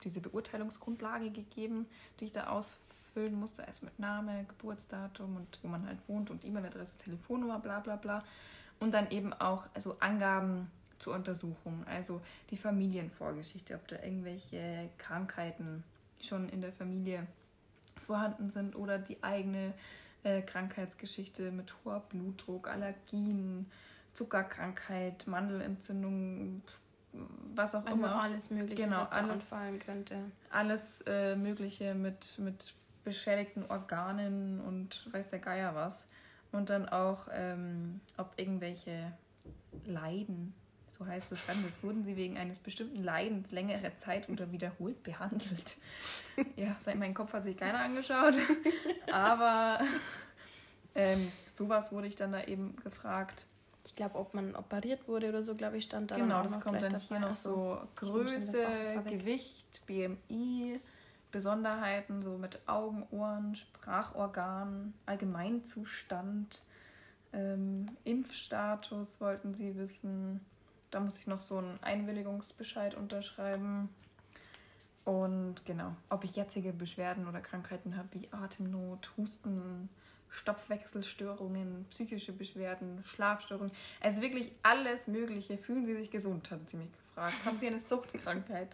diese 0.04 0.20
Beurteilungsgrundlage 0.20 1.30
gegeben, 1.30 1.86
die 2.20 2.26
ich 2.26 2.32
da 2.32 2.48
ausfüllen 2.48 3.38
musste. 3.38 3.66
Also 3.66 3.84
mit 3.84 3.98
Name, 3.98 4.44
Geburtsdatum 4.48 5.36
und 5.36 5.58
wo 5.62 5.68
man 5.68 5.86
halt 5.86 5.98
wohnt 6.06 6.30
und 6.30 6.44
E-Mail-Adresse, 6.44 6.96
Telefonnummer, 6.98 7.58
bla 7.58 7.80
bla 7.80 7.96
bla. 7.96 8.24
Und 8.78 8.92
dann 8.92 9.10
eben 9.10 9.32
auch 9.32 9.68
so 9.78 9.98
Angaben 10.00 10.70
zur 10.98 11.14
Untersuchung, 11.14 11.84
also 11.86 12.20
die 12.50 12.56
Familienvorgeschichte, 12.56 13.74
ob 13.74 13.86
da 13.88 13.96
irgendwelche 14.02 14.88
Krankheiten 14.98 15.84
schon 16.20 16.48
in 16.48 16.60
der 16.60 16.72
Familie 16.72 17.26
vorhanden 18.06 18.50
sind 18.50 18.76
oder 18.76 18.98
die 18.98 19.22
eigene 19.22 19.74
äh, 20.22 20.42
Krankheitsgeschichte 20.42 21.50
mit 21.50 21.74
hoher 21.84 22.00
Blutdruck, 22.00 22.68
Allergien, 22.68 23.70
Zuckerkrankheit, 24.14 25.26
Mandelentzündung, 25.26 26.62
was 27.54 27.74
auch 27.74 27.84
Also 27.86 28.04
immer. 28.04 28.20
alles 28.22 28.50
Mögliche, 28.50 28.82
Genau, 28.82 29.00
was 29.02 29.10
da 29.10 29.16
alles. 29.16 29.52
anfallen 29.52 29.78
könnte. 29.78 30.18
Alles 30.50 31.02
äh, 31.06 31.36
Mögliche 31.36 31.94
mit, 31.94 32.38
mit 32.38 32.74
beschädigten 33.04 33.64
Organen 33.70 34.60
und 34.60 35.08
weiß 35.12 35.28
der 35.28 35.38
Geier 35.38 35.74
was. 35.74 36.08
Und 36.52 36.70
dann 36.70 36.88
auch, 36.88 37.28
ähm, 37.32 38.00
ob 38.16 38.32
irgendwelche 38.36 39.12
Leiden, 39.84 40.54
so 40.90 41.06
heißt 41.06 41.32
es 41.32 41.44
dann, 41.46 41.62
das 41.64 41.82
wurden 41.82 42.04
sie 42.04 42.16
wegen 42.16 42.38
eines 42.38 42.58
bestimmten 42.58 43.02
Leidens 43.02 43.50
längere 43.52 43.94
Zeit 43.96 44.28
oder 44.28 44.50
wiederholt 44.52 45.02
behandelt. 45.02 45.76
Ja, 46.56 46.76
seit 46.78 46.96
mein 46.96 47.14
Kopf 47.14 47.32
hat 47.32 47.44
sich 47.44 47.56
keiner 47.56 47.78
angeschaut. 47.78 48.34
Aber 49.10 49.80
ähm, 50.94 51.32
sowas 51.54 51.90
wurde 51.92 52.08
ich 52.08 52.16
dann 52.16 52.32
da 52.32 52.42
eben 52.44 52.76
gefragt. 52.76 53.46
Ich 53.86 53.94
glaube, 53.94 54.18
ob 54.18 54.34
man 54.34 54.56
operiert 54.56 55.06
wurde 55.06 55.28
oder 55.28 55.44
so, 55.44 55.54
glaube 55.54 55.78
ich, 55.78 55.84
stand 55.84 56.10
da. 56.10 56.16
Genau, 56.16 56.42
das 56.42 56.56
noch 56.56 56.60
kommt 56.60 56.82
dann 56.82 56.96
hier 56.96 57.08
dabei. 57.08 57.28
noch 57.28 57.34
so 57.36 57.78
Größe. 57.94 59.02
Gewicht, 59.08 59.86
BMI, 59.86 60.80
Besonderheiten, 61.30 62.20
so 62.20 62.36
mit 62.36 62.58
Augen, 62.66 63.06
Ohren, 63.12 63.54
Sprachorgan, 63.54 64.92
Allgemeinzustand, 65.06 66.62
ähm, 67.32 67.86
Impfstatus 68.02 69.20
wollten 69.20 69.54
sie 69.54 69.76
wissen. 69.76 70.40
Da 70.90 70.98
muss 70.98 71.18
ich 71.18 71.28
noch 71.28 71.40
so 71.40 71.58
einen 71.58 71.78
Einwilligungsbescheid 71.82 72.96
unterschreiben. 72.96 73.88
Und 75.04 75.64
genau, 75.64 75.94
ob 76.10 76.24
ich 76.24 76.34
jetzige 76.34 76.72
Beschwerden 76.72 77.28
oder 77.28 77.40
Krankheiten 77.40 77.96
habe 77.96 78.08
wie 78.12 78.28
Atemnot, 78.32 79.12
Husten, 79.16 79.88
Stoffwechselstörungen, 80.36 81.86
psychische 81.90 82.32
Beschwerden, 82.32 83.02
Schlafstörungen. 83.04 83.72
Also 84.00 84.20
wirklich 84.22 84.52
alles 84.62 85.06
Mögliche. 85.06 85.56
Fühlen 85.58 85.86
Sie 85.86 85.94
sich 85.94 86.10
gesund, 86.10 86.50
hat 86.50 86.68
sie 86.68 86.76
mich 86.76 86.90
gefragt. 86.92 87.34
Haben 87.44 87.58
Sie 87.58 87.66
eine 87.66 87.80
Suchtkrankheit? 87.80 88.68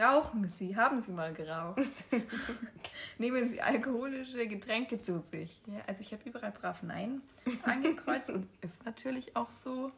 Rauchen 0.00 0.48
Sie? 0.50 0.76
Haben 0.76 1.00
Sie 1.00 1.12
mal 1.12 1.32
geraucht? 1.32 1.80
Nehmen 3.18 3.48
Sie 3.48 3.60
alkoholische 3.62 4.46
Getränke 4.46 5.00
zu 5.00 5.20
sich? 5.20 5.60
Ja, 5.66 5.80
also 5.86 6.02
ich 6.02 6.12
habe 6.12 6.22
überall 6.28 6.52
brav 6.52 6.82
Nein 6.82 7.22
angekreuzt 7.62 8.30
und 8.30 8.46
ist 8.60 8.84
natürlich 8.84 9.34
auch 9.36 9.50
so. 9.50 9.90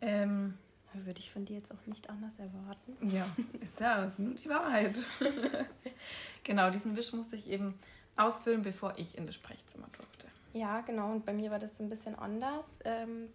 Ähm, 0.00 0.54
Würde 0.94 1.20
ich 1.20 1.32
von 1.32 1.44
dir 1.44 1.56
jetzt 1.56 1.72
auch 1.72 1.86
nicht 1.86 2.08
anders 2.08 2.38
erwarten. 2.38 2.96
ja, 3.10 3.26
ist 3.60 3.80
ja 3.80 4.04
ist 4.04 4.18
nur 4.20 4.34
die 4.34 4.48
Wahrheit. 4.48 5.00
genau, 6.44 6.70
diesen 6.70 6.96
Wisch 6.96 7.12
musste 7.12 7.34
ich 7.36 7.50
eben 7.50 7.74
ausfüllen, 8.16 8.62
bevor 8.62 8.94
ich 8.96 9.16
in 9.16 9.26
das 9.26 9.34
Sprechzimmer 9.34 9.88
durfte. 9.96 10.26
Ja, 10.52 10.80
genau. 10.82 11.12
Und 11.12 11.24
bei 11.24 11.32
mir 11.32 11.50
war 11.50 11.58
das 11.58 11.80
ein 11.80 11.88
bisschen 11.88 12.14
anders. 12.14 12.66
Ähm, 12.84 13.28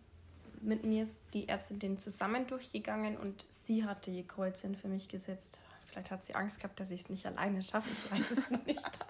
mit 0.62 0.86
mir 0.86 1.03
ist 1.03 1.22
die 1.34 1.48
Ärztin 1.48 1.79
den 1.79 2.00
zusammen 2.00 2.48
durchgegangen 2.48 3.17
und 3.17 3.46
sie 3.50 3.86
hatte 3.86 4.12
ihr 4.12 4.27
Kreuzchen 4.27 4.75
für 4.75 4.88
mich 4.88 5.07
gesetzt. 5.07 5.60
Vielleicht 5.88 6.12
hat 6.12 6.24
sie 6.24 6.36
Angst 6.36 6.60
gehabt, 6.60 6.79
dass 6.79 6.91
ich 6.91 7.01
es 7.01 7.10
nicht 7.10 7.25
alleine 7.25 7.63
schaffe. 7.63 7.89
Ich 7.91 8.12
weiß 8.12 8.31
es 8.31 8.51
nicht. 8.65 9.05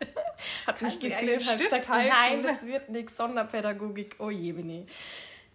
hat 0.65 0.81
mich 0.81 0.99
gesehen 0.99 1.39
und 1.39 1.45
hat 1.47 1.59
gesagt, 1.59 1.89
nein, 1.89 2.43
das 2.43 2.63
wird 2.63 2.89
nichts. 2.89 3.17
Sonderpädagogik. 3.17 4.15
Oh 4.19 4.29
je, 4.29 4.53
nee. 4.53 4.85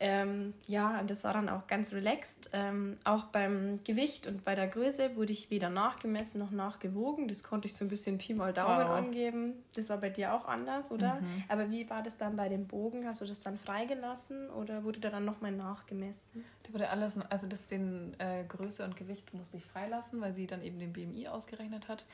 Ähm, 0.05 0.53
ja, 0.67 0.99
und 0.99 1.09
das 1.11 1.23
war 1.23 1.33
dann 1.33 1.49
auch 1.49 1.69
ganz 1.69 1.93
relaxed. 1.93 2.51
Ähm, 2.53 2.97
auch 3.05 3.27
beim 3.27 3.79
Gewicht 3.85 4.27
und 4.27 4.45
bei 4.45 4.57
der 4.57 4.67
Größe 4.67 5.15
wurde 5.15 5.31
ich 5.33 5.49
weder 5.51 5.71
nachgemessen 5.71 6.41
noch 6.41 6.51
nachgewogen. 6.51 7.29
Das 7.29 7.45
konnte 7.45 7.69
ich 7.69 7.75
so 7.77 7.85
ein 7.85 7.89
bisschen 7.89 8.19
Pi 8.19 8.35
mal 8.35 8.53
Daumen 8.53 8.89
Wow. 8.89 8.97
angeben. 8.97 9.55
Das 9.77 9.89
war 9.91 9.99
bei 9.99 10.11
dir 10.11 10.35
auch 10.35 10.47
anders, 10.47 10.91
oder? 10.91 11.23
Aber 11.49 11.71
wie 11.71 11.89
war 11.89 12.03
das 12.03 12.17
dann 12.17 12.35
bei 12.35 12.49
dem 12.49 12.67
Bogen? 12.67 13.07
Hast 13.07 13.21
du 13.21 13.25
das 13.27 13.39
dann 13.41 13.57
freigelassen 13.57 14.51
oder 14.51 14.83
wurde 14.83 14.99
da 14.99 15.09
dann 15.11 15.25
nochmal 15.25 15.53
nachgemessen? 15.53 16.45
Da 16.65 16.73
wurde 16.75 16.91
alles, 16.91 17.17
also 17.31 17.47
das 17.47 17.67
den 17.69 18.17
äh, 18.19 18.43
Größe 18.49 18.85
und 18.85 18.97
Gewicht 18.97 19.33
musste 19.35 19.57
ich 19.59 19.65
freilassen, 19.65 20.21
weil 20.21 20.35
sie 20.35 20.49
dann 20.49 20.63
eben 20.63 20.81
den 20.81 20.93
BMI 20.93 21.29
ausgerechnet 21.29 21.87
hat. 21.87 22.05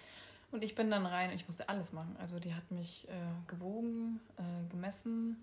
Und 0.51 0.63
ich 0.63 0.75
bin 0.75 0.91
dann 0.91 1.07
rein, 1.07 1.31
ich 1.33 1.47
musste 1.47 1.71
alles 1.71 1.95
machen. 1.95 2.17
Also 2.21 2.39
die 2.39 2.55
hat 2.55 2.71
mich 2.71 3.09
äh, 3.09 3.13
gewogen, 3.51 4.21
äh, 4.37 4.71
gemessen. 4.71 5.43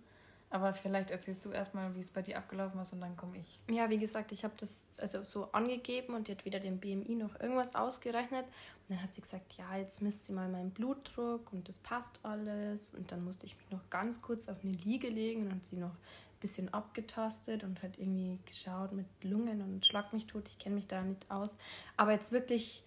Aber 0.50 0.74
vielleicht 0.74 1.12
erzählst 1.12 1.44
du 1.44 1.52
erstmal, 1.52 1.94
wie 1.96 2.02
es 2.02 2.12
bei 2.12 2.22
dir 2.22 2.38
abgelaufen 2.38 2.80
ist 2.80 2.94
und 2.94 3.02
dann 3.02 3.18
komme 3.18 3.38
ich. 3.40 3.60
Ja, 3.70 3.90
wie 3.90 3.98
gesagt, 3.98 4.32
ich 4.32 4.44
habe 4.44 4.54
das 4.58 4.86
also 4.98 5.24
so 5.24 5.52
angegeben 5.52 6.14
und 6.14 6.28
die 6.28 6.34
hat 6.34 6.46
weder 6.46 6.60
den 6.60 6.80
BMI 6.80 7.16
noch 7.16 7.40
irgendwas 7.40 7.74
ausgerechnet. 7.76 8.46
Und 8.46 8.96
dann 8.96 9.04
hat 9.04 9.14
sie 9.14 9.22
gesagt, 9.22 9.54
ja, 9.54 9.76
jetzt 9.76 10.02
misst 10.02 10.24
sie 10.24 10.32
mal 10.32 10.48
meinen 10.48 10.72
Blutdruck 10.72 11.52
und 11.52 11.68
das 11.68 11.78
passt 11.80 12.20
alles. 12.24 12.94
Und 12.94 13.12
dann 13.12 13.24
musste 13.24 13.46
ich 13.48 13.58
mich 13.58 13.70
noch 13.72 13.90
ganz 13.90 14.22
kurz 14.22 14.48
auf 14.48 14.58
eine 14.64 14.74
Liege 14.74 15.10
legen 15.10 15.48
und 15.48 15.56
hat 15.56 15.66
sie 15.66 15.78
noch 15.78 15.90
ein 15.90 16.40
bisschen 16.40 16.74
abgetastet 16.74 17.64
und 17.64 17.82
hat 17.82 17.98
irgendwie 17.98 18.40
geschaut 18.46 18.92
mit 18.94 19.08
Lungen 19.24 19.62
und 19.62 19.86
Schlag 19.86 20.14
mich 20.14 20.28
tot. 20.28 20.48
Ich 20.48 20.60
kenne 20.60 20.76
mich 20.76 20.88
da 20.88 21.02
nicht 21.02 21.30
aus. 21.32 21.58
Aber 21.98 22.12
jetzt 22.12 22.32
wirklich 22.32 22.84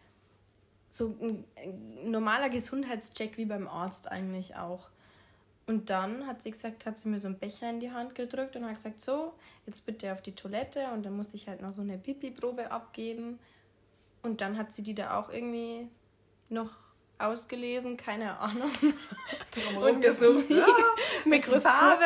so 0.90 1.14
ein 1.20 1.44
normaler 2.10 2.48
Gesundheitscheck 2.48 3.36
wie 3.36 3.44
beim 3.44 3.68
Arzt 3.68 4.10
eigentlich 4.10 4.56
auch. 4.56 4.88
Und 5.68 5.90
dann 5.90 6.26
hat 6.26 6.42
sie 6.42 6.50
gesagt, 6.50 6.86
hat 6.86 6.96
sie 6.96 7.10
mir 7.10 7.20
so 7.20 7.28
einen 7.28 7.38
Becher 7.38 7.68
in 7.68 7.78
die 7.78 7.90
Hand 7.90 8.14
gedrückt 8.14 8.56
und 8.56 8.64
hat 8.64 8.76
gesagt, 8.76 9.02
so, 9.02 9.34
jetzt 9.66 9.84
bitte 9.84 10.10
auf 10.14 10.22
die 10.22 10.34
Toilette. 10.34 10.86
Und 10.94 11.04
dann 11.04 11.14
musste 11.14 11.36
ich 11.36 11.46
halt 11.46 11.60
noch 11.60 11.74
so 11.74 11.82
eine 11.82 11.98
Pipi-Probe 11.98 12.70
abgeben. 12.70 13.38
Und 14.22 14.40
dann 14.40 14.56
hat 14.56 14.72
sie 14.72 14.82
die 14.82 14.94
da 14.94 15.18
auch 15.18 15.28
irgendwie 15.28 15.86
noch 16.48 16.70
ausgelesen, 17.18 17.98
keine 17.98 18.38
Ahnung. 18.38 18.70
Und 19.76 20.02
das 20.02 20.20
so 20.20 20.36
wie 20.48 20.62
Mikroskop. 21.28 21.98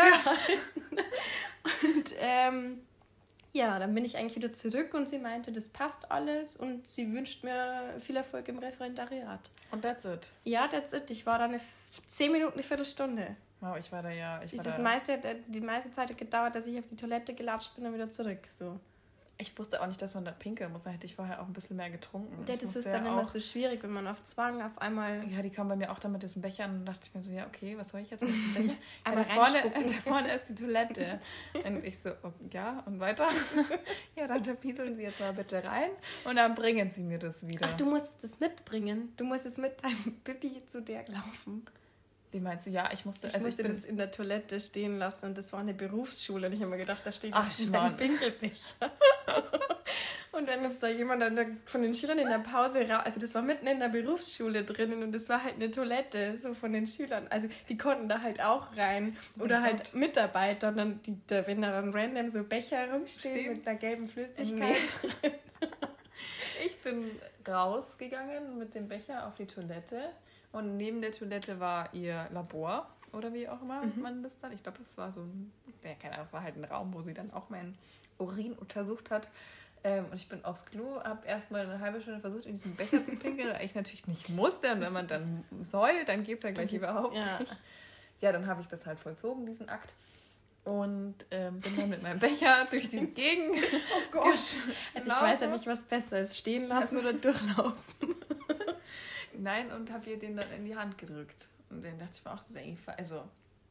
Und 1.85 2.14
ähm, 2.19 2.81
ja, 3.52 3.78
dann 3.78 3.95
bin 3.95 4.04
ich 4.04 4.16
eigentlich 4.16 4.35
wieder 4.35 4.52
zurück 4.52 4.95
und 4.95 5.09
sie 5.09 5.19
meinte, 5.19 5.52
das 5.52 5.69
passt 5.69 6.11
alles 6.11 6.57
und 6.57 6.87
sie 6.87 7.12
wünscht 7.12 7.44
mir 7.44 7.94
viel 8.01 8.16
Erfolg 8.16 8.48
im 8.48 8.59
Referendariat. 8.59 9.51
Und 9.70 9.83
that's 9.83 10.05
it. 10.05 10.33
Ja, 10.44 10.66
that's 10.66 10.92
it. 10.92 11.11
Ich 11.11 11.27
war 11.27 11.38
da 11.38 11.44
eine 11.44 11.61
10 12.09 12.33
Minuten, 12.33 12.55
eine 12.55 12.62
Viertelstunde. 12.62 13.37
Wow, 13.62 13.77
ich 13.79 13.90
war 13.92 14.03
da 14.03 14.11
ja. 14.11 14.42
Ich, 14.42 14.57
war 14.59 14.64
das 14.64 14.77
da, 14.77 14.83
meiste, 14.83 15.12
hat- 15.14 15.37
die 15.46 15.61
meiste 15.61 15.90
Zeit 15.92 16.11
hat 16.11 16.18
gedauert, 16.18 16.55
dass 16.55 16.66
ich 16.66 16.79
auf 16.79 16.87
die 16.87 16.96
Toilette 16.96 17.33
gelatscht 17.33 17.75
bin 17.77 17.87
und 17.87 17.94
wieder 17.94 18.11
zurück. 18.11 18.40
So. 18.59 18.79
ich 19.38 19.57
wusste 19.59 19.81
auch 19.81 19.87
nicht, 19.87 20.01
dass 20.03 20.14
man 20.14 20.25
da 20.25 20.31
pinkeln 20.33 20.72
muss. 20.72 20.83
Da 20.85 20.90
hätte 20.90 21.07
ich 21.07 21.14
vorher 21.16 21.40
auch 21.40 21.46
ein 21.46 21.53
bisschen 21.53 21.77
mehr 21.77 21.90
getrunken. 21.90 22.44
Ja, 22.48 22.57
das 22.57 22.75
ist 22.77 22.87
dann 22.87 23.05
ja 23.07 23.12
immer 23.12 23.25
so 23.25 23.38
schwierig, 23.40 23.83
wenn 23.83 23.90
man 23.92 24.07
auf 24.09 24.22
Zwang 24.25 24.61
auf 24.62 24.77
einmal. 24.79 25.25
Ja, 25.31 25.42
die 25.42 25.51
kam 25.51 25.68
bei 25.68 25.77
mir 25.77 25.90
auch 25.92 25.98
da 26.01 26.09
mit 26.09 26.22
diesen 26.25 26.42
Bechern 26.42 26.81
und 26.81 26.87
dachte 26.87 27.01
ich 27.09 27.14
mir 27.14 27.22
so, 27.25 27.33
ja, 27.33 27.46
okay, 27.46 27.77
was 27.79 27.88
soll 27.90 28.01
ich 28.01 28.11
jetzt 28.11 28.22
mit 28.22 28.33
diesem 28.35 28.55
Becher? 28.55 28.75
Ja, 29.07 29.14
da, 29.14 29.25
vorne, 29.25 29.62
da 29.87 30.11
vorne 30.11 30.35
ist 30.35 30.48
die 30.48 30.55
Toilette. 30.57 31.20
Und 31.64 31.85
ich 31.85 31.98
so, 31.98 32.11
oh, 32.25 32.33
ja, 32.53 32.83
und 32.87 32.98
weiter? 33.01 33.29
ja, 34.16 34.27
dann 34.29 34.42
pieseln 34.59 34.94
Sie 34.94 35.03
jetzt 35.03 35.18
mal 35.20 35.33
bitte 35.33 35.62
rein 35.64 35.90
und 36.25 36.37
dann 36.37 36.55
bringen 36.55 36.90
Sie 36.90 37.03
mir 37.05 37.18
das 37.18 37.46
wieder. 37.46 37.66
Ach, 37.70 37.77
du 37.77 37.85
musst 37.87 38.22
es 38.25 38.38
mitbringen. 38.40 39.12
Du 39.16 39.25
musst 39.25 39.46
es 39.46 39.57
mit 39.57 39.83
deinem 39.83 40.20
Bibi 40.25 40.64
zu 40.66 40.83
der 40.83 41.05
laufen. 41.09 41.64
Wie 42.33 42.40
meinst 42.40 42.66
du? 42.66 42.71
Ja, 42.71 42.88
ich 42.92 43.05
musste, 43.05 43.27
Ich 43.27 43.35
also 43.35 43.47
musste 43.47 43.61
ich 43.61 43.68
bin, 43.68 43.77
das 43.77 43.85
in 43.85 43.99
der 43.99 44.11
Toilette 44.11 44.59
stehen 44.59 44.99
lassen 44.99 45.27
und 45.27 45.38
das 45.38 45.53
war 45.53 45.61
eine 45.61 45.75
Berufsschule 45.75 46.47
und 46.47 46.55
ich 46.55 46.61
habe 46.61 46.71
mir 46.71 46.79
gedacht, 46.79 47.03
da 47.05 47.12
steht 47.12 47.35
Ach, 47.35 47.47
ein. 47.73 47.97
Pinkelbecher. 47.99 48.90
und 50.33 50.47
wenn 50.47 50.62
jetzt 50.62 50.83
da 50.83 50.88
jemand 50.88 51.23
von 51.66 51.83
den 51.83 51.95
Schülern 51.95 52.18
in 52.18 52.31
der 52.31 52.38
Pause 52.38 52.88
raus, 52.88 53.03
also 53.05 53.21
das 53.21 53.35
war 53.35 53.42
mitten 53.42 53.66
in 53.66 53.81
der 53.81 53.90
Berufsschule 53.90 54.64
drinnen 54.64 55.03
und 55.03 55.12
das 55.12 55.29
war 55.29 55.45
halt 55.45 55.57
eine 55.57 55.71
Toilette 55.71 56.38
so 56.38 56.55
von 56.55 56.73
den 56.73 56.87
Schülern, 56.87 57.29
also 57.29 57.49
die 57.68 57.77
konnten 57.77 58.09
da 58.09 58.23
halt 58.23 58.42
auch 58.42 58.75
rein 58.79 59.14
oder 59.38 59.61
mein 59.61 59.77
halt 59.77 59.95
Mitarbeiter 59.95 60.68
und 60.68 60.79
dann 60.79 61.03
die, 61.03 61.18
da, 61.27 61.47
wenn 61.47 61.61
da 61.61 61.71
dann 61.71 61.92
random 61.92 62.31
so 62.31 62.45
Becher 62.45 62.95
rumstehen 62.95 63.40
Stehen. 63.40 63.53
mit 63.53 63.68
einer 63.68 63.79
gelben 63.79 64.09
Flüssigkeit. 64.09 64.97
ich 66.66 66.81
bin 66.81 67.11
rausgegangen 67.47 68.57
mit 68.57 68.75
dem 68.75 68.88
Becher 68.88 69.27
auf 69.27 69.35
die 69.35 69.47
Toilette 69.47 70.12
und 70.53 70.77
neben 70.77 71.01
der 71.01 71.12
Toilette 71.12 71.61
war 71.61 71.93
ihr 71.95 72.29
Labor 72.33 72.88
oder 73.12 73.33
wie 73.35 73.49
auch 73.49 73.61
immer 73.62 73.85
Mhm. 73.85 74.03
man 74.03 74.23
das 74.23 74.38
dann. 74.38 74.53
Ich 74.53 74.62
glaube, 74.62 74.79
das 74.79 74.97
war 74.97 75.12
so 75.12 75.21
ein, 75.21 75.53
ja, 75.85 75.95
keine 75.95 76.15
Ahnung, 76.15 76.27
das 76.27 76.33
war 76.33 76.43
halt 76.43 76.57
ein 76.57 76.65
Raum, 76.65 76.95
wo 76.95 77.01
sie 77.03 77.15
dann 77.15 77.33
auch 77.33 77.51
meinen 77.51 77.77
Urin 78.19 78.53
untersucht 78.55 79.11
hat. 79.11 79.29
Ähm, 79.85 80.05
und 80.07 80.15
ich 80.15 80.29
bin 80.29 80.45
aufs 80.45 80.65
Klo, 80.67 81.03
habe 81.03 81.27
erstmal 81.27 81.62
eine 81.62 81.81
halbe 81.81 82.01
Stunde 82.01 82.21
versucht, 82.21 82.47
in 82.47 82.53
diesen 82.53 82.77
Becher 82.77 83.05
zu 83.05 83.17
pinkeln, 83.17 83.53
weil 83.53 83.65
ich 83.67 83.75
natürlich 83.75 84.07
nicht 84.07 84.29
musste. 84.29 84.73
Und 84.73 84.81
wenn 84.81 84.93
man 84.93 85.09
dann 85.09 85.43
soll, 85.62 86.05
dann 86.07 86.23
geht 86.23 86.38
es 86.38 86.45
ja 86.45 86.51
gleich 86.53 86.73
überhaupt 86.73 87.17
ja. 87.17 87.41
nicht. 87.41 87.57
Ja, 88.21 88.31
dann 88.31 88.47
habe 88.47 88.61
ich 88.61 88.69
das 88.69 88.87
halt 88.87 89.01
vollzogen, 89.01 89.45
diesen 89.47 89.69
Akt. 89.69 89.93
Und 90.65 91.17
ähm, 91.33 91.59
bin 91.59 91.77
dann 91.77 91.88
mit 91.88 92.03
meinem 92.05 92.21
Becher 92.21 92.65
durch 92.71 92.88
diese 92.88 93.09
Gegend. 93.09 93.57
Oh 93.97 94.12
Gott. 94.12 94.25
Also 94.95 95.11
ich 95.11 95.21
weiß 95.21 95.41
ja 95.41 95.47
nicht, 95.49 95.67
was 95.67 95.83
besser 95.83 96.21
ist, 96.21 96.38
stehen 96.38 96.69
lassen 96.69 96.99
oder 96.99 97.12
durchlaufen. 97.12 98.15
Nein, 99.38 99.71
und 99.73 99.90
habe 99.92 100.09
ihr 100.11 100.18
den 100.18 100.37
dann 100.37 100.51
in 100.53 100.64
die 100.64 100.77
Hand 100.77 100.99
gedrückt. 100.99 101.49
Und 101.71 101.85
dann 101.85 101.99
dachte 101.99 102.12
ich 102.14 102.25
mir 102.25 102.31
auch, 102.33 102.37
das 102.38 102.51
ist 102.51 102.57
irgendwie. 102.57 102.77
fa- 102.77 102.92
Also, 102.92 103.23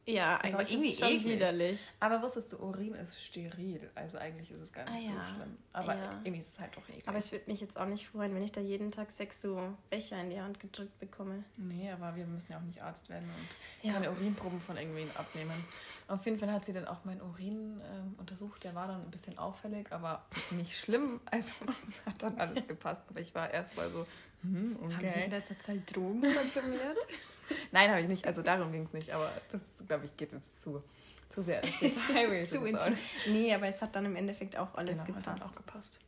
Ja, 0.04 0.30
war 0.30 0.44
eigentlich 0.44 0.72
ist 0.88 0.94
es 0.94 0.98
schon 0.98 1.08
eklig. 1.16 1.34
widerlich. 1.34 1.80
aber 2.00 2.20
wusstest 2.22 2.52
du, 2.52 2.56
Urin 2.58 2.94
ist 2.94 3.22
steril. 3.22 3.88
Also 3.94 4.18
eigentlich 4.18 4.50
ist 4.50 4.58
es 4.60 4.72
gar 4.72 4.84
nicht 4.90 5.08
Ah, 5.08 5.12
so 5.12 5.16
ja. 5.16 5.34
schlimm. 5.36 5.56
Aber 5.72 5.94
Ja. 5.94 6.10
irgendwie 6.24 6.40
ist 6.40 6.54
es 6.54 6.58
halt 6.58 6.76
doch 6.76 6.88
eklig. 6.88 7.06
Aber 7.06 7.18
es 7.18 7.30
würde 7.30 7.48
mich 7.48 7.60
jetzt 7.60 7.78
auch 7.78 7.86
nicht 7.86 8.08
freuen, 8.08 8.34
wenn 8.34 8.42
ich 8.42 8.50
da 8.50 8.60
jeden 8.60 8.90
Tag 8.90 9.12
sechs 9.12 9.40
so 9.40 9.72
Becher 9.90 10.20
in 10.20 10.30
die 10.30 10.40
Hand 10.40 10.58
gedrückt 10.58 10.98
bekomme. 10.98 11.44
nee, 11.56 11.88
aber 11.92 12.16
wir 12.16 12.26
müssen 12.26 12.50
ja 12.50 12.58
auch 12.58 12.62
nicht 12.62 12.82
Arzt 12.82 13.08
werden 13.08 13.28
und 13.38 13.86
Ja. 13.88 13.92
keine 13.94 14.10
Urinproben 14.10 14.60
von 14.60 14.76
irgendwen 14.76 15.08
abnehmen. 15.16 15.64
Auf 16.08 16.24
jeden 16.24 16.40
Fall 16.40 16.50
hat 16.52 16.64
sie 16.64 16.72
dann 16.72 16.88
auch 16.88 17.04
meinen 17.04 17.22
Urin 17.22 17.80
ähm, 17.88 18.16
untersucht. 18.18 18.64
Der 18.64 18.74
war 18.74 18.88
dann 18.88 19.02
ein 19.02 19.10
bisschen 19.12 19.38
auffällig, 19.38 19.86
aber 19.92 20.24
nicht 20.50 20.76
schlimm. 20.76 21.20
Also 21.26 21.52
es 21.88 22.04
hat 22.04 22.20
dann 22.20 22.36
alles 22.40 22.66
gepasst. 22.66 23.04
Aber 23.08 23.20
ich 23.20 23.32
war 23.36 23.48
erst 23.48 23.76
mal 23.76 23.88
so, 23.88 24.04
hm, 24.42 24.76
okay. 24.82 24.94
Haben 24.94 25.08
Sie 25.08 25.20
in 25.20 25.30
letzter 25.30 25.58
Zeit 25.60 25.96
Drogen 25.96 26.20
konsumiert? 26.20 26.98
Nein, 27.72 27.90
habe 27.90 28.00
ich 28.00 28.08
nicht. 28.08 28.26
Also 28.26 28.42
darum 28.42 28.72
ging 28.72 28.84
es 28.84 28.92
nicht. 28.92 29.10
Aber 29.12 29.30
das, 29.50 29.60
glaube 29.86 30.06
ich, 30.06 30.16
geht 30.16 30.32
jetzt 30.32 30.62
zu, 30.62 30.82
zu 31.28 31.42
sehr 31.42 31.62
ins 31.62 31.78
Detail. 31.80 32.46
Zu 32.46 32.64
intim. 32.64 32.96
Nee, 33.28 33.54
aber 33.54 33.68
es 33.68 33.80
hat 33.82 33.94
dann 33.96 34.04
im 34.06 34.16
Endeffekt 34.16 34.56
auch 34.56 34.74
alles 34.74 35.04
Genau, 35.04 35.16
hat 35.16 35.24
gepasst. 35.24 35.42
auch 35.42 35.52
gepasst. 35.52 35.98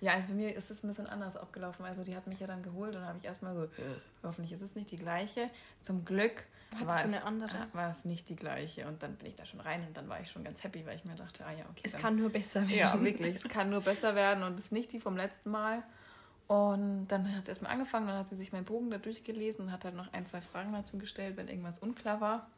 Ja, 0.00 0.12
also 0.12 0.28
bei 0.28 0.34
mir 0.34 0.54
ist 0.54 0.70
es 0.70 0.84
ein 0.84 0.88
bisschen 0.88 1.08
anders 1.08 1.36
abgelaufen. 1.36 1.84
Also 1.84 2.04
die 2.04 2.14
hat 2.14 2.26
mich 2.26 2.38
ja 2.38 2.46
dann 2.46 2.62
geholt 2.62 2.94
und 2.94 3.02
habe 3.02 3.18
ich 3.18 3.24
erstmal 3.24 3.54
so, 3.54 3.68
hoffentlich 4.22 4.52
ist 4.52 4.62
es 4.62 4.76
nicht 4.76 4.90
die 4.92 4.96
gleiche. 4.96 5.50
Zum 5.82 6.04
Glück 6.04 6.44
war 6.86 6.98
es, 6.98 7.12
eine 7.12 7.24
andere? 7.24 7.50
äh, 7.50 7.74
war 7.76 7.90
es 7.90 8.04
nicht 8.04 8.28
die 8.28 8.36
gleiche. 8.36 8.86
Und 8.86 9.02
dann 9.02 9.16
bin 9.16 9.26
ich 9.26 9.34
da 9.34 9.44
schon 9.44 9.58
rein 9.60 9.84
und 9.86 9.96
dann 9.96 10.08
war 10.08 10.20
ich 10.20 10.30
schon 10.30 10.44
ganz 10.44 10.62
happy, 10.62 10.86
weil 10.86 10.96
ich 10.96 11.04
mir 11.04 11.16
dachte, 11.16 11.44
ah 11.44 11.52
ja, 11.52 11.64
okay. 11.70 11.80
Es 11.82 11.92
dann, 11.92 12.00
kann 12.00 12.16
nur 12.16 12.30
besser 12.30 12.60
werden. 12.60 12.76
Ja, 12.76 13.00
wirklich, 13.02 13.34
es 13.34 13.44
kann 13.48 13.70
nur 13.70 13.80
besser 13.80 14.14
werden 14.14 14.44
und 14.44 14.58
es 14.58 14.66
ist 14.66 14.72
nicht 14.72 14.92
die 14.92 15.00
vom 15.00 15.16
letzten 15.16 15.50
Mal. 15.50 15.82
Und 16.48 17.08
dann 17.08 17.36
hat 17.36 17.44
sie 17.44 17.50
erstmal 17.50 17.72
angefangen, 17.72 18.06
dann 18.06 18.16
hat 18.16 18.28
sie 18.28 18.36
sich 18.36 18.52
meinen 18.52 18.64
Bogen 18.64 18.90
da 18.90 18.96
durchgelesen 18.96 19.66
und 19.66 19.72
hat 19.72 19.84
halt 19.84 19.94
noch 19.94 20.12
ein, 20.12 20.26
zwei 20.26 20.40
Fragen 20.40 20.72
dazu 20.72 20.96
gestellt, 20.96 21.36
wenn 21.36 21.48
irgendwas 21.48 21.78
unklar 21.78 22.20
war. 22.20 22.48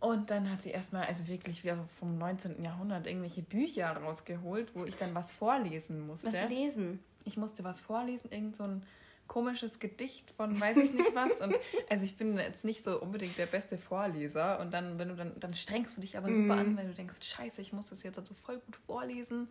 Und 0.00 0.30
dann 0.30 0.50
hat 0.50 0.62
sie 0.62 0.70
erstmal, 0.70 1.04
also 1.04 1.28
wirklich 1.28 1.62
wie 1.64 1.72
vom 2.00 2.18
19. 2.18 2.64
Jahrhundert, 2.64 3.06
irgendwelche 3.06 3.42
Bücher 3.42 3.88
rausgeholt, 3.96 4.74
wo 4.74 4.84
ich 4.84 4.96
dann 4.96 5.14
was 5.14 5.30
vorlesen 5.30 6.06
musste. 6.06 6.26
Was 6.26 6.48
lesen? 6.48 6.98
Ich 7.24 7.36
musste 7.36 7.62
was 7.62 7.78
vorlesen, 7.78 8.32
irgend 8.32 8.56
so 8.56 8.64
ein 8.64 8.82
komisches 9.28 9.78
Gedicht 9.78 10.32
von 10.32 10.58
weiß 10.60 10.78
ich 10.78 10.92
nicht 10.92 11.14
was. 11.14 11.40
Und 11.40 11.54
also 11.90 12.04
ich 12.04 12.16
bin 12.16 12.36
jetzt 12.36 12.64
nicht 12.64 12.82
so 12.82 13.00
unbedingt 13.00 13.38
der 13.38 13.46
beste 13.46 13.78
Vorleser. 13.78 14.58
Und 14.60 14.72
dann, 14.72 14.98
wenn 14.98 15.08
du 15.08 15.14
dann, 15.14 15.38
dann 15.38 15.54
strengst 15.54 15.98
du 15.98 16.00
dich 16.00 16.16
aber 16.16 16.28
super 16.28 16.56
mm. 16.56 16.58
an, 16.58 16.76
weil 16.76 16.86
du 16.86 16.94
denkst, 16.94 17.22
scheiße, 17.22 17.60
ich 17.60 17.72
muss 17.72 17.90
das 17.90 18.02
jetzt 18.02 18.18
also 18.18 18.34
voll 18.34 18.58
gut 18.58 18.76
vorlesen. 18.86 19.48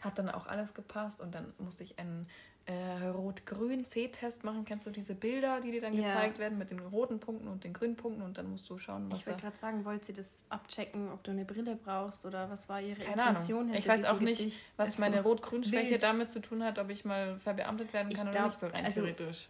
Hat 0.00 0.18
dann 0.18 0.28
auch 0.28 0.46
alles 0.46 0.74
gepasst 0.74 1.20
und 1.20 1.34
dann 1.34 1.52
musste 1.58 1.84
ich 1.84 1.98
einen 1.98 2.26
äh, 2.66 3.06
rot-grün 3.08 3.84
C-Test 3.84 4.44
machen. 4.44 4.64
Kennst 4.64 4.86
du 4.86 4.90
diese 4.90 5.14
Bilder, 5.14 5.60
die 5.60 5.70
dir 5.70 5.80
dann 5.80 5.92
ja. 5.94 6.08
gezeigt 6.08 6.38
werden 6.38 6.56
mit 6.56 6.70
den 6.70 6.78
roten 6.78 7.20
Punkten 7.20 7.48
und 7.48 7.64
den 7.64 7.72
grünen 7.72 7.96
Punkten 7.96 8.22
und 8.22 8.38
dann 8.38 8.50
musst 8.50 8.68
du 8.70 8.78
schauen, 8.78 9.10
was 9.10 9.20
Ich 9.20 9.26
wollte 9.26 9.42
gerade 9.42 9.56
sagen, 9.56 9.84
wollt 9.84 10.04
sie 10.04 10.14
das 10.14 10.44
abchecken, 10.48 11.10
ob 11.12 11.22
du 11.24 11.30
eine 11.30 11.44
Brille 11.44 11.76
brauchst 11.76 12.24
oder 12.24 12.48
was 12.50 12.68
war 12.68 12.80
ihre 12.80 13.02
Keine 13.02 13.12
Intention? 13.12 13.64
Ahnung. 13.64 13.74
Ich 13.74 13.86
weiß 13.86 14.04
auch 14.06 14.20
nicht, 14.20 14.38
Gedicht? 14.38 14.72
was 14.76 14.98
meine 14.98 15.22
rot-grün-Schwäche 15.22 15.98
damit 15.98 16.30
zu 16.30 16.40
tun 16.40 16.64
hat, 16.64 16.78
ob 16.78 16.90
ich 16.90 17.04
mal 17.04 17.38
verbeamtet 17.38 17.92
werden 17.92 18.12
kann 18.12 18.12
ich 18.12 18.20
oder 18.22 18.30
glaub, 18.30 18.46
nicht 18.46 18.60
so 18.60 18.66
rein 18.68 18.84
also, 18.84 19.02
theoretisch. 19.02 19.48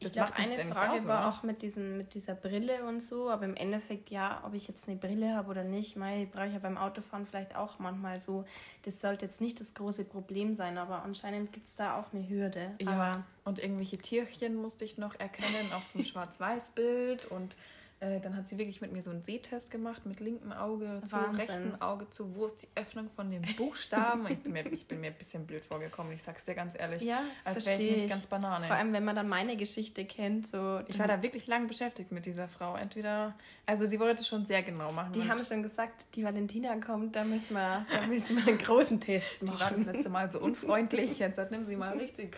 Das 0.00 0.08
ich 0.08 0.12
glaube, 0.18 0.36
eine 0.36 0.58
Frage 0.58 0.92
aus, 0.92 1.06
war 1.06 1.28
auch 1.28 1.42
mit, 1.42 1.62
diesen, 1.62 1.96
mit 1.96 2.12
dieser 2.14 2.34
Brille 2.34 2.84
und 2.84 3.00
so, 3.02 3.30
aber 3.30 3.46
im 3.46 3.56
Endeffekt, 3.56 4.10
ja, 4.10 4.42
ob 4.44 4.52
ich 4.52 4.68
jetzt 4.68 4.88
eine 4.88 4.98
Brille 4.98 5.34
habe 5.34 5.50
oder 5.50 5.64
nicht, 5.64 5.96
mei, 5.96 6.28
brauche 6.30 6.48
ich 6.48 6.52
ja 6.52 6.58
beim 6.58 6.76
Autofahren 6.76 7.26
vielleicht 7.26 7.56
auch 7.56 7.78
manchmal 7.78 8.20
so. 8.20 8.44
Das 8.82 9.00
sollte 9.00 9.24
jetzt 9.24 9.40
nicht 9.40 9.58
das 9.58 9.72
große 9.72 10.04
Problem 10.04 10.54
sein, 10.54 10.76
aber 10.76 11.02
anscheinend 11.02 11.52
gibt 11.52 11.66
es 11.66 11.76
da 11.76 11.98
auch 11.98 12.12
eine 12.12 12.28
Hürde. 12.28 12.74
Ja, 12.82 12.88
aber 12.90 13.24
und 13.44 13.58
irgendwelche 13.58 13.96
Tierchen 13.96 14.54
musste 14.54 14.84
ich 14.84 14.98
noch 14.98 15.18
erkennen 15.18 15.72
auf 15.74 15.86
so 15.86 15.98
einem 15.98 16.04
Schwarz-Weiß-Bild 16.06 17.26
und 17.26 17.56
äh, 17.98 18.20
dann 18.20 18.36
hat 18.36 18.46
sie 18.46 18.58
wirklich 18.58 18.82
mit 18.82 18.92
mir 18.92 19.00
so 19.00 19.08
einen 19.08 19.22
Sehtest 19.22 19.70
gemacht 19.70 20.04
mit 20.04 20.20
linkem 20.20 20.52
Auge 20.52 21.00
zu, 21.04 21.16
Wahnsinn. 21.16 21.46
rechten 21.46 21.80
Auge 21.80 22.10
zu. 22.10 22.36
Wo 22.36 22.44
ist 22.44 22.62
die 22.62 22.68
Öffnung 22.74 23.08
von 23.08 23.30
dem 23.30 23.40
Buchstaben? 23.56 24.26
ich, 24.28 24.38
bin 24.38 24.52
mir, 24.52 24.70
ich 24.70 24.86
bin 24.86 25.00
mir 25.00 25.06
ein 25.06 25.14
bisschen 25.14 25.46
blöd 25.46 25.64
vorgekommen, 25.64 26.12
ich 26.12 26.22
sag's 26.22 26.44
dir 26.44 26.54
ganz 26.54 26.78
ehrlich. 26.78 27.00
Ja, 27.00 27.22
als 27.44 27.64
wäre 27.64 27.80
ich 27.80 28.02
nicht 28.02 28.08
ganz 28.10 28.26
Banane. 28.26 28.66
Vor 28.66 28.76
allem, 28.76 28.92
wenn 28.92 29.04
man 29.04 29.16
dann 29.16 29.28
meine 29.28 29.56
Geschichte 29.56 30.04
kennt. 30.04 30.46
So 30.46 30.80
ich 30.88 30.98
war 30.98 31.06
da 31.06 31.22
wirklich 31.22 31.46
lang 31.46 31.68
beschäftigt 31.68 32.12
mit 32.12 32.26
dieser 32.26 32.48
Frau. 32.48 32.76
Entweder, 32.76 33.34
also 33.64 33.86
sie 33.86 33.98
wollte 33.98 34.24
schon 34.24 34.44
sehr 34.44 34.62
genau 34.62 34.92
machen. 34.92 35.12
Die 35.12 35.26
haben 35.26 35.42
schon 35.42 35.62
gesagt, 35.62 36.04
die 36.16 36.24
Valentina 36.24 36.76
kommt, 36.76 37.16
da 37.16 37.24
müssen 37.24 37.54
wir, 37.54 37.86
da 37.90 38.06
müssen 38.08 38.36
wir 38.36 38.46
einen 38.46 38.58
großen 38.58 39.00
Test 39.00 39.42
machen. 39.42 39.56
Die 39.56 39.60
war 39.60 39.70
das 39.70 39.84
letzte 39.94 40.10
Mal 40.10 40.30
so 40.30 40.40
unfreundlich, 40.40 41.18
jetzt 41.18 41.38
nimm 41.50 41.64
sie 41.64 41.76
mal 41.76 41.96
richtig. 41.96 42.36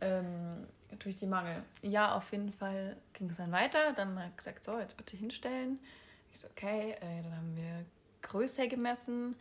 Ähm, 0.00 0.66
durch 0.98 1.16
die 1.16 1.26
Mangel. 1.26 1.62
Ja, 1.82 2.14
auf 2.16 2.32
jeden 2.32 2.52
Fall 2.52 2.96
ging 3.12 3.30
es 3.30 3.36
dann 3.36 3.52
weiter. 3.52 3.92
Dann 3.92 4.18
hat 4.18 4.30
er 4.30 4.36
gesagt, 4.36 4.64
so, 4.64 4.78
jetzt 4.78 4.96
bitte 4.96 5.16
hinstellen. 5.16 5.78
Ich 6.32 6.40
so, 6.40 6.48
okay. 6.48 6.92
Äh, 7.00 7.22
dann 7.22 7.36
haben 7.36 7.56
wir 7.56 7.84
Größe 8.22 8.68
gemessen. 8.68 9.36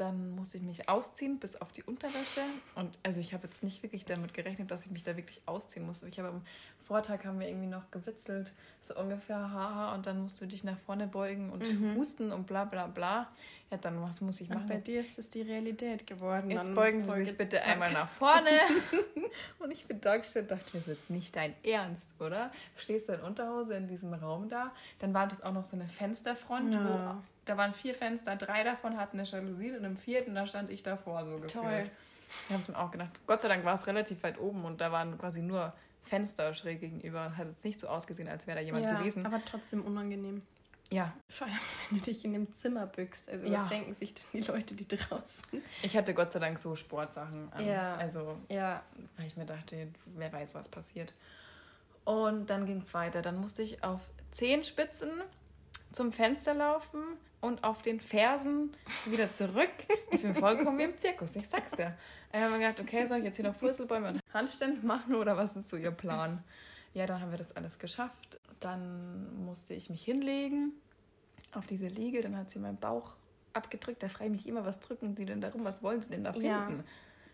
Dann 0.00 0.30
musste 0.30 0.56
ich 0.56 0.62
mich 0.62 0.88
ausziehen 0.88 1.38
bis 1.38 1.56
auf 1.56 1.72
die 1.72 1.82
Unterwäsche. 1.82 2.40
Und 2.74 2.98
also 3.02 3.20
ich 3.20 3.34
habe 3.34 3.46
jetzt 3.46 3.62
nicht 3.62 3.82
wirklich 3.82 4.06
damit 4.06 4.32
gerechnet, 4.32 4.70
dass 4.70 4.86
ich 4.86 4.90
mich 4.90 5.02
da 5.02 5.14
wirklich 5.14 5.42
ausziehen 5.44 5.84
muss. 5.84 6.02
Ich 6.04 6.18
habe 6.18 6.28
am 6.28 6.42
Vortag 6.90 7.24
haben 7.26 7.38
wir 7.38 7.48
irgendwie 7.48 7.68
noch 7.68 7.90
gewitzelt, 7.90 8.52
so 8.80 8.96
ungefähr, 8.96 9.36
haha, 9.36 9.94
und 9.94 10.06
dann 10.06 10.22
musst 10.22 10.40
du 10.40 10.46
dich 10.46 10.64
nach 10.64 10.78
vorne 10.78 11.06
beugen 11.06 11.50
und 11.50 11.62
mhm. 11.62 11.96
husten 11.96 12.32
und 12.32 12.46
bla 12.46 12.64
bla 12.64 12.86
bla. 12.86 13.28
Ja, 13.70 13.76
dann 13.76 14.02
was 14.02 14.22
muss 14.22 14.40
ich 14.40 14.48
machen? 14.48 14.62
Und 14.62 14.68
bei 14.68 14.74
jetzt? 14.76 14.86
dir 14.88 15.00
ist 15.00 15.18
das 15.18 15.28
die 15.28 15.42
Realität 15.42 16.06
geworden. 16.06 16.50
Jetzt 16.50 16.74
beugen 16.74 17.02
Sie 17.02 17.12
sich 17.12 17.36
bitte 17.36 17.62
einmal 17.62 17.92
nach 17.92 18.08
vorne. 18.08 18.58
und 19.60 19.70
ich 19.70 19.86
bin 19.86 20.00
da 20.00 20.16
gestanden 20.16 20.48
dachte 20.48 20.64
das 20.72 20.80
ist 20.80 20.86
jetzt 20.88 21.10
nicht 21.10 21.36
dein 21.36 21.54
Ernst, 21.62 22.08
oder? 22.18 22.50
Stehst 22.76 23.08
du 23.08 23.12
in 23.12 23.20
Unterhose 23.20 23.74
in 23.74 23.86
diesem 23.86 24.14
Raum 24.14 24.48
da. 24.48 24.72
Dann 24.98 25.12
war 25.12 25.28
das 25.28 25.42
auch 25.42 25.52
noch 25.52 25.64
so 25.64 25.76
eine 25.76 25.86
Fensterfront, 25.86 26.72
ja. 26.72 26.84
wo 26.84 27.22
da 27.50 27.56
waren 27.56 27.74
vier 27.74 27.94
Fenster, 27.94 28.36
drei 28.36 28.62
davon 28.62 28.96
hatten 28.96 29.18
eine 29.18 29.28
Jalousie 29.28 29.72
und 29.72 29.82
im 29.82 29.96
vierten, 29.96 30.36
da 30.36 30.46
stand 30.46 30.70
ich 30.70 30.84
davor 30.84 31.26
so 31.26 31.34
gefühlt. 31.40 31.52
Toll. 31.52 31.90
Ich 32.44 32.50
habe 32.50 32.62
es 32.62 32.68
mir 32.68 32.78
auch 32.78 32.92
gedacht. 32.92 33.10
Gott 33.26 33.42
sei 33.42 33.48
Dank 33.48 33.64
war 33.64 33.74
es 33.74 33.88
relativ 33.88 34.22
weit 34.22 34.38
oben 34.38 34.64
und 34.64 34.80
da 34.80 34.92
waren 34.92 35.18
quasi 35.18 35.42
nur 35.42 35.72
Fenster 36.04 36.54
schräg 36.54 36.80
gegenüber. 36.80 37.36
Hat 37.36 37.48
es 37.58 37.64
nicht 37.64 37.80
so 37.80 37.88
ausgesehen, 37.88 38.28
als 38.28 38.46
wäre 38.46 38.58
da 38.58 38.64
jemand 38.64 38.84
ja, 38.84 38.96
gewesen. 38.96 39.26
aber 39.26 39.44
trotzdem 39.44 39.82
unangenehm. 39.84 40.42
Ja. 40.90 41.12
Vor 41.28 41.48
allem, 41.48 41.56
wenn 41.88 41.98
du 41.98 42.04
dich 42.04 42.24
in 42.24 42.34
dem 42.34 42.52
Zimmer 42.52 42.86
bückst. 42.86 43.28
Also, 43.28 43.46
ja. 43.48 43.62
was 43.62 43.68
denken 43.68 43.94
sich 43.94 44.14
denn 44.14 44.24
die 44.32 44.40
Leute, 44.42 44.76
die 44.76 44.86
draußen? 44.86 45.60
Ich 45.82 45.96
hatte 45.96 46.14
Gott 46.14 46.32
sei 46.32 46.38
Dank 46.38 46.56
so 46.60 46.76
Sportsachen 46.76 47.52
an. 47.52 47.66
Ja. 47.66 47.96
Also, 47.96 48.38
ja. 48.48 48.80
weil 49.16 49.26
ich 49.26 49.36
mir 49.36 49.46
dachte, 49.46 49.88
wer 50.06 50.32
weiß, 50.32 50.54
was 50.54 50.68
passiert. 50.68 51.14
Und 52.04 52.48
dann 52.48 52.64
ging 52.64 52.82
es 52.82 52.94
weiter. 52.94 53.22
Dann 53.22 53.40
musste 53.40 53.62
ich 53.62 53.82
auf 53.82 54.00
Zehenspitzen 54.30 55.10
zum 55.90 56.12
Fenster 56.12 56.54
laufen 56.54 57.02
und 57.40 57.64
auf 57.64 57.82
den 57.82 58.00
Fersen 58.00 58.74
wieder 59.06 59.32
zurück. 59.32 59.70
Ich 60.10 60.22
bin 60.22 60.34
vollkommen 60.34 60.78
wie 60.78 60.84
im 60.84 60.96
Zirkus, 60.96 61.36
ich 61.36 61.48
sag's 61.48 61.72
dir. 61.72 61.96
Ich 62.32 62.38
habe 62.38 62.52
mir 62.52 62.58
gedacht, 62.58 62.80
okay, 62.80 63.06
soll 63.06 63.18
ich 63.18 63.24
jetzt 63.24 63.36
hier 63.36 63.44
noch 63.44 63.58
Purzelbäume 63.58 64.08
und 64.08 64.20
Handstände 64.32 64.86
machen 64.86 65.14
oder 65.14 65.36
was 65.36 65.56
ist 65.56 65.70
so 65.70 65.76
ihr 65.76 65.90
Plan? 65.90 66.42
Ja, 66.94 67.06
dann 67.06 67.20
haben 67.20 67.30
wir 67.30 67.38
das 67.38 67.56
alles 67.56 67.78
geschafft. 67.78 68.38
Dann 68.60 69.44
musste 69.44 69.74
ich 69.74 69.90
mich 69.90 70.04
hinlegen 70.04 70.72
auf 71.52 71.66
diese 71.66 71.88
Liege. 71.88 72.20
Dann 72.20 72.36
hat 72.36 72.50
sie 72.50 72.58
meinen 72.58 72.78
Bauch 72.78 73.14
abgedrückt. 73.52 74.02
Da 74.02 74.08
frage 74.08 74.26
ich 74.26 74.32
mich 74.32 74.48
immer, 74.48 74.64
was 74.64 74.80
drücken 74.80 75.16
sie 75.16 75.24
denn 75.24 75.40
darum? 75.40 75.64
Was 75.64 75.82
wollen 75.82 76.02
sie 76.02 76.10
denn 76.10 76.24
da 76.24 76.32
finden? 76.32 76.46
Ja. 76.46 76.84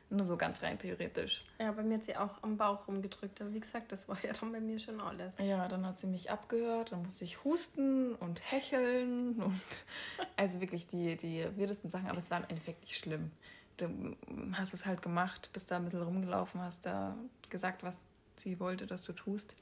Nur 0.08 0.24
so 0.24 0.36
ganz 0.36 0.62
rein 0.62 0.78
theoretisch. 0.78 1.44
Ja, 1.58 1.72
bei 1.72 1.82
mir 1.82 1.94
hat 1.94 2.04
sie 2.04 2.16
auch 2.16 2.42
am 2.42 2.56
Bauch 2.56 2.86
rumgedrückt. 2.86 3.40
Aber 3.40 3.52
wie 3.52 3.60
gesagt, 3.60 3.90
das 3.90 4.08
war 4.08 4.16
ja 4.24 4.32
dann 4.32 4.52
bei 4.52 4.60
mir 4.60 4.78
schon 4.78 5.00
alles. 5.00 5.38
Ja, 5.38 5.66
dann 5.66 5.84
hat 5.84 5.98
sie 5.98 6.06
mich 6.06 6.30
abgehört. 6.30 6.92
Dann 6.92 7.02
musste 7.02 7.24
ich 7.24 7.42
husten 7.42 8.14
und 8.14 8.40
hecheln. 8.52 9.34
Und 9.42 9.60
also 10.36 10.60
wirklich 10.60 10.86
die, 10.86 11.16
die 11.16 11.44
wildesten 11.56 11.90
Sachen. 11.90 12.06
Aber 12.08 12.18
es 12.18 12.30
war 12.30 12.38
im 12.38 12.48
Endeffekt 12.48 12.82
nicht 12.82 12.96
schlimm. 12.96 13.32
Du 13.78 14.16
hast 14.52 14.72
es 14.74 14.86
halt 14.86 15.02
gemacht, 15.02 15.50
bist 15.52 15.70
da 15.70 15.76
ein 15.76 15.84
bisschen 15.84 16.02
rumgelaufen, 16.02 16.62
hast 16.62 16.86
da 16.86 17.14
gesagt, 17.50 17.82
was 17.82 17.98
sie 18.36 18.58
wollte, 18.58 18.86
dass 18.86 19.04
du 19.04 19.12
tust. 19.12 19.54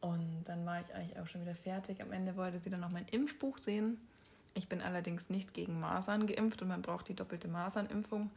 Und 0.00 0.44
dann 0.44 0.66
war 0.66 0.80
ich 0.80 0.94
eigentlich 0.94 1.18
auch 1.18 1.26
schon 1.26 1.42
wieder 1.42 1.54
fertig. 1.54 2.02
Am 2.02 2.12
Ende 2.12 2.36
wollte 2.36 2.58
sie 2.58 2.70
dann 2.70 2.80
noch 2.80 2.90
mein 2.90 3.06
Impfbuch 3.06 3.58
sehen. 3.58 3.98
Ich 4.54 4.68
bin 4.68 4.80
allerdings 4.80 5.30
nicht 5.30 5.54
gegen 5.54 5.80
Masern 5.80 6.26
geimpft 6.26 6.60
und 6.62 6.68
man 6.68 6.82
braucht 6.82 7.08
die 7.08 7.14
doppelte 7.14 7.48
Masernimpfung. 7.48 8.30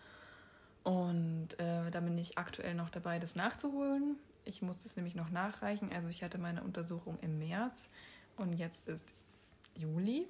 Und 0.89 1.49
äh, 1.60 1.91
da 1.91 1.99
bin 1.99 2.17
ich 2.17 2.39
aktuell 2.39 2.73
noch 2.73 2.89
dabei, 2.89 3.19
das 3.19 3.36
nachzuholen. 3.36 4.15
Ich 4.43 4.63
muss 4.63 4.82
das 4.82 4.95
nämlich 4.95 5.13
noch 5.13 5.30
nachreichen. 5.30 5.91
Also 5.93 6.10
ich 6.10 6.23
hatte 6.23 6.39
meine 6.39 6.63
Untersuchung 6.63 7.19
im 7.21 7.38
März 7.38 7.89
und 8.38 8.54
jetzt 8.54 8.88
ist 8.88 9.13
Juli. 9.75 10.28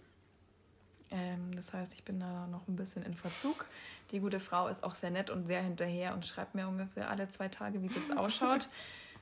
Ähm, 1.11 1.55
das 1.55 1.71
heißt, 1.71 1.93
ich 1.93 2.03
bin 2.03 2.19
da 2.19 2.45
noch 2.47 2.67
ein 2.67 2.75
bisschen 2.75 3.03
in 3.03 3.13
Verzug. 3.13 3.67
Die 4.11 4.19
gute 4.19 4.41
Frau 4.41 4.67
ist 4.67 4.83
auch 4.83 4.95
sehr 4.95 5.11
nett 5.11 5.29
und 5.29 5.47
sehr 5.47 5.61
hinterher 5.61 6.13
und 6.13 6.25
schreibt 6.25 6.55
mir 6.55 6.67
ungefähr 6.67 7.09
alle 7.09 7.29
zwei 7.29 7.47
Tage, 7.47 7.81
wie 7.81 7.87
es 7.87 7.95
jetzt 7.95 8.11
ausschaut. 8.17 8.67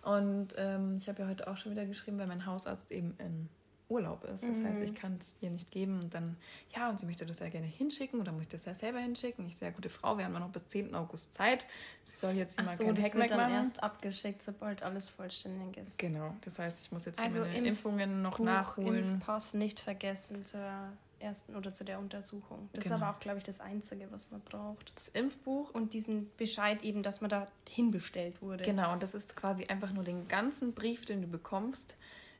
und 0.01 0.55
ähm, 0.57 0.97
ich 0.97 1.07
habe 1.07 1.21
ja 1.21 1.27
heute 1.27 1.47
auch 1.47 1.57
schon 1.57 1.71
wieder 1.71 1.85
geschrieben, 1.85 2.17
weil 2.17 2.25
mein 2.25 2.47
Hausarzt 2.47 2.89
eben 2.91 3.13
in 3.19 3.47
Urlaub 3.89 4.23
ist. 4.25 4.43
Das 4.43 4.57
mhm. 4.57 4.65
heißt, 4.65 4.81
ich 4.81 4.93
kann 4.93 5.17
es 5.19 5.35
ihr 5.41 5.49
nicht 5.49 5.71
geben 5.71 6.01
und 6.01 6.13
dann, 6.13 6.35
ja, 6.75 6.89
und 6.89 6.99
sie 6.99 7.05
möchte 7.05 7.25
das 7.25 7.39
ja 7.39 7.49
gerne 7.49 7.67
hinschicken 7.67 8.19
oder 8.19 8.31
muss 8.31 8.43
ich 8.43 8.49
das 8.49 8.65
ja 8.65 8.73
selber 8.73 8.99
hinschicken. 8.99 9.47
Ich 9.47 9.55
sehr 9.55 9.71
gute 9.71 9.89
Frau, 9.89 10.17
wir 10.17 10.25
haben 10.25 10.33
noch 10.33 10.49
bis 10.49 10.67
10. 10.67 10.93
August 10.93 11.33
Zeit. 11.33 11.65
Sie 12.03 12.17
soll 12.17 12.33
jetzt 12.33 12.59
Ach 12.59 12.65
mal 12.65 12.77
so, 12.77 12.85
kein 12.85 12.97
wird 12.97 13.31
dann 13.31 13.37
machen. 13.37 13.53
erst 13.53 13.81
abgeschickt, 13.81 14.41
sobald 14.41 14.83
alles 14.83 15.09
vollständig 15.09 15.77
ist. 15.77 15.97
Genau, 15.97 16.35
das 16.41 16.59
heißt, 16.59 16.79
ich 16.79 16.91
muss 16.91 17.05
jetzt 17.05 17.19
also 17.19 17.39
meine 17.39 17.57
Impf 17.57 17.67
Impfungen 17.67 18.21
noch 18.21 18.37
Buch, 18.37 18.45
nachholen. 18.45 19.13
Impfpass 19.13 19.53
nicht 19.53 19.79
vergessen 19.79 20.45
zur 20.45 20.91
ersten 21.19 21.55
oder 21.55 21.73
zu 21.73 21.83
der 21.83 21.99
Untersuchung. 21.99 22.69
Das 22.73 22.83
genau. 22.83 22.97
ist 22.97 23.01
aber 23.01 23.15
auch, 23.15 23.19
glaube 23.19 23.37
ich, 23.37 23.43
das 23.43 23.59
Einzige, 23.59 24.11
was 24.11 24.29
man 24.31 24.41
braucht. 24.41 24.91
Das 24.95 25.09
Impfbuch 25.09 25.73
und 25.73 25.93
diesen 25.93 26.29
Bescheid 26.37 26.83
eben, 26.83 27.03
dass 27.03 27.21
man 27.21 27.29
da 27.29 27.47
hinbestellt 27.67 28.41
wurde. 28.41 28.63
Genau, 28.63 28.93
und 28.93 29.01
das 29.01 29.15
ist 29.15 29.35
quasi 29.35 29.65
einfach 29.65 29.91
nur 29.91 30.03
den 30.03 30.27
ganzen 30.27 30.73
Brief, 30.73 31.05
den 31.05 31.21
du 31.21 31.27
bekommst 31.27 31.97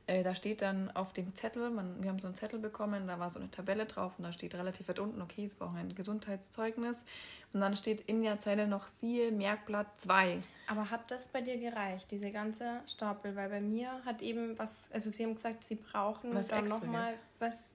äh, 0.08 0.22
da 0.22 0.34
steht 0.34 0.62
dann 0.62 0.90
auf 0.92 1.12
dem 1.12 1.34
Zettel, 1.34 1.68
man, 1.70 2.02
wir 2.02 2.08
haben 2.08 2.18
so 2.18 2.26
einen 2.26 2.34
Zettel 2.34 2.58
bekommen, 2.58 3.06
da 3.06 3.18
war 3.18 3.28
so 3.28 3.38
eine 3.38 3.50
Tabelle 3.50 3.84
drauf 3.84 4.14
und 4.16 4.24
da 4.24 4.32
steht 4.32 4.54
relativ 4.54 4.88
weit 4.88 4.98
unten, 4.98 5.20
okay, 5.20 5.44
es 5.44 5.54
braucht 5.54 5.76
ein 5.76 5.94
Gesundheitszeugnis. 5.94 7.04
Und 7.52 7.60
dann 7.60 7.76
steht 7.76 8.00
in 8.02 8.22
der 8.22 8.40
Zeile 8.40 8.66
noch 8.66 8.88
siehe 8.88 9.30
Merkblatt 9.30 10.00
2. 10.00 10.40
Aber 10.66 10.90
hat 10.90 11.10
das 11.10 11.28
bei 11.28 11.42
dir 11.42 11.58
gereicht, 11.58 12.10
diese 12.10 12.30
ganze 12.30 12.80
Stapel? 12.86 13.36
Weil 13.36 13.50
bei 13.50 13.60
mir 13.60 14.02
hat 14.06 14.22
eben 14.22 14.58
was, 14.58 14.88
also 14.92 15.10
sie 15.10 15.24
haben 15.24 15.34
gesagt, 15.34 15.64
sie 15.64 15.76
brauchen 15.76 16.34
was 16.34 16.48
dann 16.48 16.64
nochmal 16.64 17.14
was 17.38 17.74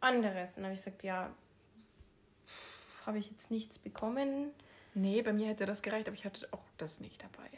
anderes. 0.00 0.52
Und 0.52 0.58
dann 0.58 0.64
habe 0.66 0.74
ich 0.74 0.84
gesagt, 0.84 1.02
ja, 1.02 1.30
habe 3.04 3.18
ich 3.18 3.30
jetzt 3.30 3.50
nichts 3.50 3.78
bekommen. 3.78 4.50
Nee, 4.94 5.22
bei 5.22 5.32
mir 5.32 5.48
hätte 5.48 5.66
das 5.66 5.82
gereicht, 5.82 6.06
aber 6.06 6.16
ich 6.16 6.24
hatte 6.24 6.46
auch 6.52 6.64
das 6.78 7.00
nicht 7.00 7.22
dabei. 7.22 7.50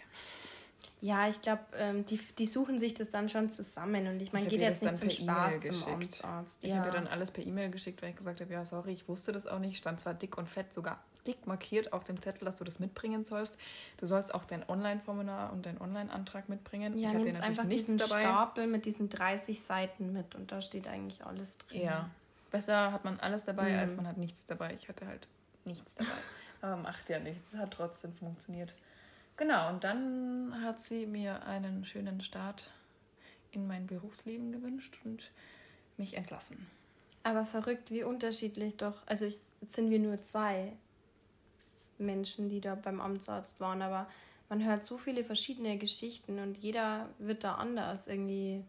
Ja, 1.00 1.28
ich 1.28 1.42
glaube, 1.42 1.62
ähm, 1.76 2.06
die, 2.06 2.18
die 2.38 2.46
suchen 2.46 2.78
sich 2.78 2.94
das 2.94 3.10
dann 3.10 3.28
schon 3.28 3.50
zusammen 3.50 4.06
und 4.06 4.20
ich 4.20 4.32
meine, 4.32 4.46
geht 4.46 4.60
jetzt 4.60 4.82
nicht 4.82 4.96
zum 4.96 5.10
Spaß 5.10 5.56
e 5.56 5.70
zum 5.70 5.92
Amtsarzt. 5.92 6.58
Ich 6.62 6.70
ja. 6.70 6.76
habe 6.76 6.88
ihr 6.88 6.92
dann 6.92 7.06
alles 7.06 7.30
per 7.30 7.44
E-Mail 7.44 7.70
geschickt, 7.70 8.00
weil 8.02 8.10
ich 8.10 8.16
gesagt 8.16 8.40
habe, 8.40 8.52
ja, 8.52 8.64
sorry, 8.64 8.92
ich 8.92 9.06
wusste 9.06 9.32
das 9.32 9.46
auch 9.46 9.58
nicht. 9.58 9.76
Stand 9.76 10.00
zwar 10.00 10.14
dick 10.14 10.38
und 10.38 10.48
fett, 10.48 10.72
sogar 10.72 10.98
dick 11.26 11.46
markiert 11.46 11.92
auf 11.92 12.04
dem 12.04 12.20
Zettel, 12.20 12.46
dass 12.46 12.56
du 12.56 12.64
das 12.64 12.78
mitbringen 12.78 13.24
sollst. 13.24 13.58
Du 13.98 14.06
sollst 14.06 14.34
auch 14.34 14.44
dein 14.44 14.66
Online-Formular 14.68 15.52
und 15.52 15.66
deinen 15.66 15.80
Online-Antrag 15.80 16.48
mitbringen. 16.48 16.96
Ja, 16.96 17.12
nimm 17.12 17.36
einfach 17.42 17.66
diesen 17.66 17.98
dabei. 17.98 18.22
Stapel 18.22 18.66
mit 18.66 18.86
diesen 18.86 19.08
30 19.08 19.60
Seiten 19.60 20.12
mit 20.12 20.34
und 20.34 20.52
da 20.52 20.62
steht 20.62 20.88
eigentlich 20.88 21.26
alles 21.26 21.58
drin. 21.58 21.82
Ja, 21.82 22.10
besser 22.50 22.92
hat 22.92 23.04
man 23.04 23.20
alles 23.20 23.44
dabei, 23.44 23.72
mhm. 23.72 23.78
als 23.78 23.96
man 23.96 24.06
hat 24.06 24.16
nichts 24.16 24.46
dabei. 24.46 24.74
Ich 24.78 24.88
hatte 24.88 25.06
halt 25.06 25.28
nichts 25.64 25.94
dabei. 25.96 26.10
Aber 26.62 26.76
macht 26.76 27.10
ja 27.10 27.18
nichts. 27.18 27.52
Es 27.52 27.58
hat 27.58 27.72
trotzdem 27.72 28.14
funktioniert. 28.14 28.74
Genau, 29.36 29.68
und 29.68 29.84
dann 29.84 30.62
hat 30.62 30.80
sie 30.80 31.06
mir 31.06 31.44
einen 31.44 31.84
schönen 31.84 32.20
Start 32.22 32.70
in 33.50 33.66
mein 33.66 33.86
Berufsleben 33.86 34.50
gewünscht 34.52 34.98
und 35.04 35.30
mich 35.98 36.16
entlassen. 36.16 36.66
Aber 37.22 37.44
verrückt, 37.44 37.90
wie 37.90 38.02
unterschiedlich 38.02 38.76
doch. 38.76 39.06
Also 39.06 39.26
ich, 39.26 39.38
jetzt 39.60 39.74
sind 39.74 39.90
wir 39.90 39.98
nur 39.98 40.22
zwei 40.22 40.72
Menschen, 41.98 42.48
die 42.48 42.60
da 42.60 42.74
beim 42.74 43.00
Amtsarzt 43.00 43.60
waren, 43.60 43.82
aber 43.82 44.08
man 44.48 44.64
hört 44.64 44.84
so 44.84 44.96
viele 44.96 45.24
verschiedene 45.24 45.76
Geschichten 45.76 46.38
und 46.38 46.56
jeder 46.56 47.08
wird 47.18 47.44
da 47.44 47.56
anders 47.56 48.06
irgendwie 48.06 48.62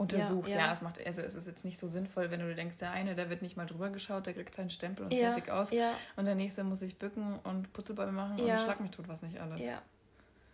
untersucht. 0.00 0.48
Ja, 0.48 0.56
ja. 0.56 0.66
ja, 0.66 0.72
es 0.72 0.80
macht, 0.80 1.04
also 1.06 1.20
es 1.20 1.34
ist 1.34 1.46
jetzt 1.46 1.64
nicht 1.64 1.78
so 1.78 1.86
sinnvoll, 1.86 2.30
wenn 2.30 2.40
du 2.40 2.54
denkst, 2.54 2.78
der 2.78 2.90
eine, 2.90 3.14
der 3.14 3.28
wird 3.28 3.42
nicht 3.42 3.56
mal 3.56 3.66
drüber 3.66 3.90
geschaut, 3.90 4.26
der 4.26 4.32
kriegt 4.32 4.54
seinen 4.54 4.70
Stempel 4.70 5.04
und 5.04 5.12
ja, 5.12 5.32
fertig 5.32 5.50
aus. 5.50 5.70
Ja. 5.70 5.92
Und 6.16 6.24
der 6.24 6.34
nächste 6.34 6.64
muss 6.64 6.78
sich 6.78 6.96
bücken 6.96 7.38
und 7.44 7.72
Putzelbäume 7.74 8.12
machen 8.12 8.40
und 8.40 8.60
schlag 8.60 8.80
mich 8.80 8.90
tut 8.90 9.08
was 9.08 9.20
nicht 9.20 9.38
alles. 9.38 9.60
Ja. 9.60 9.82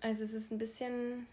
Also 0.01 0.25
es 0.25 0.35
ist 0.35 0.51
ein 0.51 0.59
bisschen 0.59 1.27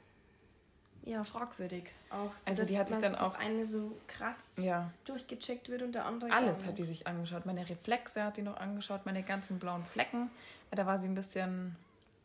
ja, 1.06 1.24
fragwürdig 1.24 1.90
auch. 2.12 2.38
So, 2.38 2.50
also 2.50 2.66
die 2.66 2.78
hat 2.78 2.88
sich 2.88 2.98
dann 2.98 3.16
auch. 3.16 3.38
eine 3.38 3.66
so 3.66 3.98
krass 4.08 4.56
ja. 4.58 4.92
durchgecheckt 5.06 5.68
wird 5.70 5.82
und 5.82 5.94
der 5.94 6.06
andere. 6.06 6.32
Alles 6.32 6.66
hat 6.66 6.78
die 6.78 6.84
sich 6.84 7.08
angeschaut. 7.08 7.46
Meine 7.46 7.68
Reflexe 7.68 8.24
hat 8.24 8.38
die 8.38 8.44
noch 8.44 8.58
angeschaut, 8.58 9.06
meine 9.06 9.24
ganzen 9.24 9.58
blauen 9.60 9.84
Flecken. 9.84 10.30
Da 10.72 10.86
war 10.86 11.00
sie 11.00 11.08
ein 11.08 11.16
bisschen 11.16 11.76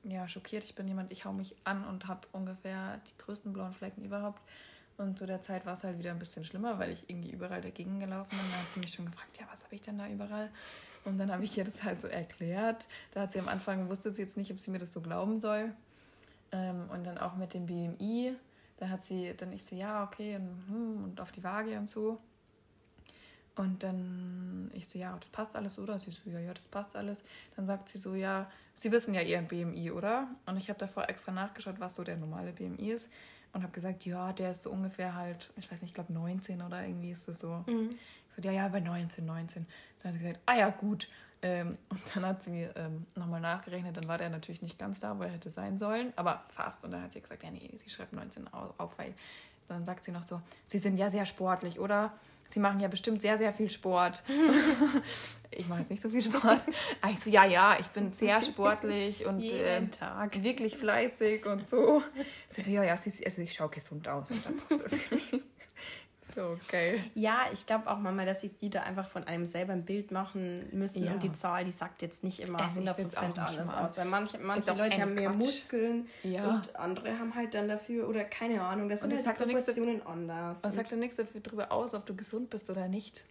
ja, 0.05 0.29
schockiert. 0.29 0.65
Ich 0.65 0.75
bin 0.75 0.87
jemand, 0.87 1.11
ich 1.11 1.25
hau 1.25 1.33
mich 1.33 1.57
an 1.65 1.85
und 1.87 2.07
habe 2.07 2.21
ungefähr 2.33 3.01
die 3.09 3.23
größten 3.23 3.53
blauen 3.53 3.73
Flecken 3.73 4.05
überhaupt. 4.05 4.41
Und 4.99 5.17
zu 5.17 5.27
der 5.27 5.43
Zeit 5.43 5.65
war 5.65 5.75
es 5.75 5.85
halt 5.85 5.97
wieder 5.99 6.11
ein 6.11 6.19
bisschen 6.19 6.45
schlimmer, 6.45 6.79
weil 6.81 6.91
ich 6.91 7.09
irgendwie 7.09 7.31
überall 7.31 7.61
dagegen 7.61 8.01
gelaufen 8.01 8.31
bin. 8.31 8.51
Da 8.51 8.59
hat 8.59 8.73
sie 8.73 8.81
mich 8.81 8.93
schon 8.93 9.07
gefragt, 9.07 9.39
ja, 9.39 9.47
was 9.51 9.63
habe 9.63 9.75
ich 9.77 9.81
denn 9.81 9.97
da 9.97 10.09
überall? 10.09 10.51
Und 11.05 11.19
dann 11.19 11.31
habe 11.31 11.45
ich 11.45 11.57
ihr 11.57 11.63
das 11.63 11.85
halt 11.85 12.01
so 12.01 12.09
erklärt. 12.09 12.89
Da 13.13 13.23
hat 13.23 13.33
sie 13.33 13.39
am 13.39 13.47
Anfang, 13.47 13.89
wusste 13.89 14.13
sie 14.13 14.23
jetzt 14.23 14.37
nicht, 14.37 14.51
ob 14.51 14.59
sie 14.59 14.73
mir 14.73 14.81
das 14.81 14.93
so 14.93 15.01
glauben 15.01 15.39
soll. 15.39 15.73
Ähm, 16.51 16.91
und 16.91 17.07
dann 17.07 17.17
auch 17.17 17.37
mit 17.37 17.55
dem 17.55 17.67
BMI. 17.67 18.35
Da 18.79 18.89
hat 18.89 19.05
sie 19.05 19.35
dann 19.37 19.53
ich 19.53 19.65
so, 19.65 19.77
ja, 19.77 20.03
okay, 20.03 20.35
und, 20.35 20.65
hm, 20.67 21.05
und 21.05 21.21
auf 21.21 21.31
die 21.31 21.45
Waage 21.45 21.79
und 21.79 21.89
so. 21.89 22.19
Und 23.55 23.85
dann 23.85 24.71
ich 24.75 24.89
so, 24.89 24.99
ja, 24.99 25.17
das 25.17 25.29
passt 25.31 25.55
alles, 25.55 25.79
oder? 25.79 26.01
Sie 26.01 26.11
so, 26.11 26.29
ja, 26.29 26.41
ja, 26.41 26.55
das 26.55 26.67
passt 26.67 26.97
alles. 26.97 27.19
Dann 27.55 27.67
sagt 27.67 27.89
sie 27.89 27.99
so, 27.99 28.15
ja, 28.15 28.51
Sie 28.75 28.93
wissen 28.93 29.15
ja 29.15 29.21
Ihren 29.21 29.49
BMI, 29.49 29.91
oder? 29.91 30.29
Und 30.47 30.57
ich 30.57 30.69
habe 30.69 30.79
davor 30.79 31.09
extra 31.09 31.33
nachgeschaut, 31.33 31.81
was 31.81 31.97
so 31.97 32.05
der 32.05 32.17
normale 32.17 32.53
BMI 32.53 32.93
ist 32.93 33.11
und 33.53 33.63
habe 33.63 33.73
gesagt, 33.73 34.05
ja, 34.05 34.33
der 34.33 34.51
ist 34.51 34.63
so 34.63 34.71
ungefähr 34.71 35.15
halt, 35.15 35.51
ich 35.57 35.71
weiß 35.71 35.83
nicht, 35.83 35.91
ich 35.91 35.95
glaube 35.95 36.13
19 36.13 36.63
oder 36.63 36.85
irgendwie 36.85 37.11
ist 37.11 37.29
das 37.29 37.41
so. 37.41 37.65
Mhm. 37.67 37.91
Ich 38.29 38.35
sagte, 38.35 38.49
ja, 38.49 38.53
ja, 38.53 38.69
bei 38.69 38.81
19, 38.81 39.25
19. 39.25 39.67
Dann 40.03 40.09
hat 40.09 40.13
sie 40.13 40.25
gesagt, 40.25 40.41
ah 40.47 40.57
ja, 40.57 40.71
gut. 40.71 41.09
Ähm, 41.41 41.79
und 41.89 42.01
dann 42.15 42.27
hat 42.27 42.43
sie 42.43 42.69
ähm, 42.75 43.07
nochmal 43.15 43.41
nachgerechnet, 43.41 43.97
dann 43.97 44.09
war 44.09 44.19
der 44.19 44.31
natürlich 44.31 44.63
nicht 44.63 44.79
ganz 44.79 45.01
da, 45.01 45.19
wo 45.19 45.23
er 45.23 45.31
hätte 45.31 45.51
sein 45.51 45.79
sollen, 45.79 46.13
aber 46.17 46.45
fast. 46.49 46.85
Und 46.85 46.91
dann 46.91 47.03
hat 47.03 47.13
sie 47.13 47.21
gesagt, 47.21 47.43
ja, 47.43 47.51
nee, 47.51 47.71
sie 47.77 47.91
schreibt 47.91 48.13
19 48.13 48.49
auf, 48.53 48.99
weil 48.99 49.15
dann 49.69 49.85
sagt 49.85 50.05
sie 50.05 50.13
noch 50.13 50.23
so, 50.23 50.41
sie 50.67 50.79
sind 50.79 50.97
ja 50.97 51.11
sehr 51.11 51.27
sportlich, 51.27 51.79
oder? 51.79 52.13
Sie 52.51 52.61
machen 52.61 52.81
ja 52.81 52.89
bestimmt 52.89 53.21
sehr, 53.21 53.37
sehr 53.37 53.53
viel 53.53 53.69
Sport. 53.69 54.23
ich 55.51 55.69
mache 55.69 55.81
jetzt 55.81 55.91
nicht 55.91 56.03
so 56.03 56.09
viel 56.09 56.23
Sport. 56.23 56.61
Aber 57.01 57.13
ich 57.13 57.21
so, 57.21 57.31
ja, 57.31 57.45
ja, 57.45 57.77
ich 57.79 57.89
bin 57.89 58.13
sehr 58.13 58.41
sportlich 58.43 59.27
und 59.27 59.43
äh, 59.43 59.83
wirklich 60.43 60.77
fleißig 60.77 61.47
und 61.47 61.67
so. 61.67 62.03
Sie 62.49 62.63
so, 62.63 62.71
ja, 62.71 62.85
ja, 62.85 62.93
also 62.93 63.43
ich 63.43 63.53
schaue 63.53 63.69
gesund 63.69 64.09
aus 64.09 64.31
und 64.31 64.45
dann 64.45 64.57
passt 64.57 64.85
das. 64.85 64.93
Okay. 66.39 67.03
Ja, 67.15 67.47
ich 67.53 67.67
glaube 67.67 67.91
auch 67.91 67.99
manchmal, 67.99 68.27
dass 68.27 68.41
sich 68.41 68.57
die 68.59 68.71
da 68.71 68.83
einfach 68.83 69.09
von 69.09 69.25
einem 69.25 69.47
selber 69.47 69.73
ein 69.73 69.85
Bild 69.85 70.11
machen 70.11 70.69
müssen 70.73 71.05
ja. 71.05 71.13
und 71.13 71.23
die 71.23 71.33
Zahl, 71.33 71.65
die 71.65 71.71
sagt 71.71 72.03
jetzt 72.03 72.25
nicht 72.25 72.41
immer 72.41 72.61
also 72.61 72.81
100% 72.81 73.39
alles 73.39 73.69
aus, 73.69 73.97
weil 73.97 74.07
manche, 74.07 74.39
manche 74.39 74.73
Leute 74.73 75.01
haben 75.01 75.15
mehr 75.15 75.31
Quatsch. 75.31 75.39
Muskeln 75.39 76.07
ja. 76.23 76.49
und 76.49 76.77
andere 76.77 77.19
haben 77.19 77.35
halt 77.35 77.55
dann 77.55 77.69
dafür 77.69 78.09
oder 78.09 78.25
keine 78.25 78.63
Ahnung, 78.63 78.89
das 78.89 79.03
und 79.03 79.11
sind 79.11 79.27
halt 79.27 79.39
Proportionen 79.39 80.03
anders. 80.07 80.61
Und 80.65 80.73
sagt 80.73 80.91
ja 80.91 80.97
nichts 80.97 81.17
darüber 81.17 81.73
aus, 81.73 81.95
ob 81.95 82.07
du 82.07 82.15
gesund 82.15 82.51
bist 82.51 82.71
oder 82.71 82.89
nicht. 82.89 83.25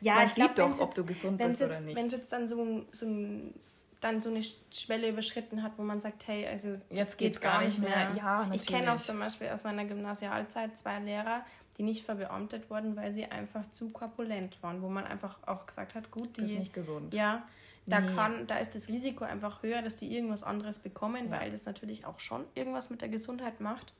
Ja, 0.00 0.14
Man 0.14 0.26
ich 0.28 0.34
sieht 0.34 0.54
glaub, 0.54 0.70
doch, 0.70 0.80
ob 0.80 0.94
du 0.94 1.04
gesund 1.04 1.38
bist 1.38 1.60
jetzt, 1.60 1.62
oder 1.62 1.80
nicht. 1.80 1.96
Wenn 1.96 2.06
es 2.06 2.12
jetzt 2.12 2.32
dann 2.32 2.48
so, 2.48 2.84
so 2.90 3.06
ein 3.06 3.54
dann 4.00 4.20
so 4.20 4.30
eine 4.30 4.42
Schwelle 4.72 5.10
überschritten 5.10 5.62
hat, 5.62 5.72
wo 5.76 5.82
man 5.82 6.00
sagt, 6.00 6.26
hey, 6.26 6.46
also 6.46 6.76
jetzt 6.90 7.18
geht 7.18 7.34
es 7.34 7.40
gar 7.40 7.62
nicht 7.62 7.78
mehr. 7.78 7.90
mehr. 7.90 8.12
Ja, 8.16 8.38
natürlich. 8.38 8.62
Ich 8.62 8.66
kenne 8.66 8.92
auch 8.92 9.00
zum 9.00 9.18
Beispiel 9.18 9.48
aus 9.48 9.62
meiner 9.64 9.84
Gymnasialzeit 9.84 10.76
zwei 10.76 10.98
Lehrer, 11.00 11.44
die 11.80 11.86
nicht 11.86 12.04
verbeamtet 12.04 12.68
wurden, 12.68 12.94
weil 12.94 13.14
sie 13.14 13.24
einfach 13.24 13.62
zu 13.70 13.88
korpulent 13.88 14.62
waren, 14.62 14.82
wo 14.82 14.90
man 14.90 15.06
einfach 15.06 15.38
auch 15.46 15.66
gesagt 15.66 15.94
hat, 15.94 16.10
gut, 16.10 16.36
die 16.36 16.42
das 16.42 16.50
ist 16.50 16.58
nicht 16.58 16.74
gesund. 16.74 17.14
Ja, 17.14 17.42
da 17.86 18.00
nee. 18.00 18.14
kann, 18.14 18.46
da 18.46 18.58
ist 18.58 18.74
das 18.74 18.88
Risiko 18.88 19.24
einfach 19.24 19.62
höher, 19.62 19.80
dass 19.80 19.96
die 19.96 20.14
irgendwas 20.14 20.42
anderes 20.42 20.78
bekommen, 20.78 21.30
ja. 21.30 21.40
weil 21.40 21.50
das 21.50 21.64
natürlich 21.64 22.04
auch 22.04 22.20
schon 22.20 22.44
irgendwas 22.54 22.90
mit 22.90 23.00
der 23.00 23.08
Gesundheit 23.08 23.60
macht. 23.62 23.94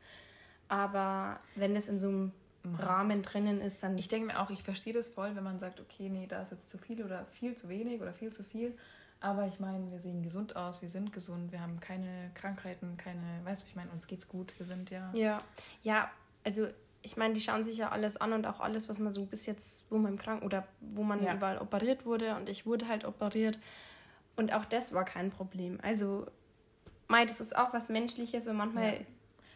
Aber 0.68 1.40
wenn 1.54 1.74
das 1.74 1.88
in 1.88 1.98
so 1.98 2.08
einem 2.08 2.32
Rahmen 2.78 3.22
drinnen 3.22 3.62
ist, 3.62 3.82
dann. 3.82 3.96
Ich 3.96 4.08
denke 4.08 4.26
mir 4.26 4.40
auch, 4.42 4.50
ich 4.50 4.62
verstehe 4.62 4.92
das 4.92 5.08
voll, 5.08 5.34
wenn 5.34 5.42
man 5.42 5.58
sagt, 5.58 5.80
okay, 5.80 6.10
nee, 6.10 6.26
da 6.26 6.42
ist 6.42 6.52
jetzt 6.52 6.68
zu 6.68 6.76
viel 6.76 7.02
oder 7.02 7.24
viel 7.32 7.56
zu 7.56 7.70
wenig 7.70 8.02
oder 8.02 8.12
viel 8.12 8.30
zu 8.30 8.44
viel. 8.44 8.76
Aber 9.20 9.46
ich 9.46 9.58
meine, 9.58 9.90
wir 9.90 10.00
sehen 10.00 10.22
gesund 10.22 10.54
aus, 10.54 10.82
wir 10.82 10.90
sind 10.90 11.14
gesund, 11.14 11.50
wir 11.50 11.62
haben 11.62 11.80
keine 11.80 12.30
Krankheiten, 12.34 12.98
keine, 12.98 13.40
weißt 13.44 13.62
du, 13.62 13.68
ich 13.68 13.74
meine, 13.74 13.90
uns 13.90 14.06
geht's 14.06 14.28
gut, 14.28 14.52
wir 14.58 14.66
sind 14.66 14.90
ja. 14.90 15.10
Ja, 15.14 15.38
ja, 15.82 16.10
also 16.44 16.68
ich 17.02 17.16
meine, 17.16 17.34
die 17.34 17.40
schauen 17.40 17.64
sich 17.64 17.78
ja 17.78 17.90
alles 17.90 18.16
an 18.16 18.32
und 18.32 18.46
auch 18.46 18.60
alles, 18.60 18.88
was 18.88 18.98
man 18.98 19.12
so 19.12 19.24
bis 19.24 19.46
jetzt, 19.46 19.84
wo 19.90 19.98
man 19.98 20.12
im 20.12 20.18
Kranken 20.18 20.44
oder 20.44 20.66
wo 20.80 21.02
man 21.02 21.22
ja. 21.22 21.34
überall 21.34 21.58
operiert 21.58 22.04
wurde 22.04 22.36
und 22.36 22.48
ich 22.48 22.66
wurde 22.66 22.88
halt 22.88 23.04
operiert. 23.04 23.58
Und 24.36 24.52
auch 24.52 24.64
das 24.64 24.92
war 24.92 25.04
kein 25.04 25.30
Problem. 25.30 25.78
Also, 25.82 26.26
Mai, 27.08 27.24
das 27.26 27.40
ist 27.40 27.56
auch 27.56 27.72
was 27.72 27.88
Menschliches 27.88 28.46
und 28.46 28.56
manchmal 28.56 28.94
ja. 28.94 29.00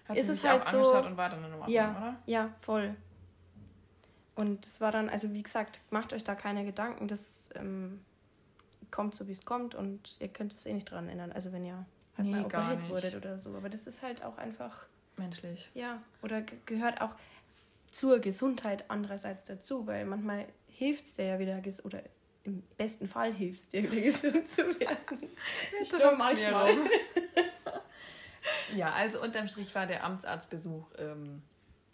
Hat 0.09 0.17
ist 0.19 0.29
es 0.29 0.45
halt 0.45 0.67
so. 0.67 0.97
und 0.99 1.17
war 1.17 1.31
dann 1.31 1.45
in 1.45 1.53
Ordnung, 1.53 1.71
ja, 1.71 1.91
oder? 1.97 2.17
Ja, 2.27 2.51
voll. 2.61 2.95
Und 4.35 4.67
das 4.67 4.81
war 4.81 4.93
dann, 4.93 5.09
also 5.09 5.33
wie 5.33 5.43
gesagt, 5.43 5.81
macht 5.91 6.13
euch 6.13 6.25
da 6.25 6.35
keine 6.35 6.65
Gedanken, 6.65 7.09
das 7.09 7.49
ähm, 7.55 8.05
kommt 8.91 9.15
so, 9.15 9.29
wie 9.29 9.33
es 9.33 9.45
kommt 9.45 9.75
und 9.75 10.17
ihr 10.19 10.29
könnt 10.29 10.53
es 10.53 10.67
eh 10.67 10.73
nicht 10.73 10.91
dran 10.91 11.09
ändern. 11.09 11.33
Also 11.33 11.53
wenn 11.53 11.65
ihr 11.65 11.87
halt 12.19 12.29
nee, 12.29 12.33
mal 12.33 12.45
operiert 12.45 12.89
wurdet 12.91 13.15
oder 13.15 13.39
so. 13.39 13.57
Aber 13.57 13.71
das 13.71 13.87
ist 13.87 14.03
halt 14.03 14.23
auch 14.23 14.37
einfach 14.37 14.87
menschlich. 15.17 15.71
Ja, 15.75 16.03
oder 16.23 16.43
gehört 16.43 17.01
auch 17.01 17.15
zur 17.95 18.19
Gesundheit 18.19 18.85
andererseits 18.89 19.45
dazu, 19.45 19.87
weil 19.87 20.05
manchmal 20.05 20.47
hilft 20.67 21.05
es 21.05 21.15
dir 21.15 21.27
ja 21.27 21.39
wieder, 21.39 21.63
oder 21.85 22.03
im 22.43 22.63
besten 22.77 23.09
Fall 23.09 23.33
hilft 23.33 23.63
es 23.63 23.69
dir 23.69 23.91
wieder 23.91 24.03
gesund 24.13 24.49
zu 24.49 24.81
werden. 24.81 25.31
Nur 25.93 26.17
manchmal. 26.17 26.77
ja, 28.77 28.93
also 28.93 29.23
unterm 29.23 29.47
Strich 29.47 29.75
war 29.75 29.87
der 29.87 30.05
Amtsarztbesuch 30.05 30.91
ähm, 30.99 31.43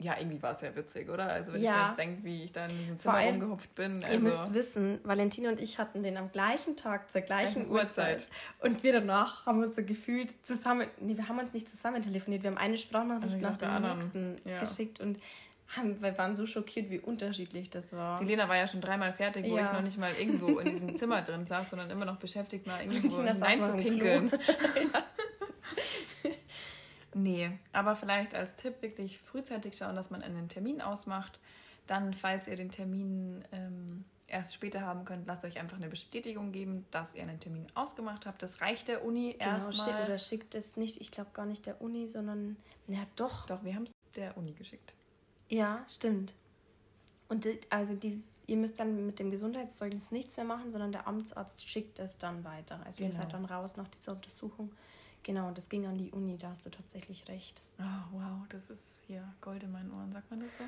ja, 0.01 0.17
irgendwie 0.19 0.43
war 0.43 0.53
es 0.53 0.63
ja 0.63 0.75
witzig, 0.75 1.11
oder? 1.11 1.31
Also 1.31 1.53
wenn 1.53 1.63
ja. 1.63 1.71
ich 1.71 1.77
mir 1.77 1.87
jetzt 1.89 1.99
denke, 1.99 2.25
wie 2.25 2.45
ich 2.45 2.53
da 2.53 2.67
in 2.67 2.79
diesem 2.79 2.99
Zimmer 2.99 3.15
allem, 3.15 3.35
rumgehupft 3.35 3.75
bin. 3.75 4.03
Also 4.03 4.09
ihr 4.09 4.21
müsst 4.21 4.55
wissen, 4.55 4.99
Valentina 5.05 5.51
und 5.51 5.61
ich 5.61 5.79
hatten 5.79 6.03
den 6.03 6.17
am 6.17 6.33
gleichen 6.33 6.75
Tag, 6.75 7.13
zur 7.13 7.21
gleichen 7.21 7.71
Uhrzeit. 7.71 8.29
Und 8.61 8.83
wir 8.83 8.95
danach 8.95 9.45
haben 9.45 9.63
uns 9.63 9.77
so 9.77 9.85
gefühlt 9.85 10.31
zusammen, 10.47 10.89
nee, 11.01 11.17
wir 11.17 11.29
haben 11.29 11.39
uns 11.39 11.53
nicht 11.53 11.69
zusammen 11.69 12.01
telefoniert, 12.01 12.43
wir 12.43 12.51
haben 12.51 12.59
eine 12.59 12.79
Sprachnachricht 12.79 13.35
also 13.35 13.47
nach 13.47 13.59
der 13.59 13.81
nächsten 13.81 14.39
ja. 14.47 14.59
geschickt 14.59 15.01
und 15.01 15.19
haben, 15.77 16.03
wir 16.03 16.17
waren 16.19 16.35
so 16.35 16.47
schockiert, 16.47 16.91
wie 16.91 16.99
unterschiedlich 16.99 17.71
das 17.71 17.93
war. 17.93 18.19
Die 18.19 18.25
Lena 18.25 18.49
war 18.49 18.57
ja 18.57 18.67
schon 18.67 18.81
dreimal 18.81 19.13
fertig, 19.13 19.49
wo 19.49 19.57
ja. 19.57 19.67
ich 19.67 19.73
noch 19.73 19.83
nicht 19.83 19.99
mal 19.99 20.13
irgendwo 20.19 20.59
in 20.59 20.71
diesem 20.71 20.97
Zimmer 20.97 21.23
drin 21.23 21.47
saß, 21.47 21.71
sondern 21.71 21.91
immer 21.91 22.05
noch 22.05 22.17
beschäftigt 22.17 22.67
war, 22.67 22.83
irgendwo 22.83 23.19
reinzupinkeln. 23.19 24.31
ja. 24.93 25.05
Nee, 27.15 27.51
aber 27.73 27.97
vielleicht 27.97 28.35
als 28.35 28.55
Tipp 28.55 28.83
wirklich 28.83 29.19
frühzeitig 29.19 29.77
schauen, 29.77 29.97
dass 29.97 30.11
man 30.11 30.23
einen 30.23 30.49
Termin 30.49 30.81
ausmacht. 30.81 31.39
Dann, 31.87 32.15
falls 32.15 32.47
ihr 32.47 32.55
den 32.55 32.71
Termin 32.71 33.45
ähm, 33.51 34.05
erst 34.29 34.55
später 34.55 34.83
haben 34.83 35.05
könnt, 35.05 35.27
lasst 35.27 35.45
euch 35.45 35.59
einfach 35.59 35.77
eine 35.77 35.89
Bestätigung 35.89 36.53
geben, 36.53 36.87
dass 36.93 37.15
ihr 37.15 37.23
einen 37.23 37.41
Termin 37.41 37.67
ausgemacht 37.75 38.27
habt. 38.27 38.43
Das 38.43 38.61
reicht 38.61 38.87
der 38.87 39.05
Uni 39.05 39.35
genau, 39.39 39.55
erstmal. 39.55 40.05
Oder 40.05 40.19
schickt 40.19 40.55
es 40.55 40.77
nicht, 40.77 41.01
ich 41.01 41.11
glaube 41.11 41.31
gar 41.33 41.47
nicht 41.47 41.67
der 41.67 41.81
Uni, 41.81 42.09
sondern, 42.09 42.57
ja 42.87 43.01
doch. 43.17 43.47
Doch, 43.47 43.65
wir 43.65 43.75
haben 43.75 43.85
es 43.85 43.93
der 44.15 44.37
Uni 44.37 44.53
geschickt. 44.53 44.95
Ja, 45.51 45.85
stimmt. 45.89 46.35
Und 47.29 47.45
die, 47.45 47.61
also 47.69 47.95
die, 47.95 48.23
ihr 48.47 48.57
müsst 48.57 48.81
dann 48.81 49.05
mit 49.05 49.19
dem 49.19 49.31
Gesundheitszeugnis 49.31 50.11
nichts 50.11 50.37
mehr 50.37 50.47
machen, 50.47 50.73
sondern 50.73 50.93
der 50.93 51.07
Amtsarzt 51.07 51.69
schickt 51.69 51.99
es 51.99 52.19
dann 52.19 52.45
weiter. 52.45 52.81
Also 52.87 52.99
genau. 52.99 53.11
ihr 53.11 53.13
seid 53.13 53.33
dann 53.33 53.45
raus 53.45 53.77
nach 53.77 53.89
dieser 53.89 54.13
Untersuchung. 54.13 54.73
Genau, 55.23 55.51
das 55.51 55.69
ging 55.69 55.87
an 55.87 55.99
die 55.99 56.11
Uni, 56.13 56.39
da 56.39 56.51
hast 56.51 56.65
du 56.65 56.71
tatsächlich 56.71 57.29
recht. 57.29 57.61
Oh, 57.79 57.83
wow, 58.13 58.47
das 58.49 58.71
ist 58.71 59.03
hier 59.07 59.23
Gold 59.41 59.63
in 59.63 59.73
meinen 59.73 59.93
Ohren, 59.93 60.13
sagt 60.13 60.31
man 60.31 60.41
das 60.41 60.57
so? 60.57 60.65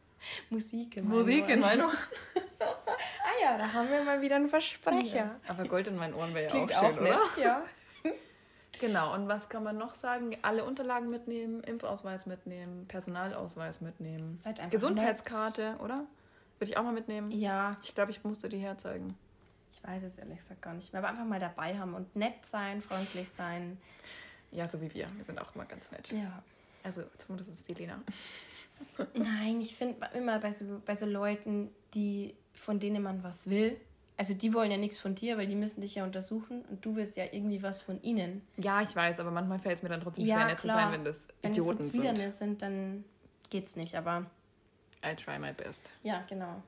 Musik 0.50 0.96
in 0.96 1.08
meinen 1.08 1.16
Musik 1.16 1.42
Ohren. 1.42 1.50
in 1.50 1.60
meinen 1.60 1.80
Ohren. 1.86 1.96
ah 2.34 3.42
ja, 3.42 3.58
da 3.58 3.72
haben 3.72 3.88
wir 3.88 4.04
mal 4.04 4.20
wieder 4.20 4.36
einen 4.36 4.48
Versprecher. 4.48 5.16
Ja, 5.16 5.40
aber 5.48 5.64
Gold 5.64 5.88
in 5.88 5.96
meinen 5.96 6.14
Ohren 6.14 6.34
wäre 6.34 6.54
ja 6.54 6.62
auch 6.62 6.68
schön, 6.68 6.98
auch 6.98 7.00
nett, 7.00 7.18
oder? 7.36 7.42
Ja. 7.42 7.64
Genau, 8.80 9.14
und 9.14 9.28
was 9.28 9.48
kann 9.48 9.62
man 9.62 9.76
noch 9.76 9.94
sagen? 9.94 10.36
Alle 10.42 10.64
Unterlagen 10.64 11.10
mitnehmen, 11.10 11.62
Impfausweis 11.62 12.26
mitnehmen, 12.26 12.86
Personalausweis 12.88 13.80
mitnehmen. 13.80 14.36
Seid 14.36 14.60
einfach 14.60 14.72
Gesundheitskarte, 14.72 15.72
nett. 15.72 15.80
oder? 15.80 16.04
Würde 16.58 16.70
ich 16.70 16.76
auch 16.76 16.82
mal 16.82 16.92
mitnehmen? 16.92 17.30
Ja. 17.30 17.76
Ich 17.82 17.94
glaube, 17.94 18.10
ich 18.10 18.24
musste 18.24 18.48
die 18.48 18.58
herzeigen. 18.58 19.16
Ich 19.72 19.82
weiß 19.82 20.02
es 20.04 20.16
ehrlich 20.16 20.38
gesagt 20.38 20.62
gar 20.62 20.74
nicht 20.74 20.92
mehr. 20.92 21.02
Aber 21.02 21.10
einfach 21.10 21.24
mal 21.26 21.40
dabei 21.40 21.78
haben 21.78 21.94
und 21.94 22.14
nett 22.16 22.44
sein, 22.44 22.80
freundlich 22.80 23.28
sein. 23.28 23.78
Ja, 24.52 24.66
so 24.66 24.80
wie 24.80 24.92
wir. 24.94 25.08
Wir 25.16 25.24
sind 25.24 25.40
auch 25.40 25.54
immer 25.54 25.66
ganz 25.66 25.90
nett. 25.90 26.10
Ja. 26.12 26.42
Also 26.82 27.02
zumindest 27.18 27.50
ist 27.50 27.68
die 27.68 27.74
Lena. 27.74 28.00
Nein, 29.14 29.60
ich 29.60 29.74
finde 29.74 30.08
immer 30.14 30.38
bei 30.38 30.52
so, 30.52 30.80
bei 30.84 30.94
so 30.94 31.06
Leuten, 31.06 31.70
die 31.94 32.34
von 32.54 32.80
denen 32.80 33.02
man 33.02 33.22
was 33.22 33.50
will, 33.50 33.78
also 34.16 34.32
die 34.34 34.52
wollen 34.54 34.70
ja 34.70 34.76
nichts 34.78 34.98
von 34.98 35.14
dir, 35.14 35.36
weil 35.38 35.46
die 35.46 35.54
müssen 35.56 35.80
dich 35.82 35.94
ja 35.96 36.04
untersuchen 36.04 36.62
und 36.70 36.84
du 36.84 36.96
willst 36.96 37.16
ja 37.16 37.24
irgendwie 37.30 37.62
was 37.62 37.82
von 37.82 38.00
ihnen. 38.02 38.42
Ja, 38.56 38.80
ich 38.80 38.94
weiß, 38.96 39.20
aber 39.20 39.30
manchmal 39.30 39.58
fällt 39.58 39.76
es 39.76 39.82
mir 39.82 39.88
dann 39.90 40.00
trotzdem 40.00 40.24
Ja, 40.26 40.36
schwer, 40.36 40.46
nett 40.46 40.60
zu 40.60 40.66
klar. 40.68 40.80
sein, 40.84 40.92
wenn 40.92 41.04
das 41.04 41.28
Wenn 41.42 41.52
Idioten 41.52 41.82
es 41.82 41.92
so 41.92 42.00
sind. 42.02 42.32
Sind, 42.32 42.62
dann 42.62 43.04
geht's 43.50 43.76
nicht, 43.76 43.94
aber 43.94 44.26
I 45.04 45.14
try 45.14 45.38
my 45.38 45.52
best. 45.52 45.90
ja, 46.02 46.22
genau. 46.28 46.62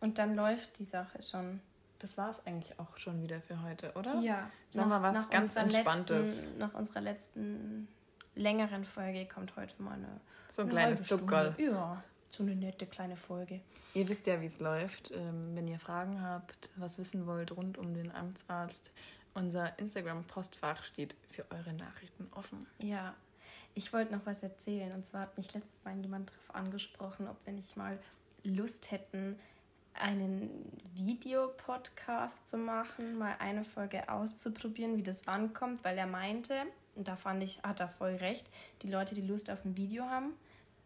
Und 0.00 0.18
dann 0.18 0.34
läuft 0.34 0.78
die 0.78 0.84
Sache 0.84 1.22
schon. 1.22 1.60
Das 1.98 2.16
war 2.16 2.30
es 2.30 2.46
eigentlich 2.46 2.78
auch 2.78 2.96
schon 2.96 3.20
wieder 3.22 3.42
für 3.42 3.62
heute, 3.62 3.92
oder? 3.92 4.14
Ja. 4.20 4.50
Sagen 4.70 4.88
wir 4.88 5.02
was 5.02 5.28
ganz 5.28 5.48
unserer 5.48 5.64
Entspanntes. 5.64 6.42
Letzten, 6.44 6.58
nach 6.58 6.72
unserer 6.74 7.00
letzten 7.02 7.88
längeren 8.34 8.84
Folge 8.84 9.26
kommt 9.26 9.54
heute 9.56 9.74
mal 9.82 9.92
eine, 9.94 10.08
So 10.50 10.62
ein 10.62 10.68
eine 10.68 10.70
kleines. 10.78 11.02
Zuckerl. 11.08 11.54
Ja, 11.58 12.02
so 12.30 12.42
eine 12.42 12.54
nette 12.54 12.86
kleine 12.86 13.16
Folge. 13.16 13.60
Ihr 13.94 14.08
wisst 14.08 14.26
ja, 14.26 14.40
wie 14.40 14.46
es 14.46 14.60
läuft. 14.60 15.10
Ähm, 15.10 15.54
wenn 15.54 15.68
ihr 15.68 15.78
Fragen 15.78 16.22
habt, 16.22 16.70
was 16.76 16.98
wissen 16.98 17.26
wollt 17.26 17.56
rund 17.56 17.78
um 17.78 17.94
den 17.94 18.12
Amtsarzt, 18.12 18.90
unser 19.34 19.78
Instagram-Postfach 19.78 20.82
steht 20.84 21.14
für 21.30 21.44
eure 21.50 21.72
Nachrichten 21.74 22.28
offen. 22.34 22.66
Ja, 22.78 23.14
ich 23.74 23.92
wollte 23.92 24.14
noch 24.14 24.26
was 24.26 24.42
erzählen. 24.42 24.92
Und 24.92 25.06
zwar 25.06 25.22
hat 25.22 25.36
mich 25.36 25.52
letztes 25.54 25.84
Mal 25.84 25.96
jemand 26.00 26.30
darauf 26.30 26.54
angesprochen, 26.54 27.28
ob 27.28 27.36
wir 27.44 27.52
nicht 27.52 27.76
mal 27.76 27.98
Lust 28.42 28.90
hätten, 28.90 29.38
einen 29.94 30.50
Videopodcast 30.94 32.48
zu 32.48 32.56
machen, 32.56 33.18
mal 33.18 33.34
eine 33.38 33.64
Folge 33.64 34.08
auszuprobieren, 34.08 34.96
wie 34.96 35.02
das 35.02 35.26
ankommt, 35.26 35.84
weil 35.84 35.98
er 35.98 36.06
meinte, 36.06 36.54
und 36.94 37.08
da 37.08 37.16
fand 37.16 37.42
ich, 37.42 37.60
hat 37.62 37.80
er 37.80 37.88
voll 37.88 38.14
recht, 38.14 38.48
die 38.82 38.90
Leute, 38.90 39.14
die 39.14 39.26
Lust 39.26 39.50
auf 39.50 39.64
ein 39.64 39.76
Video 39.76 40.04
haben 40.04 40.32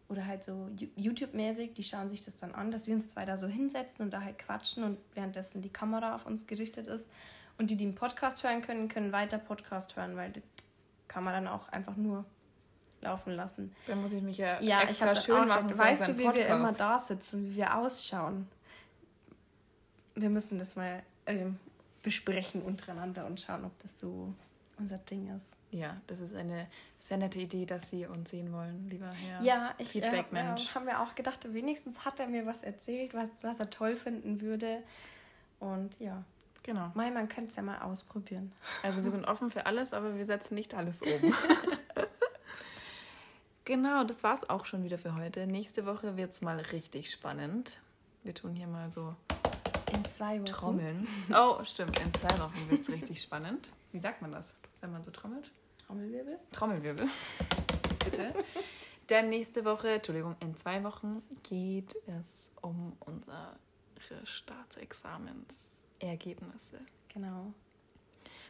oder 0.07 0.25
halt 0.25 0.43
so 0.43 0.69
YouTube-mäßig, 0.95 1.73
die 1.73 1.83
schauen 1.83 2.09
sich 2.09 2.21
das 2.21 2.35
dann 2.37 2.53
an, 2.53 2.71
dass 2.71 2.87
wir 2.87 2.93
uns 2.93 3.07
zwei 3.07 3.25
da 3.25 3.37
so 3.37 3.47
hinsetzen 3.47 4.05
und 4.05 4.11
da 4.11 4.21
halt 4.21 4.37
quatschen 4.37 4.83
und 4.83 4.97
währenddessen 5.13 5.61
die 5.61 5.69
Kamera 5.69 6.15
auf 6.15 6.25
uns 6.25 6.45
gerichtet 6.45 6.87
ist. 6.87 7.07
Und 7.57 7.69
die, 7.69 7.75
die 7.75 7.85
einen 7.85 7.95
Podcast 7.95 8.43
hören 8.43 8.61
können, 8.61 8.87
können 8.89 9.11
weiter 9.11 9.37
Podcast 9.37 9.95
hören, 9.95 10.15
weil 10.15 10.31
das 10.31 10.43
kann 11.07 11.23
man 11.23 11.33
dann 11.33 11.47
auch 11.47 11.69
einfach 11.69 11.95
nur 11.95 12.25
laufen 13.01 13.33
lassen. 13.33 13.73
Dann 13.87 14.01
muss 14.01 14.13
ich 14.13 14.21
mich 14.21 14.37
ja, 14.37 14.61
Ja, 14.61 14.83
ich 14.83 14.89
extra 14.89 15.07
habe 15.07 15.19
schön 15.19 15.47
machen. 15.47 15.77
weißt 15.77 16.07
du, 16.07 16.17
wie 16.17 16.23
wir 16.23 16.47
immer 16.47 16.57
Podcast. 16.71 16.79
da 16.79 16.99
sitzen, 16.99 17.45
wie 17.45 17.55
wir 17.55 17.77
ausschauen? 17.77 18.47
Wir 20.15 20.29
müssen 20.29 20.59
das 20.59 20.75
mal 20.75 21.03
ähm, 21.25 21.57
besprechen 22.03 22.61
untereinander 22.61 23.25
und 23.25 23.39
schauen, 23.41 23.65
ob 23.65 23.77
das 23.79 23.99
so 23.99 24.33
unser 24.77 24.97
Ding 24.97 25.33
ist. 25.35 25.54
Ja, 25.75 25.97
das 26.07 26.21
ist 26.21 26.33
eine 26.33 26.67
sehr 26.99 27.17
nette 27.17 27.37
Idee, 27.37 27.65
dass 27.65 27.89
Sie 27.89 28.05
uns 28.05 28.29
sehen 28.29 28.53
wollen, 28.53 28.87
lieber 28.89 29.11
Herr. 29.11 29.41
Ja, 29.41 29.75
ich 29.77 29.89
äh, 29.89 30.01
Feedback-Mensch. 30.01 30.71
äh, 30.71 30.75
habe 30.75 30.85
mir 30.85 31.01
auch 31.01 31.15
gedacht, 31.15 31.53
wenigstens 31.53 32.05
hat 32.05 32.17
er 32.21 32.27
mir 32.27 32.45
was 32.45 32.63
erzählt, 32.63 33.13
was, 33.13 33.43
was 33.43 33.59
er 33.59 33.69
toll 33.69 33.97
finden 33.97 34.39
würde. 34.39 34.81
Und 35.59 35.99
ja, 35.99 36.23
Genau. 36.63 36.91
Mai, 36.95 37.11
man 37.11 37.27
könnte 37.27 37.49
es 37.49 37.57
ja 37.57 37.61
mal 37.61 37.77
ausprobieren. 37.79 38.51
Also 38.81 39.03
wir 39.03 39.11
sind 39.11 39.25
offen 39.25 39.51
für 39.51 39.67
alles, 39.67 39.93
aber 39.93 40.15
wir 40.15 40.25
setzen 40.25 40.55
nicht 40.55 40.73
alles 40.73 40.99
um. 41.01 41.07
genau, 43.65 44.03
das 44.03 44.23
war's 44.23 44.49
auch 44.49 44.65
schon 44.65 44.83
wieder 44.83 44.97
für 44.97 45.15
heute. 45.15 45.45
Nächste 45.45 45.85
Woche 45.85 46.17
wird's 46.17 46.41
mal 46.41 46.57
richtig 46.57 47.11
spannend. 47.11 47.79
Wir 48.23 48.33
tun 48.33 48.55
hier 48.55 48.65
mal 48.65 48.91
so 48.91 49.13
In 49.93 50.03
zwei 50.05 50.37
Wochen. 50.37 50.45
Trommeln. 50.45 51.07
Oh, 51.35 51.63
stimmt, 51.63 51.99
in 51.99 52.11
zwei 52.15 52.39
Wochen 52.39 52.71
wird's 52.71 52.89
richtig 52.89 53.21
spannend. 53.21 53.69
Wie 53.91 53.99
sagt 53.99 54.23
man 54.23 54.31
das, 54.31 54.55
wenn 54.81 54.91
man 54.91 55.03
so 55.03 55.11
trommelt? 55.11 55.51
Trommelwirbel. 55.87 56.37
Trommelwirbel. 56.51 57.07
Bitte. 58.03 58.33
Denn 59.09 59.29
nächste 59.29 59.63
Woche, 59.65 59.89
Entschuldigung, 59.89 60.35
in 60.39 60.55
zwei 60.57 60.83
Wochen 60.83 61.21
geht 61.43 61.95
es 62.07 62.51
um 62.61 62.93
unsere 63.01 63.55
Staatsexamensergebnisse. 64.23 66.79
Genau. 67.13 67.53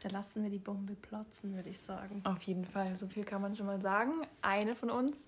Da 0.02 0.10
lassen 0.10 0.44
wir 0.44 0.50
die 0.50 0.60
Bombe 0.60 0.96
platzen, 0.96 1.56
würde 1.56 1.70
ich 1.70 1.80
sagen. 1.80 2.22
Auf 2.24 2.42
jeden 2.44 2.66
Fall, 2.66 2.96
so 2.96 3.08
viel 3.08 3.26
kann 3.26 3.42
man 3.42 3.56
schon 3.56 3.66
mal 3.66 3.82
sagen. 3.82 4.22
Eine 4.42 4.76
von 4.76 4.90
uns 4.90 5.26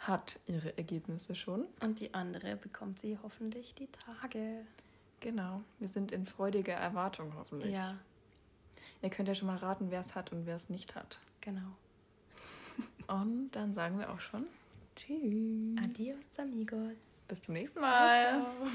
hat 0.00 0.38
ihre 0.46 0.76
Ergebnisse 0.76 1.34
schon. 1.34 1.66
Und 1.80 2.00
die 2.00 2.14
andere 2.14 2.56
bekommt 2.56 3.00
sie 3.00 3.18
hoffentlich 3.22 3.74
die 3.74 3.88
Tage. 3.88 4.64
Genau, 5.20 5.62
wir 5.80 5.88
sind 5.88 6.12
in 6.12 6.26
freudiger 6.26 6.74
Erwartung 6.74 7.32
hoffentlich. 7.36 7.72
Ja, 7.72 7.96
Ihr 9.02 9.10
könnt 9.10 9.28
ja 9.28 9.34
schon 9.34 9.46
mal 9.46 9.56
raten, 9.56 9.90
wer 9.90 10.00
es 10.00 10.14
hat 10.14 10.32
und 10.32 10.46
wer 10.46 10.56
es 10.56 10.68
nicht 10.68 10.96
hat. 10.96 11.18
Genau. 11.48 11.76
Und 13.20 13.50
dann 13.52 13.72
sagen 13.72 13.98
wir 13.98 14.10
auch 14.12 14.20
schon 14.20 14.46
Tschüss. 14.96 15.78
Adios, 15.82 16.38
amigos. 16.38 17.24
Bis 17.28 17.42
zum 17.42 17.54
nächsten 17.54 17.78
Ciao, 17.78 17.90
Mal. 17.90 18.16
ciao. 18.16 18.66